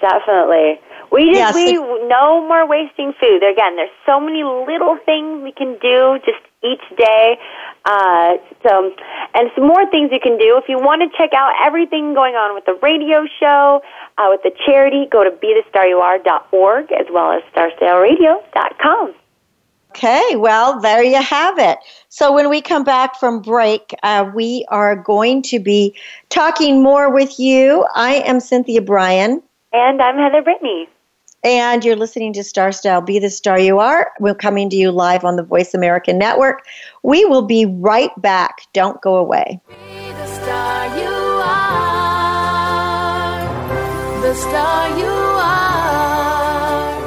Definitely 0.00 0.80
we 1.10 1.26
just 1.26 1.38
yes. 1.38 1.54
we 1.54 1.74
no 2.08 2.46
more 2.46 2.66
wasting 2.66 3.12
food. 3.20 3.42
Again, 3.42 3.76
there's 3.76 3.90
so 4.06 4.20
many 4.20 4.44
little 4.44 4.98
things 5.04 5.42
we 5.42 5.52
can 5.52 5.76
do 5.78 6.18
just 6.24 6.38
each 6.62 6.82
day. 6.96 7.38
Uh, 7.84 8.36
so, 8.62 8.92
and 9.34 9.50
some 9.54 9.66
more 9.66 9.88
things 9.90 10.10
you 10.12 10.20
can 10.20 10.38
do 10.38 10.58
if 10.58 10.68
you 10.68 10.78
want 10.78 11.02
to 11.02 11.08
check 11.16 11.32
out 11.32 11.52
everything 11.64 12.14
going 12.14 12.34
on 12.34 12.54
with 12.54 12.64
the 12.66 12.78
radio 12.82 13.24
show, 13.40 13.82
uh, 14.18 14.26
with 14.28 14.42
the 14.42 14.52
charity. 14.66 15.06
Go 15.10 15.24
to 15.24 15.30
BeTheStarYouAre.org 15.30 16.92
as 16.92 17.06
well 17.10 17.32
as 17.32 17.42
StarStyleRadio.com. 17.54 19.14
Okay, 19.90 20.36
well, 20.36 20.78
there 20.78 21.02
you 21.02 21.20
have 21.20 21.58
it. 21.58 21.78
So, 22.10 22.32
when 22.32 22.48
we 22.48 22.60
come 22.60 22.84
back 22.84 23.18
from 23.18 23.42
break, 23.42 23.92
uh, 24.04 24.30
we 24.32 24.64
are 24.68 24.94
going 24.94 25.42
to 25.42 25.58
be 25.58 25.96
talking 26.28 26.82
more 26.82 27.12
with 27.12 27.40
you. 27.40 27.84
I 27.94 28.16
am 28.26 28.38
Cynthia 28.38 28.82
Brian. 28.82 29.42
And 29.72 30.00
I'm 30.00 30.16
Heather 30.16 30.42
Brittany. 30.42 30.88
And 31.42 31.82
you're 31.86 31.96
listening 31.96 32.34
to 32.34 32.44
Star 32.44 32.70
Style 32.70 33.00
Be 33.00 33.18
the 33.18 33.30
Star 33.30 33.58
You 33.58 33.78
Are. 33.78 34.12
We're 34.20 34.34
coming 34.34 34.68
to 34.70 34.76
you 34.76 34.90
live 34.90 35.24
on 35.24 35.36
the 35.36 35.42
Voice 35.42 35.72
America 35.72 36.12
Network. 36.12 36.66
We 37.02 37.24
will 37.24 37.46
be 37.46 37.64
right 37.64 38.10
back. 38.20 38.58
Don't 38.74 39.00
go 39.00 39.16
away. 39.16 39.58
Be 39.66 39.74
the 39.74 40.26
star 40.26 40.98
you 40.98 41.08
are. 41.42 41.80
The 44.20 44.34
star 44.34 44.98
you 44.98 45.06
are. 45.06 47.00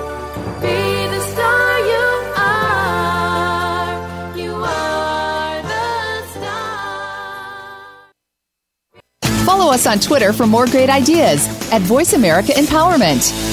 Be 0.61 1.05
the 1.15 1.21
star 1.31 1.79
you 1.79 2.33
are. 2.35 3.93
You 4.35 4.55
are 4.55 5.61
the 5.61 6.25
star. 6.31 8.11
Follow 9.45 9.71
us 9.71 9.85
on 9.85 9.99
Twitter 9.99 10.33
for 10.33 10.47
more 10.47 10.65
great 10.65 10.89
ideas 10.89 11.47
at 11.71 11.83
Voice 11.83 12.13
America 12.13 12.51
Empowerment. 12.53 13.52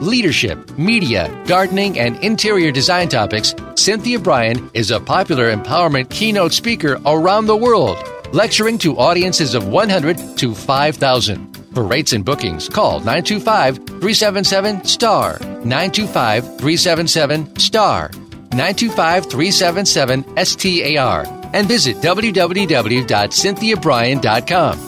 leadership, 0.00 0.78
media, 0.78 1.28
gardening, 1.46 1.98
and 1.98 2.16
interior 2.24 2.70
design 2.70 3.08
topics, 3.08 3.54
Cynthia 3.74 4.18
Brian 4.18 4.70
is 4.74 4.90
a 4.90 5.00
popular 5.00 5.54
empowerment 5.54 6.10
keynote 6.10 6.52
speaker 6.52 6.98
around 7.06 7.46
the 7.46 7.56
world 7.56 7.98
lecturing 8.32 8.78
to 8.78 8.96
audiences 8.98 9.54
of 9.54 9.68
100 9.68 10.18
to 10.36 10.54
5,000. 10.54 11.54
For 11.74 11.82
rates 11.84 12.12
and 12.12 12.24
bookings, 12.24 12.68
call 12.68 13.00
925 13.00 13.76
377 13.76 14.84
STAR, 14.84 15.38
925 15.40 16.44
377 16.58 17.58
STAR, 17.58 18.10
925 18.52 19.30
377 19.30 20.44
STAR, 20.44 21.24
and 21.52 21.66
visit 21.68 21.96
www.cynthiabrian.com. 21.98 24.87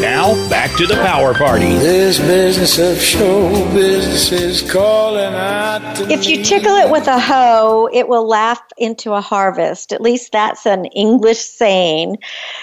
Now, 0.00 0.34
back 0.48 0.76
to 0.76 0.86
the 0.86 0.94
power 0.94 1.34
party. 1.34 1.66
This 1.66 2.20
business 2.20 2.78
of 2.78 3.02
show 3.02 3.50
business 3.74 4.30
is 4.30 4.70
calling 4.70 5.34
out 5.34 5.96
to 5.96 6.08
If 6.08 6.28
you 6.28 6.38
me. 6.38 6.44
tickle 6.44 6.76
it 6.76 6.88
with 6.88 7.08
a 7.08 7.18
hoe, 7.18 7.88
it 7.92 8.06
will 8.08 8.26
laugh 8.26 8.62
into 8.76 9.14
a 9.14 9.20
harvest. 9.20 9.92
At 9.92 10.00
least 10.00 10.30
that's 10.30 10.66
an 10.66 10.84
English 10.86 11.40
saying. 11.40 12.18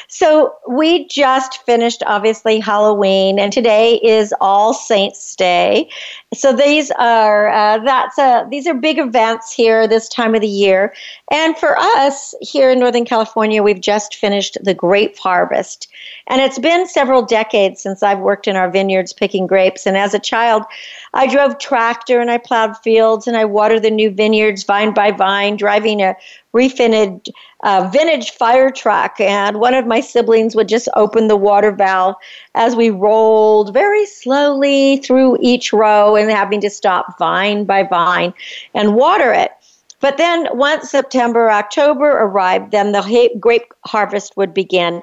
So 0.08 0.54
we 0.70 1.08
just 1.10 1.62
finished, 1.66 2.04
obviously, 2.08 2.60
Halloween, 2.60 3.38
and 3.38 3.52
today 3.52 3.96
is 3.96 4.34
All 4.40 4.74
Saints 4.74 5.36
Day. 5.36 5.90
So 6.34 6.54
these 6.54 6.92
are 6.92 7.50
uh, 7.50 7.80
that's 7.80 8.18
a 8.18 8.46
these 8.50 8.68
are 8.68 8.74
big 8.74 8.98
events 8.98 9.54
here 9.54 9.88
this 9.88 10.10
time 10.10 10.36
of 10.36 10.42
the 10.42 10.48
year, 10.48 10.94
and 11.32 11.58
for 11.58 11.78
us 11.78 12.34
here 12.42 12.70
in 12.70 12.80
Northern 12.80 13.06
California, 13.06 13.64
we've 13.64 13.80
just 13.80 14.16
finished 14.16 14.58
the 14.62 14.74
grape 14.74 15.18
harvest, 15.18 15.88
and 16.28 16.42
it's 16.42 16.60
been 16.60 16.88
several 16.88 17.25
decades 17.26 17.82
since 17.82 18.04
I've 18.04 18.20
worked 18.20 18.48
in 18.48 18.56
our 18.56 18.70
vineyards 18.70 19.14
picking 19.14 19.48
grapes. 19.48 19.86
And 19.86 19.98
as 19.98 20.14
a 20.14 20.20
child, 20.20 20.64
I 21.14 21.28
drove 21.28 21.58
tractor 21.58 22.20
and 22.20 22.32
I 22.32 22.38
plowed 22.38 22.78
fields 22.78 23.28
and 23.28 23.36
I 23.36 23.46
watered 23.46 23.84
the 23.84 23.92
new 23.92 24.10
vineyards 24.10 24.64
vine 24.64 24.94
by 24.94 25.12
vine, 25.12 25.58
driving 25.58 26.02
a 26.02 26.16
refined 26.54 27.30
uh, 27.64 27.90
vintage 27.92 28.32
fire 28.32 28.70
truck. 28.70 29.20
And 29.20 29.60
one 29.60 29.74
of 29.74 29.86
my 29.86 30.00
siblings 30.00 30.56
would 30.56 30.68
just 30.68 30.88
open 30.96 31.28
the 31.28 31.36
water 31.36 31.72
valve 31.72 32.16
as 32.54 32.76
we 32.76 32.90
rolled 32.90 33.74
very 33.74 34.06
slowly 34.06 34.98
through 34.98 35.38
each 35.42 35.74
row 35.74 36.16
and 36.16 36.30
having 36.30 36.62
to 36.62 36.70
stop 36.70 37.18
vine 37.18 37.66
by 37.66 37.84
vine 37.84 38.34
and 38.74 38.96
water 38.96 39.34
it. 39.34 39.52
But 40.02 40.18
then 40.18 40.48
once 40.52 40.92
September, 40.92 41.50
October 41.50 42.12
arrived, 42.12 42.72
then 42.72 42.92
the 42.92 43.32
grape 43.40 43.74
harvest 43.86 44.38
would 44.38 44.54
begin. 44.54 45.02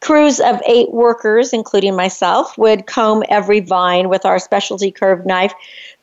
Crews 0.00 0.38
of 0.40 0.62
eight 0.64 0.92
workers, 0.92 1.52
including 1.52 1.96
myself, 1.96 2.56
would 2.56 2.86
comb 2.86 3.24
every 3.28 3.60
vine 3.60 4.08
with 4.08 4.24
our 4.24 4.38
specialty 4.38 4.90
curved 4.90 5.26
knife, 5.26 5.52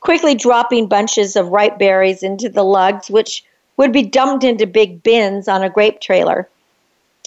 quickly 0.00 0.34
dropping 0.34 0.86
bunches 0.86 1.34
of 1.34 1.48
ripe 1.48 1.78
berries 1.78 2.22
into 2.22 2.48
the 2.48 2.64
lugs, 2.64 3.10
which 3.10 3.44
would 3.76 3.92
be 3.92 4.02
dumped 4.02 4.44
into 4.44 4.66
big 4.66 5.02
bins 5.02 5.48
on 5.48 5.62
a 5.62 5.70
grape 5.70 6.00
trailer. 6.00 6.48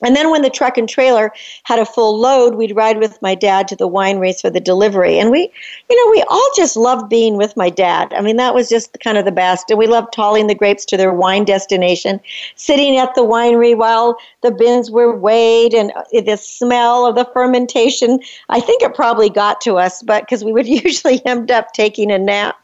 And 0.01 0.15
then 0.15 0.31
when 0.31 0.41
the 0.41 0.49
truck 0.49 0.77
and 0.77 0.87
trailer 0.87 1.31
had 1.63 1.79
a 1.79 1.85
full 1.85 2.17
load, 2.17 2.55
we'd 2.55 2.75
ride 2.75 2.99
with 2.99 3.21
my 3.21 3.35
dad 3.35 3.67
to 3.69 3.75
the 3.75 3.89
wineries 3.89 4.41
for 4.41 4.49
the 4.49 4.59
delivery. 4.59 5.19
And 5.19 5.31
we, 5.31 5.51
you 5.89 6.05
know, 6.05 6.11
we 6.11 6.23
all 6.29 6.49
just 6.55 6.77
loved 6.77 7.09
being 7.09 7.37
with 7.37 7.57
my 7.57 7.69
dad. 7.69 8.13
I 8.13 8.21
mean, 8.21 8.37
that 8.37 8.53
was 8.53 8.69
just 8.69 8.97
kind 9.03 9.17
of 9.17 9.25
the 9.25 9.31
best. 9.31 9.69
And 9.69 9.77
we 9.77 9.87
loved 9.87 10.15
hauling 10.15 10.47
the 10.47 10.55
grapes 10.55 10.85
to 10.85 10.97
their 10.97 11.13
wine 11.13 11.45
destination, 11.45 12.19
sitting 12.55 12.97
at 12.97 13.15
the 13.15 13.21
winery 13.21 13.75
while 13.75 14.17
the 14.41 14.51
bins 14.51 14.89
were 14.89 15.15
weighed 15.15 15.73
and 15.73 15.91
the 16.11 16.37
smell 16.37 17.05
of 17.05 17.15
the 17.15 17.25
fermentation. 17.33 18.19
I 18.49 18.59
think 18.59 18.81
it 18.81 18.93
probably 18.95 19.29
got 19.29 19.59
to 19.61 19.77
us, 19.77 20.01
but 20.01 20.23
because 20.23 20.43
we 20.43 20.53
would 20.53 20.67
usually 20.85 21.25
end 21.25 21.51
up 21.51 21.73
taking 21.73 22.11
a 22.11 22.17
nap. 22.17 22.55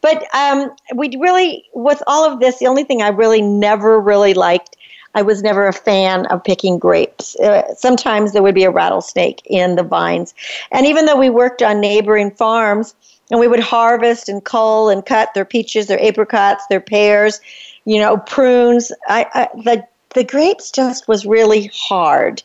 But 0.00 0.26
um, 0.34 0.70
we 0.94 1.16
really, 1.18 1.64
with 1.74 2.02
all 2.06 2.30
of 2.30 2.40
this, 2.40 2.58
the 2.58 2.66
only 2.66 2.84
thing 2.84 3.02
I 3.02 3.08
really 3.08 3.42
never 3.42 4.00
really 4.00 4.34
liked 4.34 4.76
I 5.14 5.22
was 5.22 5.42
never 5.42 5.66
a 5.66 5.72
fan 5.72 6.26
of 6.26 6.44
picking 6.44 6.78
grapes. 6.78 7.36
Uh, 7.36 7.74
sometimes 7.74 8.32
there 8.32 8.42
would 8.42 8.54
be 8.54 8.64
a 8.64 8.70
rattlesnake 8.70 9.42
in 9.46 9.76
the 9.76 9.82
vines. 9.82 10.34
And 10.70 10.86
even 10.86 11.06
though 11.06 11.18
we 11.18 11.30
worked 11.30 11.62
on 11.62 11.80
neighboring 11.80 12.30
farms 12.30 12.94
and 13.30 13.40
we 13.40 13.48
would 13.48 13.60
harvest 13.60 14.28
and 14.28 14.44
cull 14.44 14.88
and 14.88 15.04
cut 15.04 15.34
their 15.34 15.44
peaches, 15.44 15.86
their 15.86 16.02
apricots, 16.02 16.64
their 16.68 16.80
pears, 16.80 17.40
you 17.84 17.98
know, 17.98 18.18
prunes, 18.18 18.92
I, 19.08 19.26
I, 19.34 19.48
the, 19.62 19.84
the 20.14 20.24
grapes 20.24 20.70
just 20.70 21.08
was 21.08 21.24
really 21.24 21.70
hard. 21.74 22.42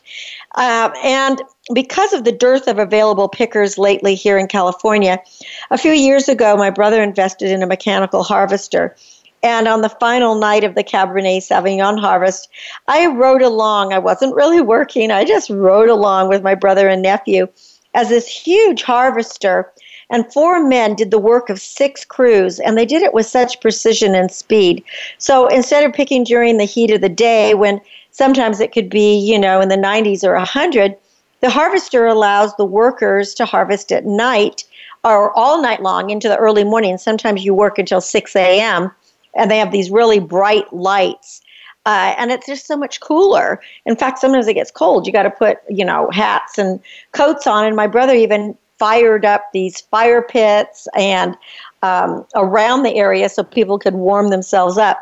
Uh, 0.54 0.90
and 1.02 1.42
because 1.74 2.12
of 2.12 2.24
the 2.24 2.32
dearth 2.32 2.68
of 2.68 2.78
available 2.78 3.28
pickers 3.28 3.76
lately 3.76 4.14
here 4.14 4.38
in 4.38 4.46
California, 4.46 5.20
a 5.70 5.78
few 5.78 5.92
years 5.92 6.28
ago, 6.28 6.56
my 6.56 6.70
brother 6.70 7.02
invested 7.02 7.50
in 7.50 7.62
a 7.62 7.66
mechanical 7.66 8.22
harvester. 8.22 8.94
And 9.42 9.68
on 9.68 9.82
the 9.82 9.88
final 9.88 10.34
night 10.34 10.64
of 10.64 10.74
the 10.74 10.82
Cabernet 10.84 11.42
Sauvignon 11.42 12.00
harvest, 12.00 12.48
I 12.88 13.06
rode 13.06 13.42
along. 13.42 13.92
I 13.92 13.98
wasn't 13.98 14.34
really 14.34 14.60
working, 14.60 15.10
I 15.10 15.24
just 15.24 15.50
rode 15.50 15.88
along 15.88 16.28
with 16.28 16.42
my 16.42 16.54
brother 16.54 16.88
and 16.88 17.02
nephew 17.02 17.46
as 17.94 18.08
this 18.08 18.26
huge 18.26 18.82
harvester. 18.82 19.72
And 20.08 20.32
four 20.32 20.62
men 20.62 20.94
did 20.94 21.10
the 21.10 21.18
work 21.18 21.50
of 21.50 21.60
six 21.60 22.04
crews, 22.04 22.60
and 22.60 22.78
they 22.78 22.86
did 22.86 23.02
it 23.02 23.12
with 23.12 23.26
such 23.26 23.60
precision 23.60 24.14
and 24.14 24.30
speed. 24.30 24.84
So 25.18 25.48
instead 25.48 25.84
of 25.84 25.92
picking 25.92 26.22
during 26.22 26.58
the 26.58 26.64
heat 26.64 26.92
of 26.92 27.00
the 27.00 27.08
day, 27.08 27.54
when 27.54 27.80
sometimes 28.12 28.60
it 28.60 28.72
could 28.72 28.88
be, 28.88 29.18
you 29.18 29.38
know, 29.38 29.60
in 29.60 29.68
the 29.68 29.76
90s 29.76 30.22
or 30.22 30.34
100, 30.34 30.96
the 31.40 31.50
harvester 31.50 32.06
allows 32.06 32.54
the 32.54 32.64
workers 32.64 33.34
to 33.34 33.44
harvest 33.44 33.90
at 33.90 34.06
night 34.06 34.64
or 35.02 35.36
all 35.36 35.60
night 35.60 35.82
long 35.82 36.10
into 36.10 36.28
the 36.28 36.38
early 36.38 36.64
morning. 36.64 36.98
Sometimes 36.98 37.44
you 37.44 37.52
work 37.52 37.78
until 37.78 38.00
6 38.00 38.36
a.m 38.36 38.92
and 39.36 39.50
they 39.50 39.58
have 39.58 39.72
these 39.72 39.90
really 39.90 40.20
bright 40.20 40.70
lights. 40.72 41.42
Uh, 41.84 42.14
and 42.18 42.32
it's 42.32 42.46
just 42.46 42.66
so 42.66 42.76
much 42.76 43.00
cooler. 43.00 43.60
In 43.84 43.94
fact, 43.94 44.18
sometimes 44.18 44.48
it 44.48 44.54
gets 44.54 44.72
cold. 44.72 45.06
You 45.06 45.12
got 45.12 45.22
to 45.22 45.30
put, 45.30 45.58
you 45.68 45.84
know, 45.84 46.10
hats 46.10 46.58
and 46.58 46.80
coats 47.12 47.46
on. 47.46 47.64
And 47.64 47.76
my 47.76 47.86
brother 47.86 48.12
even 48.12 48.58
fired 48.78 49.24
up 49.24 49.44
these 49.52 49.80
fire 49.80 50.20
pits 50.20 50.88
and 50.96 51.36
um, 51.82 52.26
around 52.34 52.82
the 52.82 52.96
area 52.96 53.28
so 53.28 53.44
people 53.44 53.78
could 53.78 53.94
warm 53.94 54.30
themselves 54.30 54.76
up. 54.76 54.98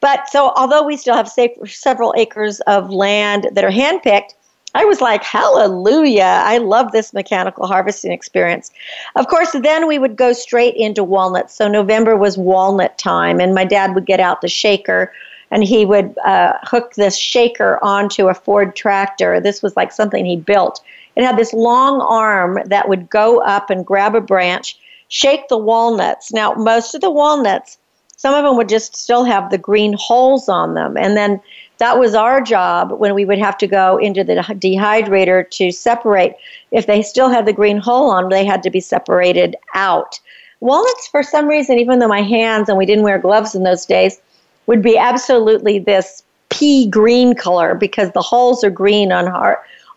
But 0.00 0.28
so, 0.28 0.52
although 0.56 0.82
we 0.82 0.96
still 0.96 1.14
have 1.14 1.28
safe, 1.28 1.52
several 1.66 2.12
acres 2.16 2.60
of 2.66 2.90
land 2.90 3.48
that 3.52 3.64
are 3.64 3.70
handpicked, 3.70 4.34
I 4.76 4.84
was 4.84 5.00
like, 5.00 5.24
hallelujah. 5.24 6.42
I 6.44 6.58
love 6.58 6.92
this 6.92 7.14
mechanical 7.14 7.66
harvesting 7.66 8.12
experience. 8.12 8.70
Of 9.14 9.28
course, 9.28 9.52
then 9.52 9.86
we 9.86 9.98
would 9.98 10.16
go 10.16 10.34
straight 10.34 10.74
into 10.74 11.02
walnuts. 11.02 11.54
So 11.54 11.66
November 11.66 12.14
was 12.14 12.36
walnut 12.36 12.98
time, 12.98 13.40
and 13.40 13.54
my 13.54 13.64
dad 13.64 13.94
would 13.94 14.04
get 14.04 14.20
out 14.20 14.42
the 14.42 14.48
shaker 14.48 15.12
and 15.50 15.62
he 15.62 15.84
would 15.86 16.18
uh, 16.18 16.54
hook 16.64 16.94
this 16.94 17.16
shaker 17.16 17.78
onto 17.82 18.28
a 18.28 18.34
Ford 18.34 18.74
tractor. 18.74 19.40
This 19.40 19.62
was 19.62 19.76
like 19.76 19.92
something 19.92 20.24
he 20.24 20.36
built. 20.36 20.82
It 21.14 21.24
had 21.24 21.36
this 21.36 21.52
long 21.52 22.00
arm 22.00 22.58
that 22.66 22.88
would 22.88 23.08
go 23.08 23.40
up 23.40 23.70
and 23.70 23.86
grab 23.86 24.14
a 24.14 24.20
branch, 24.20 24.76
shake 25.08 25.48
the 25.48 25.56
walnuts. 25.56 26.32
Now, 26.32 26.54
most 26.54 26.94
of 26.94 27.00
the 27.00 27.10
walnuts, 27.10 27.78
some 28.16 28.34
of 28.34 28.44
them 28.44 28.56
would 28.56 28.68
just 28.68 28.96
still 28.96 29.24
have 29.24 29.50
the 29.50 29.58
green 29.58 29.94
holes 29.98 30.48
on 30.48 30.74
them. 30.74 30.96
And 30.96 31.16
then 31.16 31.40
that 31.78 31.98
was 31.98 32.14
our 32.14 32.40
job 32.40 32.92
when 32.92 33.14
we 33.14 33.24
would 33.24 33.38
have 33.38 33.58
to 33.58 33.66
go 33.66 33.98
into 33.98 34.24
the 34.24 34.34
dehydrator 34.34 35.48
to 35.50 35.70
separate. 35.70 36.34
If 36.70 36.86
they 36.86 37.02
still 37.02 37.28
had 37.28 37.46
the 37.46 37.52
green 37.52 37.78
hole 37.78 38.10
on, 38.10 38.28
they 38.28 38.44
had 38.44 38.62
to 38.62 38.70
be 38.70 38.80
separated 38.80 39.56
out. 39.74 40.18
Walnuts, 40.60 41.06
for 41.08 41.22
some 41.22 41.46
reason, 41.46 41.78
even 41.78 41.98
though 41.98 42.08
my 42.08 42.22
hands 42.22 42.68
and 42.68 42.78
we 42.78 42.86
didn't 42.86 43.04
wear 43.04 43.18
gloves 43.18 43.54
in 43.54 43.62
those 43.62 43.84
days, 43.84 44.20
would 44.66 44.82
be 44.82 44.96
absolutely 44.96 45.78
this 45.78 46.22
pea 46.48 46.86
green 46.88 47.34
color 47.34 47.74
because 47.74 48.10
the 48.12 48.22
holes 48.22 48.64
are 48.64 48.70
green 48.70 49.12
on 49.12 49.26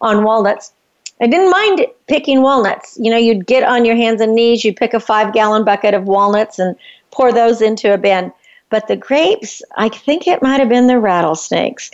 on 0.01 0.23
walnuts. 0.23 0.73
I 1.21 1.27
didn't 1.27 1.51
mind 1.51 1.85
picking 2.07 2.41
walnuts. 2.41 2.97
You 2.99 3.11
know, 3.11 3.17
you'd 3.17 3.45
get 3.45 3.63
on 3.63 3.85
your 3.85 3.95
hands 3.95 4.21
and 4.21 4.35
knees, 4.35 4.63
you'd 4.63 4.77
pick 4.77 4.93
a 4.93 4.99
five 4.99 5.33
gallon 5.33 5.65
bucket 5.65 5.93
of 5.93 6.05
walnuts 6.05 6.59
and 6.59 6.75
pour 7.11 7.31
those 7.33 7.61
into 7.61 7.93
a 7.93 7.97
bin. 7.97 8.31
But 8.69 8.87
the 8.87 8.95
grapes, 8.95 9.61
I 9.77 9.89
think 9.89 10.27
it 10.27 10.41
might 10.41 10.59
have 10.59 10.69
been 10.69 10.87
the 10.87 10.99
rattlesnakes. 10.99 11.89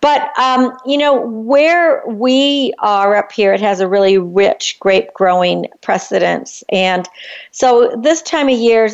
But, 0.00 0.36
um, 0.38 0.76
you 0.86 0.96
know, 0.96 1.20
where 1.26 2.06
we 2.06 2.72
are 2.78 3.16
up 3.16 3.32
here, 3.32 3.52
it 3.52 3.60
has 3.60 3.80
a 3.80 3.88
really 3.88 4.18
rich 4.18 4.78
grape 4.78 5.12
growing 5.14 5.66
precedence. 5.80 6.62
And 6.70 7.08
so 7.50 7.96
this 8.00 8.22
time 8.22 8.48
of 8.48 8.58
year, 8.58 8.90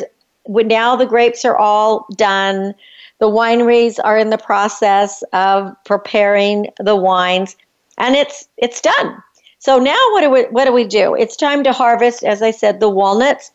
now 0.47 0.95
the 0.95 1.05
grapes 1.05 1.45
are 1.45 1.57
all 1.57 2.07
done, 2.15 2.73
the 3.19 3.29
wineries 3.29 3.99
are 4.03 4.17
in 4.17 4.29
the 4.29 4.37
process 4.37 5.23
of 5.33 5.75
preparing 5.85 6.71
the 6.79 6.95
wines, 6.95 7.55
and 7.97 8.15
it's 8.15 8.47
it's 8.57 8.81
done. 8.81 9.23
So 9.59 9.79
now 9.79 9.99
what 10.11 10.21
do 10.21 10.29
we 10.29 10.43
what 10.43 10.65
do 10.65 10.73
we 10.73 10.85
do? 10.85 11.15
It's 11.15 11.35
time 11.35 11.63
to 11.63 11.73
harvest, 11.73 12.23
as 12.23 12.41
I 12.41 12.51
said, 12.51 12.79
the 12.79 12.89
walnuts, 12.89 13.51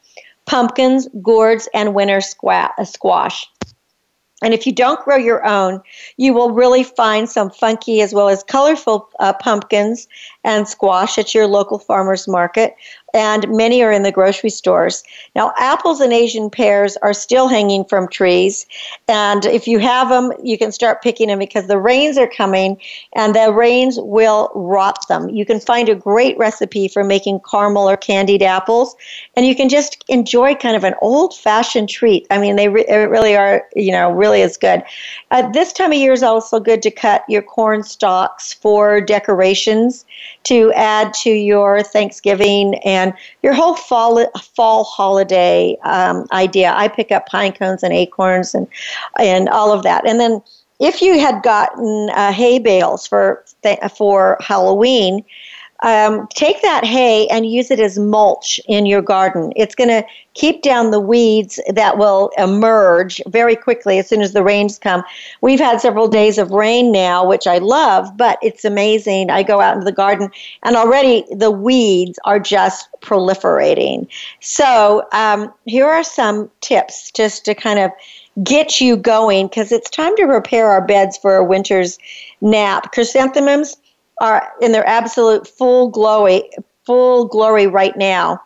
pumpkins, 0.46 1.08
gourds, 1.22 1.68
and 1.74 1.94
winter 1.94 2.20
squash. 2.20 3.46
And 4.42 4.52
if 4.52 4.66
you 4.66 4.72
don't 4.72 5.00
grow 5.04 5.16
your 5.16 5.44
own, 5.46 5.80
you 6.16 6.34
will 6.34 6.50
really 6.50 6.82
find 6.82 7.28
some 7.28 7.50
funky 7.50 8.02
as 8.02 8.12
well 8.12 8.28
as 8.28 8.42
colorful 8.42 9.08
uh, 9.20 9.32
pumpkins 9.32 10.08
and 10.44 10.68
squash 10.68 11.16
at 11.18 11.34
your 11.34 11.46
local 11.46 11.78
farmer's 11.78 12.26
market. 12.26 12.74
And 13.14 13.46
many 13.48 13.82
are 13.82 13.92
in 13.92 14.02
the 14.02 14.12
grocery 14.12 14.50
stores. 14.50 15.02
Now, 15.34 15.52
apples 15.58 16.00
and 16.00 16.12
Asian 16.12 16.50
pears 16.50 16.96
are 16.98 17.12
still 17.12 17.48
hanging 17.48 17.84
from 17.84 18.08
trees, 18.08 18.66
and 19.08 19.44
if 19.44 19.66
you 19.66 19.78
have 19.78 20.08
them, 20.08 20.32
you 20.42 20.56
can 20.56 20.72
start 20.72 21.02
picking 21.02 21.28
them 21.28 21.38
because 21.38 21.66
the 21.66 21.78
rains 21.78 22.16
are 22.18 22.28
coming, 22.28 22.80
and 23.14 23.34
the 23.34 23.52
rains 23.52 23.98
will 23.98 24.50
rot 24.54 25.06
them. 25.08 25.28
You 25.28 25.44
can 25.44 25.60
find 25.60 25.88
a 25.88 25.94
great 25.94 26.38
recipe 26.38 26.88
for 26.88 27.02
making 27.02 27.40
caramel 27.50 27.88
or 27.88 27.96
candied 27.96 28.42
apples, 28.42 28.94
and 29.36 29.46
you 29.46 29.56
can 29.56 29.68
just 29.68 30.04
enjoy 30.08 30.54
kind 30.54 30.76
of 30.76 30.84
an 30.84 30.94
old-fashioned 31.02 31.88
treat. 31.88 32.26
I 32.30 32.38
mean, 32.38 32.56
they 32.56 32.68
re- 32.68 32.86
really 32.88 33.36
are, 33.36 33.66
you 33.74 33.92
know, 33.92 34.10
really 34.10 34.40
is 34.42 34.56
good. 34.56 34.82
Uh, 35.30 35.50
this 35.50 35.72
time 35.72 35.92
of 35.92 35.98
year 35.98 36.12
is 36.12 36.22
also 36.22 36.60
good 36.60 36.82
to 36.82 36.90
cut 36.90 37.24
your 37.28 37.42
corn 37.42 37.82
stalks 37.82 38.52
for 38.52 39.00
decorations 39.00 40.04
to 40.44 40.72
add 40.74 41.12
to 41.14 41.30
your 41.30 41.82
Thanksgiving 41.82 42.74
and 42.84 43.01
your 43.42 43.54
whole 43.54 43.74
fall 43.74 44.26
fall 44.54 44.84
holiday 44.84 45.76
um, 45.84 46.26
idea. 46.32 46.74
I 46.76 46.88
pick 46.88 47.10
up 47.10 47.26
pine 47.26 47.52
cones 47.52 47.82
and 47.82 47.92
acorns 47.92 48.54
and 48.54 48.66
and 49.18 49.48
all 49.48 49.72
of 49.72 49.82
that, 49.84 50.06
and 50.06 50.20
then 50.20 50.42
if 50.82 51.00
you 51.00 51.20
had 51.20 51.42
gotten 51.42 52.10
uh, 52.10 52.32
hay 52.32 52.58
bales 52.58 53.06
for 53.06 53.44
for 53.96 54.36
Halloween, 54.40 55.24
um, 55.82 56.28
take 56.28 56.62
that 56.62 56.84
hay 56.84 57.26
and 57.28 57.46
use 57.46 57.70
it 57.70 57.80
as 57.80 57.98
mulch 57.98 58.60
in 58.66 58.86
your 58.86 59.02
garden. 59.02 59.52
It's 59.56 59.74
going 59.74 59.90
to 59.90 60.04
keep 60.34 60.62
down 60.62 60.90
the 60.90 61.00
weeds 61.00 61.60
that 61.68 61.98
will 61.98 62.30
emerge 62.38 63.20
very 63.26 63.56
quickly 63.56 63.98
as 63.98 64.08
soon 64.08 64.22
as 64.22 64.32
the 64.32 64.42
rains 64.42 64.78
come. 64.78 65.02
We've 65.40 65.58
had 65.60 65.80
several 65.80 66.08
days 66.08 66.38
of 66.38 66.50
rain 66.50 66.92
now, 66.92 67.26
which 67.26 67.46
I 67.46 67.58
love, 67.58 68.16
but 68.16 68.38
it's 68.42 68.64
amazing. 68.64 69.30
I 69.30 69.42
go 69.42 69.60
out 69.60 69.74
into 69.74 69.84
the 69.84 69.92
garden 69.92 70.30
and 70.62 70.76
already 70.76 71.24
the 71.30 71.50
weeds 71.50 72.18
are 72.24 72.40
just 72.40 72.88
proliferating. 73.00 74.06
So, 74.40 75.06
um, 75.12 75.52
here 75.66 75.86
are 75.86 76.04
some 76.04 76.50
tips 76.60 77.10
just 77.10 77.44
to 77.44 77.54
kind 77.54 77.78
of 77.78 77.90
get 78.42 78.80
you 78.80 78.96
going 78.96 79.48
because 79.48 79.72
it's 79.72 79.90
time 79.90 80.16
to 80.16 80.26
prepare 80.26 80.68
our 80.68 80.80
beds 80.80 81.18
for 81.18 81.36
a 81.36 81.44
winter's 81.44 81.98
nap. 82.40 82.92
Chrysanthemums 82.92 83.76
are 84.20 84.52
in 84.60 84.72
their 84.72 84.86
absolute 84.86 85.46
full 85.46 85.88
glory, 85.88 86.50
full 86.84 87.26
glory 87.26 87.66
right 87.66 87.96
now. 87.96 88.40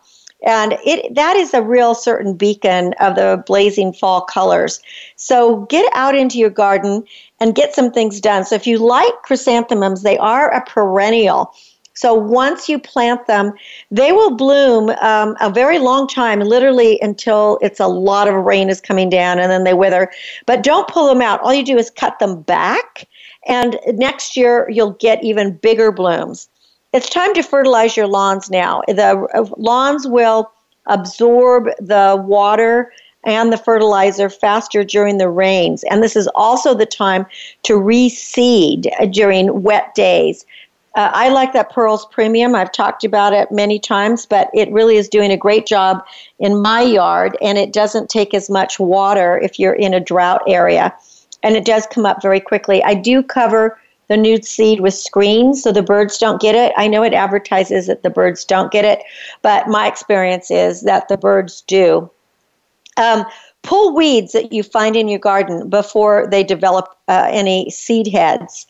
And 0.45 0.77
it 0.85 1.15
that 1.15 1.35
is 1.35 1.53
a 1.53 1.63
real 1.63 1.95
certain 1.95 2.35
beacon 2.35 2.93
of 2.99 3.15
the 3.15 3.43
blazing 3.47 3.91
fall 3.91 4.21
colors. 4.21 4.79
So 5.15 5.65
get 5.65 5.91
out 5.95 6.15
into 6.15 6.37
your 6.37 6.51
garden 6.51 7.03
and 7.39 7.55
get 7.55 7.73
some 7.73 7.91
things 7.91 8.21
done. 8.21 8.45
So 8.45 8.55
if 8.55 8.67
you 8.67 8.77
like 8.77 9.13
chrysanthemums, 9.23 10.03
they 10.03 10.17
are 10.17 10.53
a 10.53 10.63
perennial. 10.63 11.53
So 11.97 12.13
once 12.13 12.69
you 12.69 12.77
plant 12.77 13.25
them, 13.25 13.53
they 13.89 14.11
will 14.11 14.35
bloom 14.35 14.91
um, 15.01 15.35
a 15.41 15.49
very 15.49 15.79
long 15.79 16.07
time, 16.07 16.41
literally 16.41 16.99
until 17.01 17.57
it's 17.63 17.79
a 17.79 17.87
lot 17.87 18.27
of 18.27 18.35
rain 18.35 18.69
is 18.69 18.79
coming 18.79 19.09
down 19.09 19.39
and 19.39 19.49
then 19.49 19.63
they 19.63 19.73
wither. 19.73 20.11
But 20.45 20.61
don't 20.61 20.87
pull 20.87 21.07
them 21.07 21.23
out. 21.23 21.41
All 21.41 21.55
you 21.55 21.65
do 21.65 21.75
is 21.75 21.89
cut 21.89 22.19
them 22.19 22.43
back 22.43 23.07
and 23.47 23.79
next 23.93 24.37
year, 24.37 24.69
you'll 24.69 24.91
get 24.91 25.23
even 25.23 25.53
bigger 25.57 25.91
blooms. 25.91 26.49
It's 26.93 27.09
time 27.09 27.33
to 27.33 27.43
fertilize 27.43 27.97
your 27.97 28.07
lawns 28.07 28.49
now. 28.49 28.81
The 28.87 29.27
uh, 29.33 29.45
lawns 29.57 30.07
will 30.07 30.51
absorb 30.85 31.65
the 31.79 32.21
water 32.25 32.91
and 33.25 33.51
the 33.51 33.57
fertilizer 33.57 34.29
faster 34.29 34.83
during 34.83 35.17
the 35.17 35.29
rains. 35.29 35.83
And 35.85 36.01
this 36.01 36.15
is 36.15 36.29
also 36.35 36.73
the 36.73 36.85
time 36.85 37.25
to 37.63 37.73
reseed 37.73 39.11
during 39.11 39.63
wet 39.63 39.93
days. 39.95 40.45
Uh, 40.95 41.11
I 41.13 41.29
like 41.29 41.53
that 41.53 41.71
Pearls 41.71 42.07
Premium. 42.07 42.55
I've 42.55 42.71
talked 42.71 43.03
about 43.03 43.33
it 43.33 43.51
many 43.51 43.79
times, 43.79 44.25
but 44.25 44.49
it 44.53 44.71
really 44.71 44.95
is 44.95 45.07
doing 45.07 45.31
a 45.31 45.37
great 45.37 45.67
job 45.67 46.03
in 46.39 46.61
my 46.61 46.81
yard, 46.81 47.37
and 47.41 47.57
it 47.57 47.71
doesn't 47.71 48.09
take 48.09 48.33
as 48.33 48.49
much 48.49 48.79
water 48.79 49.37
if 49.37 49.59
you're 49.59 49.73
in 49.73 49.93
a 49.93 49.99
drought 49.99 50.41
area 50.47 50.93
and 51.47 51.55
it 51.55 51.63
does 51.63 51.87
come 51.87 52.05
up 52.05 52.21
very 52.21 52.41
quickly. 52.41 52.83
I 52.83 52.93
do 52.93 53.23
cover 53.23 53.79
the 54.09 54.17
nude 54.17 54.43
seed 54.43 54.81
with 54.81 54.93
screens 54.93 55.63
so 55.63 55.71
the 55.71 55.81
birds 55.81 56.17
don't 56.17 56.41
get 56.41 56.55
it. 56.55 56.73
I 56.75 56.89
know 56.89 57.03
it 57.03 57.13
advertises 57.13 57.87
that 57.87 58.03
the 58.03 58.09
birds 58.09 58.43
don't 58.43 58.69
get 58.69 58.83
it, 58.83 58.99
but 59.43 59.69
my 59.69 59.87
experience 59.87 60.51
is 60.51 60.81
that 60.81 61.07
the 61.07 61.17
birds 61.17 61.61
do. 61.61 62.09
Um, 62.97 63.25
pull 63.63 63.95
weeds 63.95 64.33
that 64.33 64.51
you 64.51 64.61
find 64.61 64.97
in 64.97 65.07
your 65.07 65.19
garden 65.19 65.69
before 65.69 66.27
they 66.29 66.43
develop 66.43 66.97
uh, 67.07 67.29
any 67.31 67.69
seed 67.69 68.07
heads. 68.07 68.67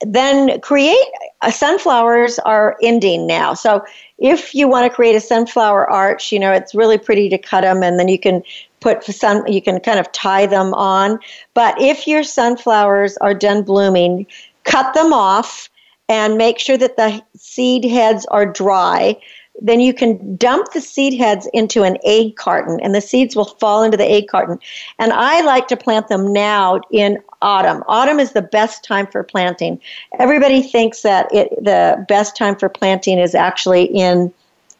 Then 0.00 0.60
create 0.60 1.06
uh, 1.40 1.50
sunflowers 1.50 2.38
are 2.40 2.76
ending 2.82 3.26
now. 3.26 3.54
So 3.54 3.82
if 4.18 4.54
you 4.54 4.68
want 4.68 4.90
to 4.90 4.94
create 4.94 5.16
a 5.16 5.20
sunflower 5.20 5.90
arch, 5.90 6.30
you 6.30 6.38
know, 6.38 6.52
it's 6.52 6.74
really 6.74 6.98
pretty 6.98 7.30
to 7.30 7.38
cut 7.38 7.62
them 7.62 7.82
and 7.82 7.98
then 7.98 8.08
you 8.08 8.18
can 8.18 8.42
put 8.80 9.04
sun 9.04 9.50
you 9.50 9.60
can 9.60 9.80
kind 9.80 9.98
of 9.98 10.10
tie 10.12 10.46
them 10.46 10.74
on. 10.74 11.18
But 11.54 11.80
if 11.80 12.06
your 12.06 12.22
sunflowers 12.22 13.16
are 13.18 13.34
done 13.34 13.62
blooming 13.62 14.26
cut 14.68 14.94
them 14.94 15.12
off 15.12 15.70
and 16.08 16.36
make 16.36 16.58
sure 16.58 16.76
that 16.76 16.96
the 16.96 17.22
seed 17.36 17.84
heads 17.84 18.26
are 18.26 18.46
dry. 18.46 19.16
Then 19.60 19.80
you 19.80 19.92
can 19.92 20.36
dump 20.36 20.72
the 20.72 20.80
seed 20.80 21.18
heads 21.18 21.48
into 21.52 21.82
an 21.82 21.98
egg 22.04 22.36
carton 22.36 22.78
and 22.80 22.94
the 22.94 23.00
seeds 23.00 23.34
will 23.34 23.44
fall 23.44 23.82
into 23.82 23.96
the 23.96 24.08
egg 24.08 24.28
carton. 24.28 24.58
And 25.00 25.12
i 25.12 25.40
like 25.40 25.66
to 25.68 25.76
plant 25.76 26.06
them 26.08 26.32
now 26.32 26.80
in 26.92 27.18
autumn. 27.42 27.82
Autumn 27.88 28.20
is 28.20 28.32
the 28.32 28.42
best 28.42 28.84
time 28.84 29.08
for 29.08 29.24
planting. 29.24 29.80
Everybody 30.20 30.62
thinks 30.62 31.02
that 31.02 31.28
it, 31.34 31.48
the 31.62 32.04
best 32.08 32.36
time 32.36 32.54
for 32.54 32.68
planting 32.68 33.18
is 33.18 33.34
actually 33.34 33.84
in 33.86 34.32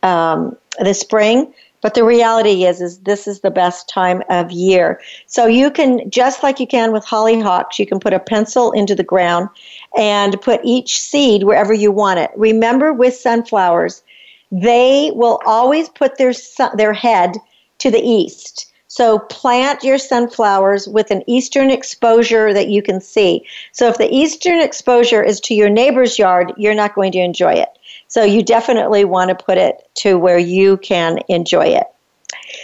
um, 0.05 0.57
the 0.79 0.95
spring 0.95 1.53
but 1.81 1.95
the 1.95 2.05
reality 2.05 2.65
is, 2.65 2.81
is 2.81 2.99
this 3.01 3.27
is 3.27 3.41
the 3.41 3.51
best 3.51 3.89
time 3.89 4.23
of 4.29 4.51
year. 4.51 5.01
So 5.27 5.47
you 5.47 5.71
can, 5.71 6.11
just 6.11 6.43
like 6.43 6.59
you 6.59 6.67
can 6.67 6.93
with 6.93 7.05
hollyhocks, 7.05 7.79
you 7.79 7.87
can 7.87 8.01
put 8.01 8.13
a 8.13 8.21
pencil 8.21 8.73
into 8.73 8.95
the 8.95 9.05
ground 9.05 9.49
and 9.97 10.41
put 10.41 10.61
each 10.65 11.01
seed 11.01 11.45
wherever 11.45 11.73
you 11.73 11.93
want 11.93 12.19
it. 12.19 12.31
Remember 12.37 12.93
with 12.93 13.15
sunflowers, 13.15 14.03
they 14.51 15.13
will 15.15 15.41
always 15.47 15.89
put 15.89 16.19
their, 16.19 16.33
their 16.77 16.93
head 16.93 17.37
to 17.79 17.91
the 17.91 18.03
east. 18.03 18.73
So 18.89 19.19
plant 19.19 19.85
your 19.85 19.99
sunflowers 19.99 20.89
with 20.89 21.11
an 21.11 21.23
eastern 21.27 21.71
exposure 21.71 22.55
that 22.55 22.69
you 22.69 22.83
can 22.83 23.01
see. 23.01 23.45
So 23.73 23.87
if 23.89 23.99
the 23.99 24.13
eastern 24.13 24.61
exposure 24.61 25.23
is 25.23 25.41
to 25.43 25.55
your 25.55 25.69
neighbor's 25.69 26.19
yard, 26.19 26.55
you're 26.57 26.75
not 26.75 26.95
going 26.95 27.13
to 27.13 27.19
enjoy 27.19 27.53
it. 27.53 27.78
So 28.09 28.25
you 28.25 28.43
definitely 28.43 29.05
want 29.05 29.29
to 29.29 29.45
put 29.45 29.59
it 29.59 29.89
to 29.99 30.19
where 30.19 30.39
you 30.39 30.79
can 30.79 31.21
enjoy 31.29 31.67
it. 31.67 31.85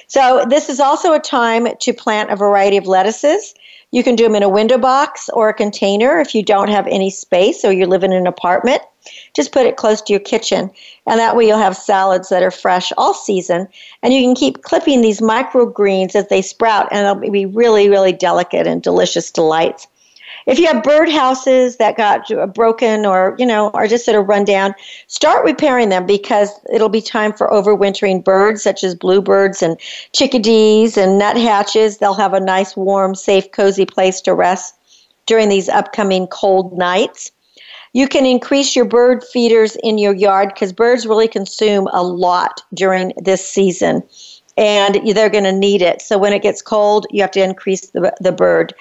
So 0.07 0.45
this 0.49 0.69
is 0.69 0.81
also 0.81 1.13
a 1.13 1.21
time 1.21 1.69
to 1.81 1.93
plant 1.93 2.31
a 2.31 2.37
variety 2.37 2.77
of 2.77 2.87
lettuces. 2.87 3.55
You 3.91 4.03
can 4.03 4.17
do 4.17 4.25
them 4.25 4.35
in 4.35 4.43
a 4.43 4.49
window 4.49 4.79
box 4.79 5.29
or 5.29 5.49
a 5.49 5.55
container 5.55 6.19
if 6.19 6.35
you 6.35 6.43
don't 6.43 6.69
have 6.69 6.87
any 6.89 7.11
space 7.11 7.65
or 7.65 7.73
you 7.73 7.87
live 7.87 8.03
in 8.03 8.13
an 8.13 8.27
apartment. 8.27 8.83
Just 9.35 9.53
put 9.53 9.67
it 9.67 9.77
close 9.77 10.01
to 10.03 10.13
your 10.15 10.21
kitchen, 10.21 10.71
and 11.07 11.21
that 11.21 11.37
way 11.37 11.47
you'll 11.47 11.59
have 11.59 11.77
salads 11.77 12.31
that 12.31 12.43
are 12.43 12.51
fresh 12.51 12.91
all 12.97 13.13
season. 13.13 13.69
And 14.03 14.15
you 14.15 14.23
can 14.23 14.35
keep 14.35 14.63
clipping 14.63 15.03
these 15.03 15.21
microgreens 15.21 16.15
as 16.15 16.29
they 16.29 16.41
sprout, 16.41 16.89
and 16.91 17.05
they'll 17.05 17.31
be 17.31 17.45
really, 17.45 17.91
really 17.91 18.13
delicate 18.13 18.67
and 18.67 18.83
delicious 18.83 19.31
delights. 19.31 19.87
If 20.47 20.59
you 20.59 20.67
have 20.67 20.83
birdhouses 20.83 21.79
that 21.79 21.97
got 21.97 22.31
uh, 22.31 22.47
broken 22.47 23.07
or, 23.07 23.35
you 23.39 23.47
know, 23.47 23.71
are 23.71 23.87
just 23.87 24.05
sort 24.05 24.19
of 24.19 24.29
run 24.29 24.45
down, 24.45 24.75
start 25.07 25.45
repairing 25.45 25.89
them 25.89 26.05
because 26.07 26.51
it'll 26.73 26.91
be 26.91 27.01
time 27.01 27.33
for 27.33 27.49
overwintering 27.49 28.23
birds 28.23 28.63
such 28.63 28.85
as 28.85 28.95
bluebirds 28.95 29.63
and 29.63 29.79
chickadees 30.13 30.97
and 30.97 31.19
nuthatches. 31.19 31.99
They'll 31.99 32.15
have 32.15 32.35
a 32.35 32.41
nice, 32.41 32.77
warm, 32.77 33.15
safe, 33.15 33.51
cozy 33.53 33.87
place 33.87 34.21
to 34.23 34.35
rest 34.35 34.77
during 35.27 35.49
these 35.49 35.69
upcoming 35.69 36.27
cold 36.27 36.77
nights. 36.77 37.33
You 37.95 38.09
can 38.09 38.27
increase 38.27 38.75
your 38.75 38.85
bird 38.85 39.23
feeders 39.25 39.77
in 39.77 39.99
your 39.99 40.15
yard 40.15 40.51
because 40.53 40.73
birds 40.73 41.07
really 41.07 41.29
consume 41.29 41.89
a 41.93 42.03
lot 42.03 42.61
during 42.75 43.13
this 43.17 43.49
season 43.49 44.03
and 44.57 45.01
they're 45.15 45.31
going 45.31 45.45
to 45.45 45.53
need 45.53 45.83
it. 45.83 46.01
So 46.01 46.19
when 46.19 46.33
it 46.33 46.43
gets 46.43 46.63
cold, 46.63 47.07
you 47.11 47.23
have 47.23 47.31
to 47.33 47.43
increase 47.43 47.91
the, 47.91 48.15
the 48.21 48.33
bird. 48.33 48.75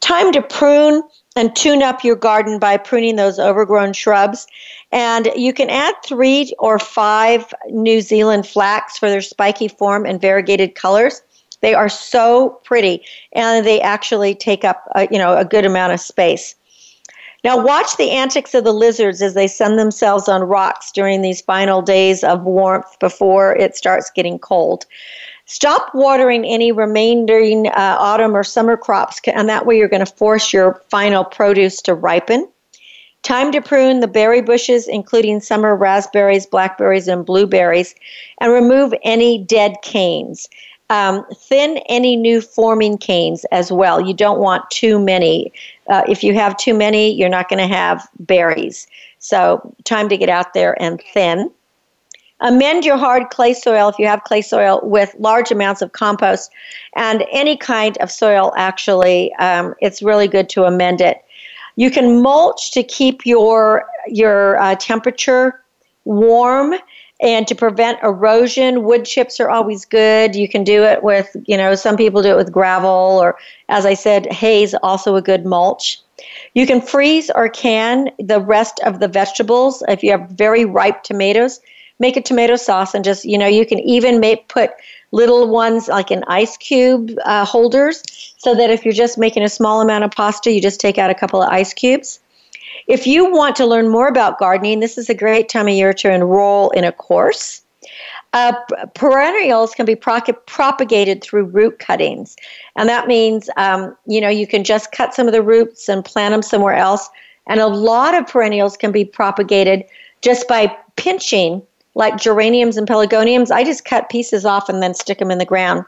Time 0.00 0.32
to 0.32 0.42
prune 0.42 1.02
and 1.36 1.54
tune 1.54 1.82
up 1.82 2.02
your 2.02 2.16
garden 2.16 2.58
by 2.58 2.76
pruning 2.76 3.16
those 3.16 3.38
overgrown 3.38 3.92
shrubs. 3.92 4.46
And 4.92 5.30
you 5.36 5.52
can 5.52 5.70
add 5.70 5.94
three 6.04 6.52
or 6.58 6.78
five 6.78 7.52
New 7.68 8.00
Zealand 8.00 8.46
flax 8.46 8.98
for 8.98 9.08
their 9.08 9.20
spiky 9.20 9.68
form 9.68 10.06
and 10.06 10.20
variegated 10.20 10.74
colors. 10.74 11.22
They 11.60 11.74
are 11.74 11.88
so 11.88 12.60
pretty, 12.64 13.02
and 13.32 13.66
they 13.66 13.80
actually 13.80 14.34
take 14.34 14.64
up 14.64 14.88
a, 14.94 15.06
you 15.10 15.18
know 15.18 15.36
a 15.36 15.44
good 15.44 15.66
amount 15.66 15.92
of 15.92 16.00
space. 16.00 16.54
Now, 17.42 17.62
watch 17.62 17.96
the 17.96 18.10
antics 18.10 18.54
of 18.54 18.64
the 18.64 18.72
lizards 18.72 19.22
as 19.22 19.34
they 19.34 19.48
sun 19.48 19.76
themselves 19.76 20.28
on 20.28 20.42
rocks 20.42 20.92
during 20.92 21.22
these 21.22 21.40
final 21.40 21.80
days 21.80 22.22
of 22.22 22.42
warmth 22.42 22.98
before 22.98 23.56
it 23.56 23.76
starts 23.76 24.10
getting 24.10 24.38
cold. 24.38 24.84
Stop 25.46 25.92
watering 25.94 26.44
any 26.44 26.70
remaining 26.70 27.66
uh, 27.66 27.96
autumn 27.98 28.36
or 28.36 28.44
summer 28.44 28.76
crops, 28.76 29.20
and 29.26 29.48
that 29.48 29.66
way 29.66 29.76
you're 29.76 29.88
going 29.88 30.04
to 30.04 30.12
force 30.12 30.52
your 30.52 30.80
final 30.90 31.24
produce 31.24 31.82
to 31.82 31.94
ripen. 31.94 32.48
Time 33.22 33.52
to 33.52 33.60
prune 33.60 34.00
the 34.00 34.06
berry 34.06 34.40
bushes, 34.40 34.86
including 34.86 35.40
summer 35.40 35.74
raspberries, 35.76 36.46
blackberries, 36.46 37.08
and 37.08 37.26
blueberries, 37.26 37.94
and 38.40 38.52
remove 38.52 38.94
any 39.02 39.38
dead 39.38 39.74
canes. 39.82 40.48
Um, 40.88 41.24
thin 41.34 41.78
any 41.88 42.16
new 42.16 42.40
forming 42.40 42.96
canes 42.96 43.44
as 43.52 43.70
well. 43.70 44.00
You 44.00 44.14
don't 44.14 44.40
want 44.40 44.68
too 44.70 44.98
many. 44.98 45.52
Uh, 45.90 46.02
if 46.08 46.24
you 46.24 46.32
have 46.34 46.56
too 46.56 46.72
many, 46.72 47.12
you're 47.12 47.28
not 47.28 47.48
going 47.48 47.58
to 47.58 47.74
have 47.74 48.08
berries. 48.20 48.86
So, 49.18 49.74
time 49.84 50.08
to 50.08 50.16
get 50.16 50.28
out 50.28 50.54
there 50.54 50.80
and 50.80 51.02
thin. 51.12 51.50
Amend 52.40 52.86
your 52.86 52.96
hard 52.96 53.28
clay 53.28 53.52
soil 53.52 53.88
if 53.88 53.98
you 53.98 54.06
have 54.06 54.24
clay 54.24 54.40
soil 54.40 54.80
with 54.82 55.14
large 55.18 55.50
amounts 55.50 55.82
of 55.82 55.92
compost 55.92 56.50
and 56.96 57.26
any 57.30 57.56
kind 57.56 57.98
of 57.98 58.10
soil, 58.10 58.54
actually. 58.56 59.34
Um, 59.34 59.74
it's 59.80 60.00
really 60.00 60.26
good 60.26 60.48
to 60.50 60.64
amend 60.64 61.02
it. 61.02 61.22
You 61.76 61.90
can 61.90 62.22
mulch 62.22 62.72
to 62.72 62.82
keep 62.82 63.26
your, 63.26 63.84
your 64.06 64.58
uh, 64.58 64.76
temperature 64.76 65.62
warm 66.04 66.74
and 67.20 67.46
to 67.48 67.54
prevent 67.54 68.02
erosion 68.02 68.84
wood 68.84 69.04
chips 69.04 69.40
are 69.40 69.50
always 69.50 69.84
good. 69.84 70.34
You 70.34 70.48
can 70.48 70.64
do 70.64 70.82
it 70.84 71.02
with 71.02 71.34
you 71.46 71.56
know 71.56 71.74
some 71.74 71.96
people 71.96 72.22
do 72.22 72.30
it 72.30 72.36
with 72.36 72.52
gravel 72.52 73.18
or 73.20 73.36
as 73.68 73.86
i 73.86 73.94
said 73.94 74.32
hay 74.32 74.62
is 74.62 74.74
also 74.82 75.16
a 75.16 75.22
good 75.22 75.44
mulch. 75.44 76.00
You 76.54 76.66
can 76.66 76.80
freeze 76.80 77.30
or 77.30 77.48
can 77.48 78.10
the 78.18 78.40
rest 78.40 78.80
of 78.84 79.00
the 79.00 79.08
vegetables. 79.08 79.82
If 79.88 80.02
you 80.02 80.10
have 80.10 80.28
very 80.30 80.64
ripe 80.64 81.02
tomatoes 81.02 81.60
make 82.00 82.16
a 82.16 82.20
tomato 82.20 82.56
sauce 82.56 82.94
and 82.94 83.04
just 83.04 83.24
you 83.24 83.38
know 83.38 83.46
you 83.46 83.64
can 83.64 83.78
even 83.80 84.18
make 84.18 84.48
put 84.48 84.70
little 85.12 85.48
ones 85.48 85.86
like 85.86 86.10
in 86.10 86.24
ice 86.26 86.56
cube 86.56 87.12
uh, 87.24 87.44
holders 87.44 88.02
so 88.38 88.54
that 88.54 88.70
if 88.70 88.84
you're 88.84 88.94
just 88.94 89.18
making 89.18 89.42
a 89.44 89.48
small 89.48 89.80
amount 89.80 90.02
of 90.02 90.10
pasta 90.10 90.50
you 90.50 90.60
just 90.60 90.80
take 90.80 90.98
out 90.98 91.10
a 91.10 91.14
couple 91.14 91.40
of 91.40 91.48
ice 91.50 91.72
cubes 91.72 92.18
if 92.90 93.06
you 93.06 93.30
want 93.30 93.56
to 93.56 93.66
learn 93.66 93.88
more 93.88 94.08
about 94.08 94.38
gardening 94.38 94.80
this 94.80 94.98
is 94.98 95.08
a 95.08 95.14
great 95.14 95.48
time 95.48 95.68
of 95.68 95.74
year 95.74 95.92
to 95.92 96.12
enroll 96.12 96.70
in 96.70 96.84
a 96.84 96.92
course. 96.92 97.62
Uh, 98.32 98.52
perennials 98.94 99.74
can 99.74 99.84
be 99.84 99.96
pro- 99.96 100.20
propagated 100.46 101.22
through 101.22 101.44
root 101.44 101.80
cuttings. 101.80 102.36
And 102.76 102.88
that 102.88 103.08
means 103.08 103.50
um, 103.56 103.96
you 104.06 104.20
know 104.20 104.28
you 104.28 104.46
can 104.46 104.64
just 104.64 104.92
cut 104.92 105.14
some 105.14 105.26
of 105.26 105.32
the 105.32 105.42
roots 105.42 105.88
and 105.88 106.04
plant 106.04 106.32
them 106.32 106.42
somewhere 106.42 106.76
else. 106.76 107.08
And 107.46 107.60
a 107.60 107.66
lot 107.66 108.14
of 108.14 108.26
perennials 108.26 108.76
can 108.76 108.92
be 108.92 109.04
propagated 109.04 109.84
just 110.20 110.46
by 110.46 110.76
pinching 110.96 111.62
like 111.94 112.16
geraniums 112.16 112.76
and 112.76 112.86
pelargoniums, 112.86 113.50
I 113.50 113.64
just 113.64 113.84
cut 113.84 114.08
pieces 114.10 114.44
off 114.44 114.68
and 114.68 114.82
then 114.82 114.94
stick 114.94 115.18
them 115.18 115.30
in 115.30 115.38
the 115.38 115.44
ground. 115.44 115.84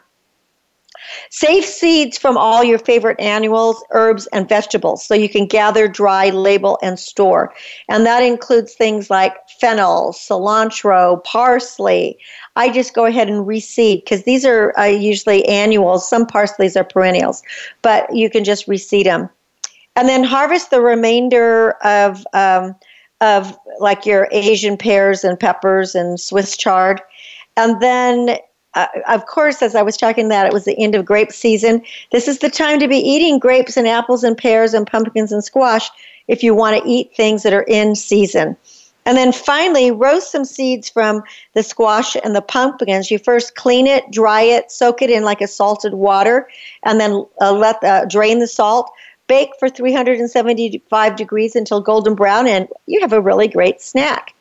Save 1.31 1.65
seeds 1.65 2.19
from 2.19 2.37
all 2.37 2.63
your 2.63 2.79
favorite 2.79 3.21
annuals, 3.21 3.83
herbs, 3.91 4.27
and 4.29 4.49
vegetables 4.49 5.05
so 5.05 5.15
you 5.15 5.29
can 5.29 5.47
gather, 5.47 5.89
dry, 5.89 6.31
label, 6.31 6.79
and 6.83 6.99
store. 6.99 7.53
And 7.89 8.07
that 8.07 8.23
includes 8.23 8.75
things 8.75 9.11
like 9.11 9.35
fennel, 9.61 10.13
cilantro, 10.13 11.23
parsley. 11.25 12.19
I 12.57 12.71
just 12.71 12.95
go 12.95 13.07
ahead 13.07 13.29
and 13.29 13.47
reseed 13.47 14.05
because 14.05 14.25
these 14.25 14.45
are 14.45 14.79
uh, 14.79 14.85
usually 14.85 15.47
annuals. 15.47 16.09
Some 16.09 16.27
parsleys 16.27 16.77
are 16.77 16.85
perennials, 16.85 17.43
but 17.83 18.15
you 18.15 18.31
can 18.31 18.45
just 18.45 18.67
reseed 18.67 19.05
them. 19.05 19.29
And 19.97 20.09
then 20.09 20.25
harvest 20.25 20.71
the 20.71 20.81
remainder 20.81 21.73
of. 21.83 22.27
Um, 22.33 22.77
of 23.23 23.57
like 23.79 24.05
your 24.05 24.29
Asian 24.33 24.77
pears 24.77 25.23
and 25.23 25.39
peppers 25.39 25.95
and 25.95 26.21
Swiss 26.21 26.57
chard. 26.57 27.01
And 27.57 27.81
then, 27.81 28.37
uh, 28.75 28.87
of 29.09 29.27
course, 29.27 29.63
as 29.63 29.75
I 29.75 29.83
was 29.83 29.97
talking 29.97 30.29
that 30.29 30.47
it 30.47 30.53
was 30.53 30.65
the 30.65 30.79
end 30.79 30.95
of 30.95 31.05
grape 31.05 31.33
season. 31.33 31.83
This 32.11 32.29
is 32.29 32.39
the 32.39 32.51
time 32.51 32.79
to 32.81 32.89
be 32.89 32.97
eating 32.97 33.39
grapes 33.39 33.77
and 33.77 33.87
apples 33.87 34.25
and 34.25 34.37
pears 34.37 34.75
and 34.75 34.87
pumpkins 34.87 35.33
and 35.33 35.45
squash 35.45 35.91
if 36.29 36.43
you 36.43 36.55
want 36.55 36.83
to 36.83 36.89
eat 36.89 37.15
things 37.15 37.43
that 37.43 37.53
are 37.53 37.65
in 37.69 37.95
season. 37.95 38.57
And 39.05 39.19
then 39.19 39.33
finally, 39.33 39.91
roast 39.91 40.31
some 40.31 40.45
seeds 40.45 40.89
from 40.89 41.23
the 41.55 41.63
squash 41.63 42.17
and 42.23 42.37
the 42.37 42.43
pumpkins. 42.43 43.11
You 43.11 43.19
first 43.19 43.57
clean 43.57 43.87
it, 43.87 44.11
dry 44.13 44.43
it, 44.43 44.71
soak 44.71 45.03
it 45.03 45.11
in 45.11 45.25
like 45.25 45.41
a 45.41 45.49
salted 45.49 45.95
water, 45.95 46.49
and 46.85 47.01
then 47.01 47.27
uh, 47.41 47.53
let 47.53 47.83
uh, 47.83 48.05
drain 48.05 48.39
the 48.39 48.47
salt 48.47 48.91
bake 49.27 49.51
for 49.59 49.69
375 49.69 51.17
degrees 51.17 51.57
until 51.57 51.81
golden 51.81 52.15
brown, 52.15 52.47
and 52.47 52.69
you 52.87 53.01
have 53.01 53.13
a 53.13 53.21
really 53.21 53.49
great 53.49 53.81
snack. 53.81 54.35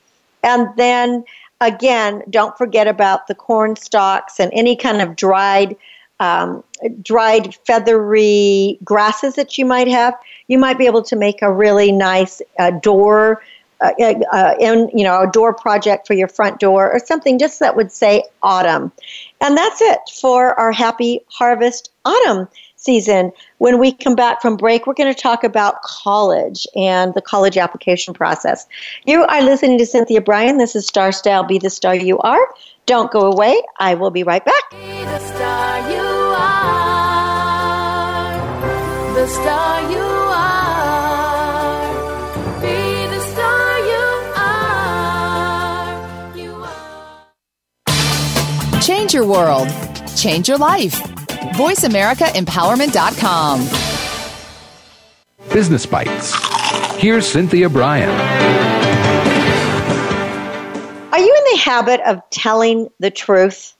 And 0.44 0.68
then 0.78 1.24
again, 1.62 2.24
don't 2.30 2.58
forget 2.58 2.88
about 2.88 3.28
the 3.28 3.36
corn 3.36 3.78
stalks 3.78 4.40
and 4.40 4.52
any 4.54 4.76
kind 4.76 5.02
of 5.02 5.16
dried 5.16 5.78
um, 6.20 6.64
dried 7.02 7.56
feathery 7.66 8.78
grasses 8.84 9.34
that 9.36 9.58
you 9.58 9.66
might 9.66 9.88
have. 9.88 10.14
You 10.48 10.60
might 10.60 10.78
be 10.78 10.86
able 10.86 11.02
to 11.04 11.16
make 11.16 11.42
a 11.42 11.52
really 11.52 11.92
nice 11.92 12.42
uh, 12.60 12.72
door. 12.72 13.42
Uh, 13.80 13.94
uh, 14.00 14.14
uh 14.32 14.54
in 14.60 14.92
you 14.96 15.04
know 15.04 15.22
a 15.22 15.32
door 15.32 15.56
project 15.56 16.06
for 16.06 16.14
your 16.14 16.28
front 16.28 16.60
door 16.60 16.94
or 16.94 17.00
something 17.00 17.40
just 17.40 17.60
that 17.60 17.76
would 17.76 17.92
say 17.92 18.24
autumn 18.44 18.92
and 19.42 19.58
that's 19.58 19.82
it 19.82 19.98
for 20.22 20.54
our 20.60 20.72
happy 20.72 21.20
harvest 21.30 21.92
autumn 22.06 22.48
season. 22.82 23.32
When 23.60 23.80
we 23.80 23.92
come 23.92 24.16
back 24.16 24.42
from 24.42 24.58
break, 24.58 24.88
we're 24.88 24.96
going 24.96 25.14
to 25.14 25.20
talk 25.20 25.44
about 25.44 25.82
college 25.84 26.66
and 26.76 27.14
the 27.14 27.22
college 27.22 27.58
application 27.58 28.14
process. 28.14 28.68
You 29.06 29.24
are 29.24 29.42
listening 29.42 29.78
to 29.78 29.86
Cynthia 29.86 30.22
Brian. 30.22 30.58
This 30.58 30.76
is 30.76 30.88
Star 30.88 31.12
Style 31.12 31.44
Be 31.44 31.60
the 31.60 31.70
Star 31.70 31.96
You 31.96 32.18
Are. 32.20 32.42
Don't 32.88 33.12
go 33.12 33.32
away. 33.32 33.62
I 33.80 33.94
will 33.94 34.10
be 34.10 34.24
right 34.24 34.44
back. 34.44 34.72
Be 34.72 34.78
the 34.78 35.20
star 35.20 35.92
you 35.92 36.02
are. 36.38 36.74
The 39.14 39.28
star 39.28 39.92
you 39.92 40.00
are. 40.00 41.02
Be 42.62 43.06
the 43.14 43.20
star 43.32 43.80
you 43.92 44.06
are. 44.36 45.86
You 46.36 46.52
are. 48.74 48.82
Change 48.82 49.14
your 49.14 49.28
world. 49.28 49.70
Change 50.16 50.50
your 50.50 50.58
life 50.58 51.21
VoiceAmericaEmpowerment.com. 51.54 53.60
Business 55.54 55.86
Bites. 55.86 56.34
Here's 56.98 57.28
Cynthia 57.28 57.68
Brian. 57.68 58.10
Are 61.12 61.20
you 61.20 61.36
in 61.36 61.44
the 61.52 61.58
habit 61.62 62.00
of 62.08 62.22
telling 62.30 62.88
the 63.00 63.12
truth? 63.12 63.76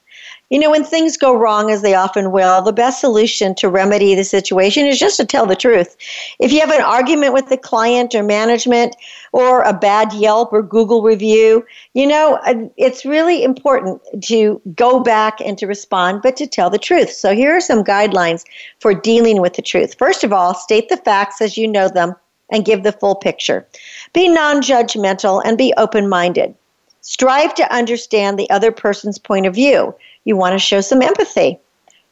You 0.52 0.58
know, 0.58 0.70
when 0.70 0.84
things 0.84 1.16
go 1.16 1.34
wrong, 1.34 1.70
as 1.70 1.80
they 1.80 1.94
often 1.94 2.30
will, 2.30 2.60
the 2.60 2.74
best 2.74 3.00
solution 3.00 3.54
to 3.54 3.70
remedy 3.70 4.14
the 4.14 4.22
situation 4.22 4.84
is 4.84 4.98
just 4.98 5.16
to 5.16 5.24
tell 5.24 5.46
the 5.46 5.56
truth. 5.56 5.96
If 6.40 6.52
you 6.52 6.60
have 6.60 6.70
an 6.70 6.82
argument 6.82 7.32
with 7.32 7.48
the 7.48 7.56
client 7.56 8.14
or 8.14 8.22
management, 8.22 8.94
or 9.32 9.62
a 9.62 9.72
bad 9.72 10.12
Yelp 10.12 10.52
or 10.52 10.62
Google 10.62 11.02
review, 11.02 11.64
you 11.94 12.06
know, 12.06 12.38
it's 12.76 13.06
really 13.06 13.42
important 13.42 14.02
to 14.24 14.60
go 14.74 15.00
back 15.00 15.40
and 15.40 15.56
to 15.56 15.66
respond, 15.66 16.20
but 16.20 16.36
to 16.36 16.46
tell 16.46 16.68
the 16.68 16.78
truth. 16.78 17.10
So 17.10 17.34
here 17.34 17.56
are 17.56 17.60
some 17.60 17.82
guidelines 17.82 18.44
for 18.78 18.92
dealing 18.92 19.40
with 19.40 19.54
the 19.54 19.62
truth. 19.62 19.94
First 19.98 20.22
of 20.22 20.34
all, 20.34 20.52
state 20.52 20.90
the 20.90 20.98
facts 20.98 21.40
as 21.40 21.56
you 21.56 21.66
know 21.66 21.88
them 21.88 22.14
and 22.50 22.66
give 22.66 22.82
the 22.82 22.92
full 22.92 23.14
picture. 23.14 23.66
Be 24.12 24.28
non 24.28 24.60
judgmental 24.60 25.40
and 25.46 25.56
be 25.56 25.72
open 25.78 26.10
minded. 26.10 26.54
Strive 27.00 27.54
to 27.54 27.74
understand 27.74 28.38
the 28.38 28.50
other 28.50 28.70
person's 28.70 29.18
point 29.18 29.46
of 29.46 29.54
view. 29.54 29.94
You 30.24 30.36
want 30.36 30.54
to 30.54 30.58
show 30.58 30.80
some 30.80 31.02
empathy. 31.02 31.58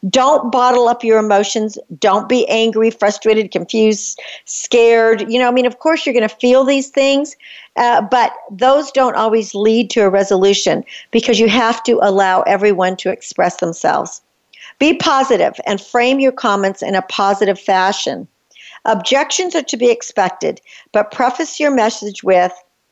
Don't 0.09 0.51
bottle 0.51 0.87
up 0.87 1.03
your 1.03 1.19
emotions. 1.19 1.77
Don't 1.99 2.27
be 2.27 2.47
angry, 2.49 2.89
frustrated, 2.89 3.51
confused, 3.51 4.19
scared. 4.45 5.31
You 5.31 5.37
know, 5.37 5.47
I 5.47 5.51
mean, 5.51 5.67
of 5.67 5.77
course, 5.77 6.05
you're 6.05 6.13
going 6.13 6.27
to 6.27 6.35
feel 6.35 6.63
these 6.63 6.89
things, 6.89 7.35
uh, 7.75 8.01
but 8.01 8.33
those 8.49 8.91
don't 8.91 9.15
always 9.15 9.53
lead 9.53 9.91
to 9.91 10.01
a 10.01 10.09
resolution 10.09 10.83
because 11.11 11.39
you 11.39 11.47
have 11.47 11.83
to 11.83 11.99
allow 12.01 12.41
everyone 12.43 12.97
to 12.97 13.11
express 13.11 13.57
themselves. 13.57 14.21
Be 14.79 14.95
positive 14.95 15.59
and 15.67 15.79
frame 15.79 16.19
your 16.19 16.31
comments 16.31 16.81
in 16.81 16.95
a 16.95 17.03
positive 17.03 17.59
fashion. 17.59 18.27
Objections 18.85 19.53
are 19.53 19.61
to 19.61 19.77
be 19.77 19.91
expected, 19.91 20.59
but 20.91 21.11
preface 21.11 21.59
your 21.59 21.69
message 21.69 22.23
with 22.23 22.51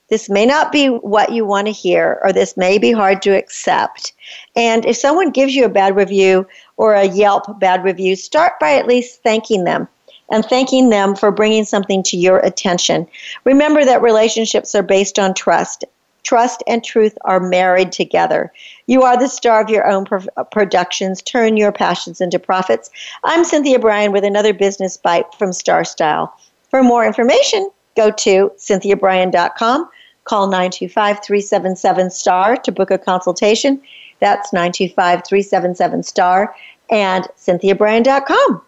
this 0.10 0.30
may 0.30 0.46
not 0.46 0.72
be 0.72 0.88
what 0.88 1.32
you 1.32 1.46
want 1.46 1.68
to 1.68 1.72
hear, 1.72 2.20
or 2.24 2.34
this 2.34 2.58
may 2.58 2.78
be 2.78 2.92
hard 2.92 3.22
to 3.22 3.38
accept. 3.38 4.14
And 4.56 4.86
if 4.86 4.98
someone 4.98 5.30
gives 5.30 5.56
you 5.56 5.66
a 5.66 5.70
bad 5.70 5.96
review 5.96 6.48
or 6.78 6.94
a 6.94 7.06
Yelp 7.06 7.60
bad 7.60 7.84
review, 7.84 8.16
start 8.16 8.54
by 8.60 8.74
at 8.74 8.88
least 8.88 9.22
thanking 9.24 9.64
them 9.64 9.88
and 10.32 10.46
thanking 10.46 10.90
them 10.90 11.16
for 11.16 11.32
bringing 11.32 11.66
something 11.66 12.04
to 12.04 12.18
your 12.18 12.40
attention. 12.40 13.08
Remember 13.46 13.86
that 13.86 14.02
relationships 14.02 14.76
are 14.76 14.84
based 14.84 15.20
on 15.20 15.34
trust. 15.34 15.84
Trust 16.24 16.64
and 16.68 16.84
truth 16.84 17.18
are 17.26 17.40
married 17.40 17.92
together. 17.92 18.52
You 18.88 19.04
are 19.04 19.18
the 19.18 19.30
star 19.30 19.62
of 19.62 19.70
your 19.70 19.88
own 19.88 20.06
pro- 20.06 20.26
uh, 20.38 20.44
productions. 20.44 21.22
Turn 21.22 21.56
your 21.56 21.72
passions 21.72 22.20
into 22.20 22.38
profits. 22.38 22.90
I'm 23.24 23.44
Cynthia 23.44 23.80
Brian 23.80 24.12
with 24.12 24.24
another 24.24 24.54
business 24.54 24.98
bite 24.98 25.34
from 25.36 25.54
Star 25.54 25.84
Style. 25.84 26.34
For 26.70 26.84
more 26.84 27.06
information, 27.06 27.70
go 27.96 28.12
to 28.12 28.52
cynthiabrian.com 28.58 29.90
Call 30.26 30.48
925 30.48 31.24
377 31.24 32.12
STAR 32.12 32.58
to 32.58 32.72
book 32.72 32.92
a 32.92 32.98
consultation. 32.98 33.82
That's 34.20 34.54
925 34.54 35.24
377 35.26 36.04
STAR 36.04 36.56
and 36.90 37.28
cynthiabrian.com. 37.38 38.62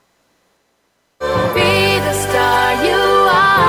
Be 1.20 1.99
the 1.99 2.14
star 2.14 2.86
you 2.86 2.93
are. 3.30 3.62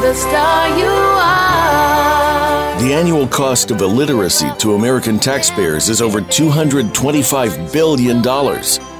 the 0.00 0.14
star 0.14 0.78
you 0.78 0.86
are. 0.86 2.80
The 2.80 2.92
annual 2.92 3.26
cost 3.28 3.70
of 3.70 3.80
illiteracy 3.80 4.50
to 4.58 4.74
American 4.74 5.18
taxpayers 5.18 5.88
is 5.88 6.02
over 6.02 6.20
$225 6.20 7.72
billion. 7.72 8.20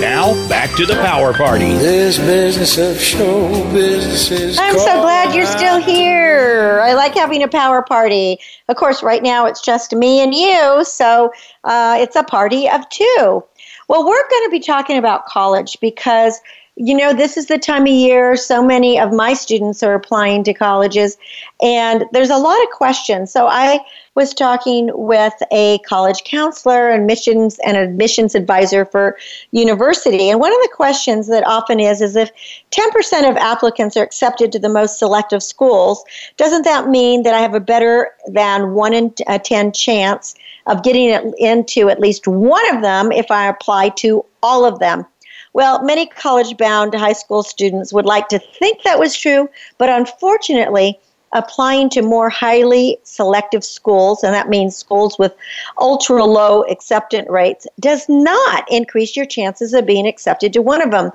Now, 0.00 0.34
back 0.48 0.74
to 0.76 0.86
the 0.86 0.94
power 0.94 1.32
party. 1.32 1.72
This 1.74 2.18
business 2.18 2.78
of 2.78 3.00
show 3.00 3.48
business 3.72 4.30
is 4.30 4.58
I'm 4.58 4.78
so 4.78 5.00
glad 5.00 5.34
you're 5.34 5.46
still 5.46 5.80
here. 5.80 6.80
I 6.82 6.94
like 6.94 7.14
having 7.14 7.42
a 7.42 7.48
power 7.48 7.80
party. 7.82 8.38
Of 8.68 8.76
course, 8.76 9.02
right 9.02 9.22
now 9.22 9.46
it's 9.46 9.62
just 9.62 9.94
me 9.94 10.20
and 10.20 10.34
you, 10.34 10.84
so 10.84 11.32
uh, 11.64 11.96
it's 12.00 12.16
a 12.16 12.24
party 12.24 12.68
of 12.68 12.88
two. 12.90 13.42
Well, 13.88 14.06
we're 14.06 14.28
going 14.28 14.44
to 14.44 14.50
be 14.50 14.60
talking 14.60 14.98
about 14.98 15.26
college 15.26 15.78
because, 15.80 16.40
you 16.76 16.96
know, 16.96 17.12
this 17.12 17.36
is 17.36 17.46
the 17.46 17.58
time 17.58 17.82
of 17.82 17.88
year 17.88 18.36
so 18.36 18.64
many 18.64 18.98
of 18.98 19.12
my 19.12 19.32
students 19.32 19.82
are 19.82 19.94
applying 19.94 20.42
to 20.44 20.54
colleges, 20.54 21.16
and 21.62 22.04
there's 22.12 22.30
a 22.30 22.38
lot 22.38 22.60
of 22.62 22.68
questions. 22.70 23.32
So 23.32 23.46
I 23.46 23.78
was 24.14 24.32
talking 24.32 24.90
with 24.94 25.34
a 25.50 25.78
college 25.80 26.22
counselor 26.24 26.90
and 26.90 27.06
missions 27.06 27.58
and 27.66 27.76
admissions 27.76 28.34
advisor 28.34 28.84
for 28.84 29.16
university. 29.50 30.30
And 30.30 30.40
one 30.40 30.52
of 30.52 30.58
the 30.62 30.72
questions 30.74 31.26
that 31.28 31.46
often 31.46 31.80
is 31.80 32.00
is 32.00 32.14
if 32.14 32.30
10% 32.70 33.28
of 33.28 33.36
applicants 33.36 33.96
are 33.96 34.02
accepted 34.02 34.52
to 34.52 34.58
the 34.58 34.68
most 34.68 34.98
selective 34.98 35.42
schools, 35.42 36.04
doesn't 36.36 36.62
that 36.62 36.88
mean 36.88 37.24
that 37.24 37.34
I 37.34 37.40
have 37.40 37.54
a 37.54 37.60
better 37.60 38.10
than 38.28 38.74
1 38.74 38.94
in 38.94 39.14
uh, 39.26 39.38
10 39.38 39.72
chance 39.72 40.34
of 40.66 40.82
getting 40.82 41.32
into 41.38 41.88
at 41.90 42.00
least 42.00 42.28
one 42.28 42.74
of 42.74 42.82
them 42.82 43.10
if 43.10 43.30
I 43.30 43.48
apply 43.48 43.90
to 43.90 44.24
all 44.42 44.64
of 44.64 44.78
them? 44.78 45.06
Well, 45.54 45.84
many 45.84 46.06
college 46.06 46.56
bound 46.56 46.94
high 46.94 47.12
school 47.12 47.44
students 47.44 47.92
would 47.92 48.06
like 48.06 48.26
to 48.28 48.40
think 48.40 48.82
that 48.82 48.98
was 48.98 49.16
true, 49.16 49.48
but 49.78 49.88
unfortunately, 49.88 50.98
applying 51.34 51.90
to 51.90 52.02
more 52.02 52.30
highly 52.30 52.98
selective 53.02 53.64
schools, 53.64 54.22
and 54.22 54.34
that 54.34 54.48
means 54.48 54.76
schools 54.76 55.18
with 55.18 55.34
ultra 55.78 56.24
low 56.24 56.62
acceptance 56.62 57.28
rates, 57.28 57.66
does 57.80 58.08
not 58.08 58.64
increase 58.70 59.16
your 59.16 59.26
chances 59.26 59.74
of 59.74 59.86
being 59.86 60.06
accepted 60.06 60.52
to 60.52 60.62
one 60.62 60.80
of 60.80 60.90
them. 60.90 61.10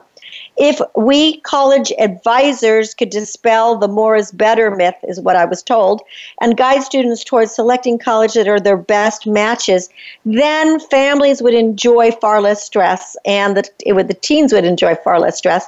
If 0.58 0.80
we 0.96 1.40
college 1.42 1.92
advisors 1.98 2.94
could 2.94 3.10
dispel 3.10 3.78
the 3.78 3.88
more 3.88 4.16
is 4.16 4.32
better 4.32 4.70
myth, 4.70 4.96
is 5.08 5.20
what 5.20 5.36
I 5.36 5.46
was 5.46 5.64
told, 5.64 6.02
and 6.42 6.58
guide 6.58 6.84
students 6.84 7.24
towards 7.24 7.56
selecting 7.56 7.98
college 7.98 8.34
that 8.34 8.48
are 8.48 8.60
their 8.60 8.78
best 8.78 9.26
matches, 9.26 9.90
then 10.26 10.80
families 10.80 11.42
would 11.42 11.54
enjoy 11.54 12.12
far 12.12 12.42
less 12.42 12.64
stress, 12.64 13.16
and 13.26 13.58
the, 13.58 13.70
it 13.86 13.94
would, 13.94 14.08
the 14.10 14.14
teens 14.14 14.54
would 14.54 14.66
enjoy 14.66 14.96
far 14.96 15.20
less 15.20 15.38
stress, 15.38 15.68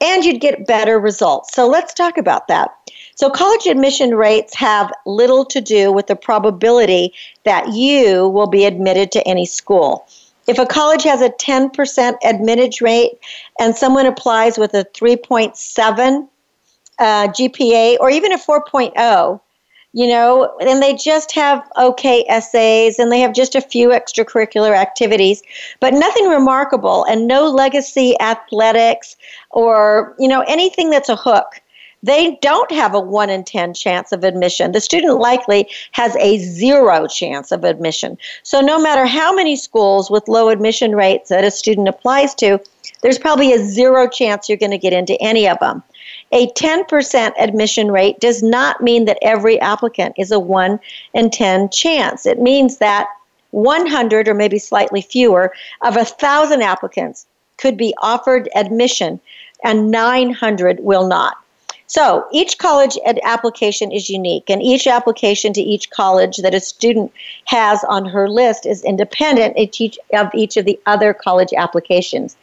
and 0.00 0.24
you'd 0.24 0.40
get 0.40 0.66
better 0.66 0.98
results. 0.98 1.54
So 1.54 1.66
let's 1.66 1.92
talk 1.94 2.18
about 2.18 2.48
that. 2.48 2.70
So, 3.14 3.28
college 3.30 3.66
admission 3.66 4.14
rates 4.14 4.54
have 4.54 4.92
little 5.04 5.44
to 5.46 5.60
do 5.60 5.92
with 5.92 6.06
the 6.06 6.14
probability 6.14 7.12
that 7.44 7.72
you 7.72 8.28
will 8.28 8.46
be 8.46 8.64
admitted 8.64 9.10
to 9.12 9.26
any 9.26 9.44
school. 9.44 10.06
If 10.46 10.58
a 10.58 10.64
college 10.64 11.02
has 11.02 11.20
a 11.20 11.30
10% 11.30 12.16
admitted 12.24 12.80
rate 12.80 13.18
and 13.58 13.76
someone 13.76 14.06
applies 14.06 14.56
with 14.56 14.72
a 14.72 14.84
3.7 14.94 16.28
uh, 16.98 17.28
GPA 17.28 17.96
or 18.00 18.08
even 18.08 18.32
a 18.32 18.38
4.0, 18.38 19.40
you 19.92 20.06
know, 20.06 20.56
and 20.60 20.82
they 20.82 20.94
just 20.94 21.32
have 21.32 21.66
okay 21.78 22.24
essays 22.28 22.98
and 22.98 23.10
they 23.10 23.20
have 23.20 23.32
just 23.32 23.54
a 23.54 23.60
few 23.60 23.88
extracurricular 23.88 24.76
activities, 24.76 25.42
but 25.80 25.94
nothing 25.94 26.28
remarkable 26.28 27.04
and 27.04 27.26
no 27.26 27.48
legacy 27.48 28.14
athletics 28.20 29.16
or, 29.50 30.14
you 30.18 30.28
know, 30.28 30.42
anything 30.42 30.90
that's 30.90 31.08
a 31.08 31.16
hook 31.16 31.62
they 32.02 32.38
don't 32.42 32.70
have 32.70 32.94
a 32.94 33.00
1 33.00 33.30
in 33.30 33.44
10 33.44 33.74
chance 33.74 34.12
of 34.12 34.22
admission. 34.24 34.72
The 34.72 34.80
student 34.80 35.18
likely 35.18 35.68
has 35.92 36.14
a 36.16 36.38
zero 36.38 37.06
chance 37.08 37.50
of 37.50 37.64
admission. 37.64 38.16
So, 38.42 38.60
no 38.60 38.80
matter 38.80 39.04
how 39.06 39.34
many 39.34 39.56
schools 39.56 40.10
with 40.10 40.28
low 40.28 40.48
admission 40.48 40.94
rates 40.94 41.28
that 41.30 41.44
a 41.44 41.50
student 41.50 41.88
applies 41.88 42.34
to, 42.36 42.60
there's 43.02 43.18
probably 43.18 43.52
a 43.52 43.64
zero 43.64 44.08
chance 44.08 44.48
you're 44.48 44.58
going 44.58 44.70
to 44.70 44.78
get 44.78 44.92
into 44.92 45.20
any 45.20 45.48
of 45.48 45.58
them. 45.58 45.82
A 46.30 46.48
10% 46.48 47.32
admission 47.38 47.90
rate 47.90 48.20
does 48.20 48.42
not 48.42 48.82
mean 48.82 49.06
that 49.06 49.18
every 49.22 49.58
applicant 49.60 50.14
is 50.18 50.30
a 50.30 50.38
1 50.38 50.78
in 51.14 51.30
10 51.30 51.70
chance. 51.70 52.26
It 52.26 52.40
means 52.40 52.78
that 52.78 53.08
100 53.50 54.28
or 54.28 54.34
maybe 54.34 54.58
slightly 54.58 55.00
fewer 55.00 55.52
of 55.82 55.96
a 55.96 56.04
1,000 56.04 56.60
applicants 56.60 57.26
could 57.56 57.78
be 57.78 57.94
offered 58.02 58.48
admission 58.54 59.20
and 59.64 59.90
900 59.90 60.80
will 60.80 61.06
not. 61.06 61.38
So 61.86 62.26
each 62.30 62.58
college 62.58 62.98
application 63.24 63.90
is 63.90 64.10
unique, 64.10 64.50
and 64.50 64.62
each 64.62 64.86
application 64.86 65.54
to 65.54 65.62
each 65.62 65.88
college 65.88 66.36
that 66.36 66.54
a 66.54 66.60
student 66.60 67.10
has 67.46 67.82
on 67.84 68.04
her 68.04 68.28
list 68.28 68.66
is 68.66 68.84
independent 68.84 69.56
of 70.12 70.30
each 70.34 70.56
of 70.58 70.66
the 70.66 70.78
other 70.84 71.14
college 71.14 71.54
applications. 71.56 72.36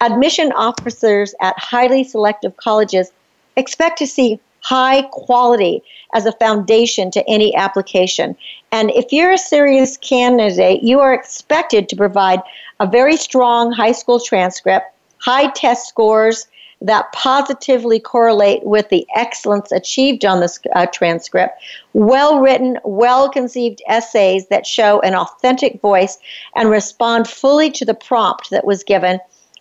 Admission 0.00 0.50
officers 0.50 1.32
at 1.40 1.56
highly 1.56 2.02
selective 2.02 2.56
colleges 2.56 3.12
expect 3.58 3.98
to 3.98 4.06
see 4.06 4.40
high 4.60 5.02
quality 5.12 5.82
as 6.14 6.26
a 6.26 6.32
foundation 6.32 7.10
to 7.10 7.28
any 7.28 7.54
application. 7.54 8.36
And 8.72 8.90
if 8.90 9.12
you're 9.12 9.32
a 9.32 9.38
serious 9.38 9.96
candidate, 9.96 10.82
you 10.82 11.00
are 11.00 11.14
expected 11.14 11.88
to 11.88 11.96
provide 11.96 12.40
a 12.80 12.86
very 12.86 13.16
strong 13.16 13.72
high 13.72 13.92
school 13.92 14.20
transcript, 14.20 14.86
high 15.18 15.50
test 15.50 15.88
scores, 15.88 16.46
that 16.80 17.10
positively 17.12 17.98
correlate 17.98 18.62
with 18.64 18.88
the 18.88 19.06
excellence 19.16 19.72
achieved 19.72 20.24
on 20.24 20.40
this 20.40 20.60
uh, 20.74 20.86
transcript. 20.86 21.60
Well 21.92 22.40
written, 22.40 22.78
well 22.84 23.28
conceived 23.28 23.82
essays 23.88 24.46
that 24.48 24.64
show 24.64 25.00
an 25.00 25.14
authentic 25.14 25.80
voice 25.80 26.18
and 26.54 26.70
respond 26.70 27.28
fully 27.28 27.70
to 27.72 27.84
the 27.84 27.94
prompt 27.94 28.50
that 28.50 28.64
was 28.64 28.84
given, 28.84 29.18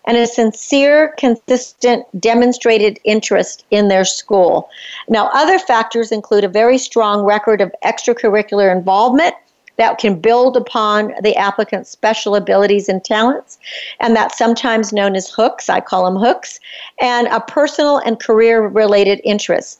and 0.08 0.18
a 0.18 0.26
sincere, 0.26 1.14
consistent, 1.20 2.06
demonstrated 2.20 2.98
interest 3.04 3.66
in 3.70 3.90
their 3.90 4.06
school. 4.06 4.70
Now, 5.10 5.30
other 5.34 5.60
factors 5.60 6.12
include 6.12 6.46
a 6.46 6.50
very 6.50 6.78
strong 6.78 7.24
record 7.24 7.62
of 7.62 7.72
extracurricular 7.84 8.76
involvement 8.76 9.36
that 9.76 10.00
can 10.00 10.20
build 10.20 10.58
upon 10.58 11.14
the 11.22 11.36
applicant's 11.36 11.92
special 11.92 12.36
abilities 12.36 12.90
and 12.90 13.04
talents, 13.04 13.60
and 14.00 14.16
that's 14.16 14.38
sometimes 14.38 14.92
known 14.92 15.16
as 15.16 15.30
hooks. 15.30 15.70
I 15.70 15.82
call 15.82 16.06
them 16.06 16.20
hooks, 16.20 16.60
and 17.00 17.28
a 17.28 17.42
personal 17.42 17.98
and 18.00 18.20
career 18.20 18.66
related 18.68 19.22
interest. 19.24 19.80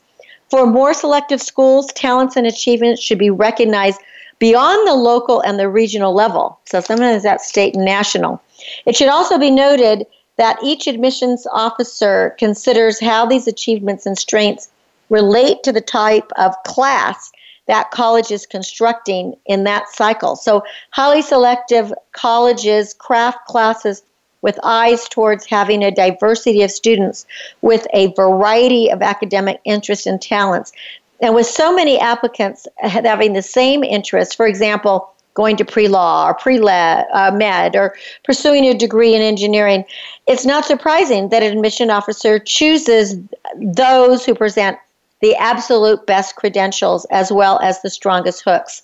For 0.50 0.66
more 0.66 0.94
selective 0.94 1.42
schools, 1.42 1.92
talents 1.94 2.36
and 2.36 2.46
achievements 2.46 3.02
should 3.02 3.18
be 3.18 3.30
recognized 3.30 4.00
beyond 4.38 4.86
the 4.86 4.94
local 4.94 5.40
and 5.40 5.58
the 5.58 5.68
regional 5.68 6.14
level. 6.14 6.60
So 6.66 6.80
sometimes 6.80 7.22
that's 7.22 7.48
state 7.48 7.74
and 7.74 7.84
national. 7.84 8.40
It 8.86 8.94
should 8.94 9.08
also 9.08 9.38
be 9.38 9.50
noted 9.50 10.06
that 10.38 10.58
each 10.62 10.86
admissions 10.86 11.46
officer 11.52 12.34
considers 12.38 12.98
how 13.00 13.26
these 13.26 13.46
achievements 13.46 14.06
and 14.06 14.16
strengths 14.16 14.70
relate 15.10 15.62
to 15.64 15.72
the 15.72 15.80
type 15.80 16.30
of 16.36 16.54
class 16.64 17.30
that 17.66 17.90
college 17.90 18.30
is 18.30 18.46
constructing 18.46 19.36
in 19.44 19.64
that 19.64 19.88
cycle. 19.90 20.36
So, 20.36 20.62
highly 20.90 21.20
selective 21.20 21.92
colleges 22.12 22.94
craft 22.94 23.46
classes 23.46 24.02
with 24.40 24.58
eyes 24.62 25.08
towards 25.08 25.44
having 25.44 25.82
a 25.82 25.90
diversity 25.90 26.62
of 26.62 26.70
students 26.70 27.26
with 27.60 27.86
a 27.92 28.12
variety 28.14 28.90
of 28.90 29.02
academic 29.02 29.60
interests 29.64 30.06
and 30.06 30.22
talents. 30.22 30.72
And 31.20 31.34
with 31.34 31.46
so 31.46 31.74
many 31.74 31.98
applicants 31.98 32.68
having 32.78 33.32
the 33.32 33.42
same 33.42 33.82
interests, 33.82 34.34
for 34.34 34.46
example, 34.46 35.12
going 35.38 35.56
to 35.56 35.64
pre 35.64 35.86
law 35.86 36.26
or 36.26 36.34
pre 36.34 36.58
uh, 36.58 37.30
med 37.32 37.76
or 37.76 37.94
pursuing 38.24 38.64
a 38.64 38.76
degree 38.76 39.14
in 39.14 39.22
engineering, 39.22 39.84
it's 40.26 40.44
not 40.44 40.64
surprising 40.64 41.28
that 41.28 41.44
an 41.44 41.52
admission 41.56 41.90
officer 41.90 42.40
chooses 42.40 43.16
those 43.56 44.26
who 44.26 44.34
present 44.34 44.76
the 45.20 45.36
absolute 45.36 46.04
best 46.06 46.34
credentials 46.34 47.06
as 47.06 47.30
well 47.30 47.60
as 47.60 47.80
the 47.82 47.90
strongest 47.90 48.42
hooks. 48.44 48.82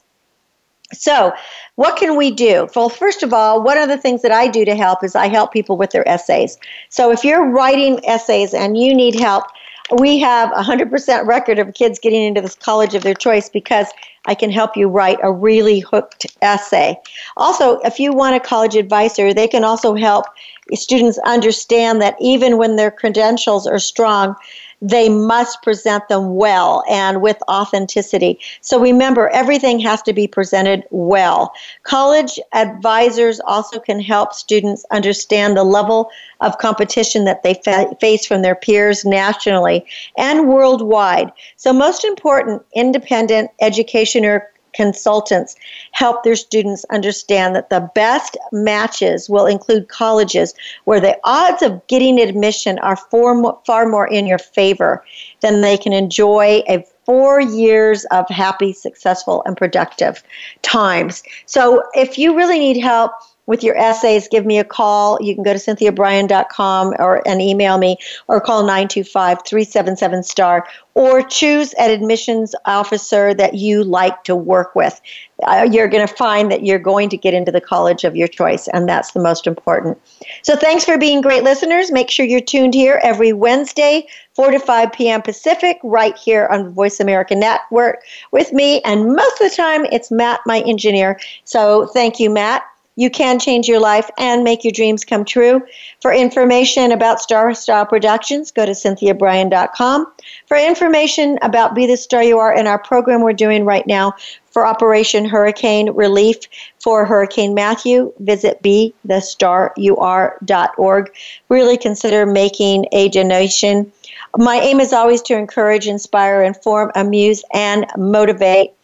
So, 0.92 1.32
what 1.74 1.96
can 1.96 2.16
we 2.16 2.30
do? 2.30 2.68
Well, 2.76 2.88
first 2.88 3.24
of 3.24 3.32
all, 3.32 3.61
one 3.61 3.78
of 3.78 3.88
the 3.88 3.98
things 3.98 4.22
that 4.22 4.30
I 4.30 4.46
do 4.46 4.64
to 4.64 4.76
help 4.76 5.02
is 5.02 5.16
I 5.16 5.26
help 5.26 5.52
people 5.52 5.76
with 5.76 5.90
their 5.90 6.09
essays. 6.09 6.57
So, 6.88 7.11
if 7.11 7.24
you're 7.24 7.50
writing 7.50 8.00
essays 8.07 8.55
and 8.55 8.78
you 8.78 8.94
need 8.94 9.18
help, 9.18 9.44
we 9.93 10.18
have 10.18 10.51
a 10.53 10.62
100% 10.62 11.26
record 11.26 11.59
of 11.59 11.74
kids 11.74 11.99
getting 11.99 12.22
into 12.22 12.41
this 12.41 12.55
college 12.55 12.95
of 12.95 13.03
their 13.03 13.14
choice 13.14 13.49
because 13.49 13.89
I 14.26 14.35
can 14.35 14.51
help 14.51 14.76
you 14.76 14.89
write 14.89 15.18
a 15.22 15.30
really 15.30 15.80
hooked 15.80 16.26
essay. 16.41 16.97
Also, 17.37 17.78
if 17.80 18.01
you 18.01 18.12
want 18.12 18.37
a 18.37 18.41
college 18.41 18.76
advisor, 18.76 19.35
they 19.35 19.47
can 19.47 19.64
also 19.64 19.95
help 19.95 20.24
students 20.72 21.18
understand 21.26 22.01
that 22.01 22.16
even 22.18 22.57
when 22.57 22.76
their 22.76 22.91
credentials 22.91 23.66
are 23.66 23.78
strong, 23.78 24.35
they 24.82 25.08
must 25.08 25.62
present 25.62 26.08
them 26.08 26.36
well 26.36 26.82
and 26.88 27.22
with 27.22 27.36
authenticity. 27.48 28.38
So 28.60 28.80
remember, 28.80 29.28
everything 29.28 29.78
has 29.80 30.02
to 30.02 30.12
be 30.12 30.26
presented 30.26 30.84
well. 30.90 31.52
College 31.82 32.38
advisors 32.52 33.40
also 33.40 33.78
can 33.78 34.00
help 34.00 34.34
students 34.34 34.84
understand 34.90 35.56
the 35.56 35.64
level 35.64 36.10
of 36.40 36.58
competition 36.58 37.24
that 37.24 37.42
they 37.42 37.54
fa- 37.64 37.96
face 38.00 38.26
from 38.26 38.42
their 38.42 38.54
peers 38.54 39.04
nationally 39.04 39.84
and 40.18 40.48
worldwide. 40.48 41.32
So, 41.56 41.72
most 41.72 42.04
important, 42.04 42.62
independent 42.74 43.50
education 43.60 44.24
or 44.24 44.50
consultants 44.74 45.56
help 45.92 46.22
their 46.22 46.36
students 46.36 46.84
understand 46.90 47.54
that 47.54 47.70
the 47.70 47.88
best 47.94 48.36
matches 48.52 49.28
will 49.28 49.46
include 49.46 49.88
colleges 49.88 50.54
where 50.84 51.00
the 51.00 51.18
odds 51.24 51.62
of 51.62 51.86
getting 51.86 52.20
admission 52.20 52.78
are 52.80 52.96
far 52.96 53.34
more, 53.34 53.58
far 53.66 53.86
more 53.86 54.06
in 54.06 54.26
your 54.26 54.38
favor 54.38 55.04
than 55.40 55.60
they 55.60 55.76
can 55.76 55.92
enjoy 55.92 56.62
a 56.68 56.84
four 57.04 57.40
years 57.40 58.04
of 58.06 58.28
happy, 58.28 58.72
successful, 58.72 59.42
and 59.44 59.56
productive 59.56 60.22
times. 60.62 61.22
So 61.46 61.82
if 61.94 62.18
you 62.18 62.36
really 62.36 62.58
need 62.58 62.80
help, 62.80 63.12
with 63.47 63.62
your 63.62 63.76
essays, 63.76 64.28
give 64.28 64.47
me 64.47 64.59
a 64.59 64.64
call. 64.64 65.18
You 65.20 65.34
can 65.34 65.45
go 65.45 65.53
to 65.53 65.59
cynthiabrian.com 65.59 66.95
or 66.99 67.26
and 67.26 67.42
email 67.42 67.78
me 67.78 67.97
or 68.28 68.40
call 68.40 68.64
925-377-STAR 68.64 70.66
or 70.95 71.22
choose 71.22 71.72
an 71.74 71.90
admissions 71.90 72.55
officer 72.66 73.34
that 73.34 73.55
you 73.55 73.82
like 73.82 74.22
to 74.24 74.36
work 74.36 74.74
with. 74.74 75.01
Uh, 75.42 75.68
you're 75.70 75.88
going 75.88 76.07
to 76.07 76.14
find 76.14 76.51
that 76.51 76.64
you're 76.64 76.78
going 76.78 77.09
to 77.09 77.16
get 77.16 77.34
into 77.34 77.51
the 77.51 77.61
college 77.61 78.05
of 78.05 78.14
your 78.14 78.28
choice, 78.28 78.68
and 78.68 78.88
that's 78.88 79.11
the 79.11 79.20
most 79.20 79.47
important. 79.47 80.01
So 80.42 80.57
thanks 80.57 80.84
for 80.84 80.97
being 80.97 81.20
great 81.20 81.42
listeners. 81.42 81.90
Make 81.90 82.11
sure 82.11 82.24
you're 82.24 82.40
tuned 82.40 82.74
here 82.74 83.01
every 83.03 83.32
Wednesday, 83.32 84.07
4 84.34 84.53
to 84.53 84.61
5 84.61 84.92
p.m. 84.92 85.20
Pacific, 85.20 85.78
right 85.82 86.16
here 86.16 86.47
on 86.51 86.70
Voice 86.70 87.01
America 87.01 87.34
Network 87.34 88.05
with 88.30 88.53
me. 88.53 88.80
And 88.82 89.16
most 89.16 89.40
of 89.40 89.51
the 89.51 89.57
time, 89.57 89.84
it's 89.86 90.12
Matt, 90.12 90.40
my 90.47 90.61
engineer. 90.61 91.18
So 91.42 91.88
thank 91.88 92.20
you, 92.20 92.30
Matt. 92.30 92.62
You 92.97 93.11
can 93.11 93.40
change 93.40 93.66
your 93.66 93.80
life 93.80 94.09
and 94.18 94.45
make 94.45 94.64
your 94.64 94.72
dreams 94.72 95.05
come 95.05 95.24
true. 95.24 95.62
For 96.01 96.12
information 96.12 96.92
about 96.92 97.20
Star 97.20 97.53
Style 97.55 97.86
Productions, 97.86 98.53
go 98.53 98.64
to 98.64 98.72
cynthiabrian.com. 98.72 100.07
For 100.47 100.57
information 100.57 101.38
about 101.42 101.74
Be 101.74 101.86
the 101.86 101.97
Star 101.97 102.22
You 102.22 102.38
Are 102.38 102.55
in 102.55 102.68
our 102.68 102.78
program 102.78 103.22
we're 103.22 103.32
doing 103.32 103.64
right 103.64 103.86
now 103.86 104.14
for 104.55 104.66
Operation 104.66 105.24
Hurricane 105.24 105.90
Relief 105.90 106.36
for 106.80 107.05
Hurricane 107.05 107.55
Matthew, 107.55 108.12
visit 108.20 108.62
BeTheStarYouAre.org. 108.62 111.12
Really 111.49 111.76
consider 111.76 112.24
making 112.24 112.86
a 112.92 113.09
donation. 113.09 113.90
My 114.36 114.55
aim 114.57 114.78
is 114.78 114.92
always 114.92 115.22
to 115.22 115.36
encourage, 115.36 115.88
inspire, 115.88 116.45
inform, 116.45 116.92
amuse, 116.95 117.42
and 117.53 117.84
motivate. 117.97 118.74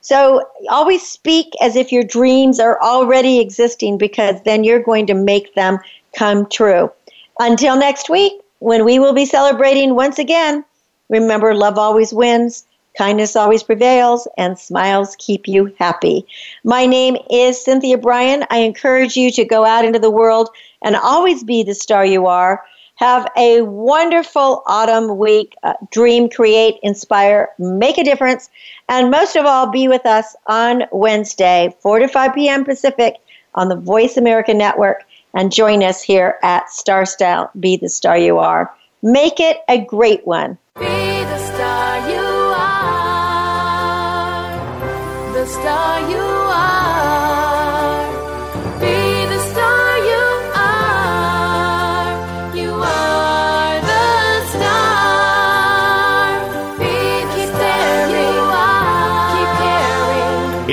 So 0.00 0.46
always 0.70 1.06
speak 1.06 1.52
as 1.60 1.76
if 1.76 1.92
your 1.92 2.04
dreams 2.04 2.58
are 2.58 2.80
already 2.82 3.40
existing 3.40 3.98
because 3.98 4.40
then 4.44 4.64
you're 4.64 4.82
going 4.82 5.06
to 5.06 5.14
make 5.14 5.54
them 5.54 5.78
come 6.16 6.46
true. 6.46 6.90
Until 7.38 7.76
next 7.76 8.08
week, 8.08 8.32
when 8.60 8.84
we 8.84 8.98
will 8.98 9.12
be 9.12 9.24
celebrating 9.24 9.94
once 9.94 10.18
again, 10.18 10.64
remember 11.08 11.54
love 11.54 11.78
always 11.78 12.12
wins, 12.12 12.64
kindness 12.96 13.36
always 13.36 13.62
prevails, 13.62 14.26
and 14.36 14.58
smiles 14.58 15.16
keep 15.18 15.46
you 15.46 15.74
happy. 15.78 16.26
My 16.64 16.86
name 16.86 17.16
is 17.30 17.62
Cynthia 17.62 17.98
Brian. 17.98 18.44
I 18.50 18.58
encourage 18.58 19.16
you 19.16 19.30
to 19.32 19.44
go 19.44 19.64
out 19.64 19.84
into 19.84 19.98
the 19.98 20.10
world 20.10 20.50
and 20.82 20.96
always 20.96 21.44
be 21.44 21.62
the 21.62 21.74
star 21.74 22.04
you 22.04 22.26
are. 22.26 22.62
Have 23.00 23.26
a 23.34 23.62
wonderful 23.62 24.62
autumn 24.66 25.16
week. 25.16 25.56
Uh, 25.62 25.72
dream, 25.90 26.28
create, 26.28 26.78
inspire, 26.82 27.48
make 27.58 27.96
a 27.96 28.04
difference. 28.04 28.50
And 28.90 29.10
most 29.10 29.36
of 29.36 29.46
all, 29.46 29.70
be 29.70 29.88
with 29.88 30.04
us 30.04 30.36
on 30.46 30.82
Wednesday, 30.92 31.74
4 31.80 32.00
to 32.00 32.08
5 32.08 32.34
p.m. 32.34 32.62
Pacific 32.62 33.14
on 33.54 33.70
the 33.70 33.76
Voice 33.76 34.18
America 34.18 34.52
Network. 34.52 35.04
And 35.32 35.50
join 35.50 35.82
us 35.82 36.02
here 36.02 36.38
at 36.42 36.68
Star 36.68 37.06
Style. 37.06 37.50
Be 37.58 37.78
the 37.78 37.88
star 37.88 38.18
you 38.18 38.36
are. 38.36 38.70
Make 39.00 39.40
it 39.40 39.62
a 39.66 39.82
great 39.82 40.26
one. 40.26 40.58
Be 40.78 40.84
the 40.84 41.38
star 41.38 42.10
you 42.10 42.18
are. 42.18 43.22
The 45.32 45.46
star 45.46 46.10
you 46.10 46.18
are. 46.18 46.39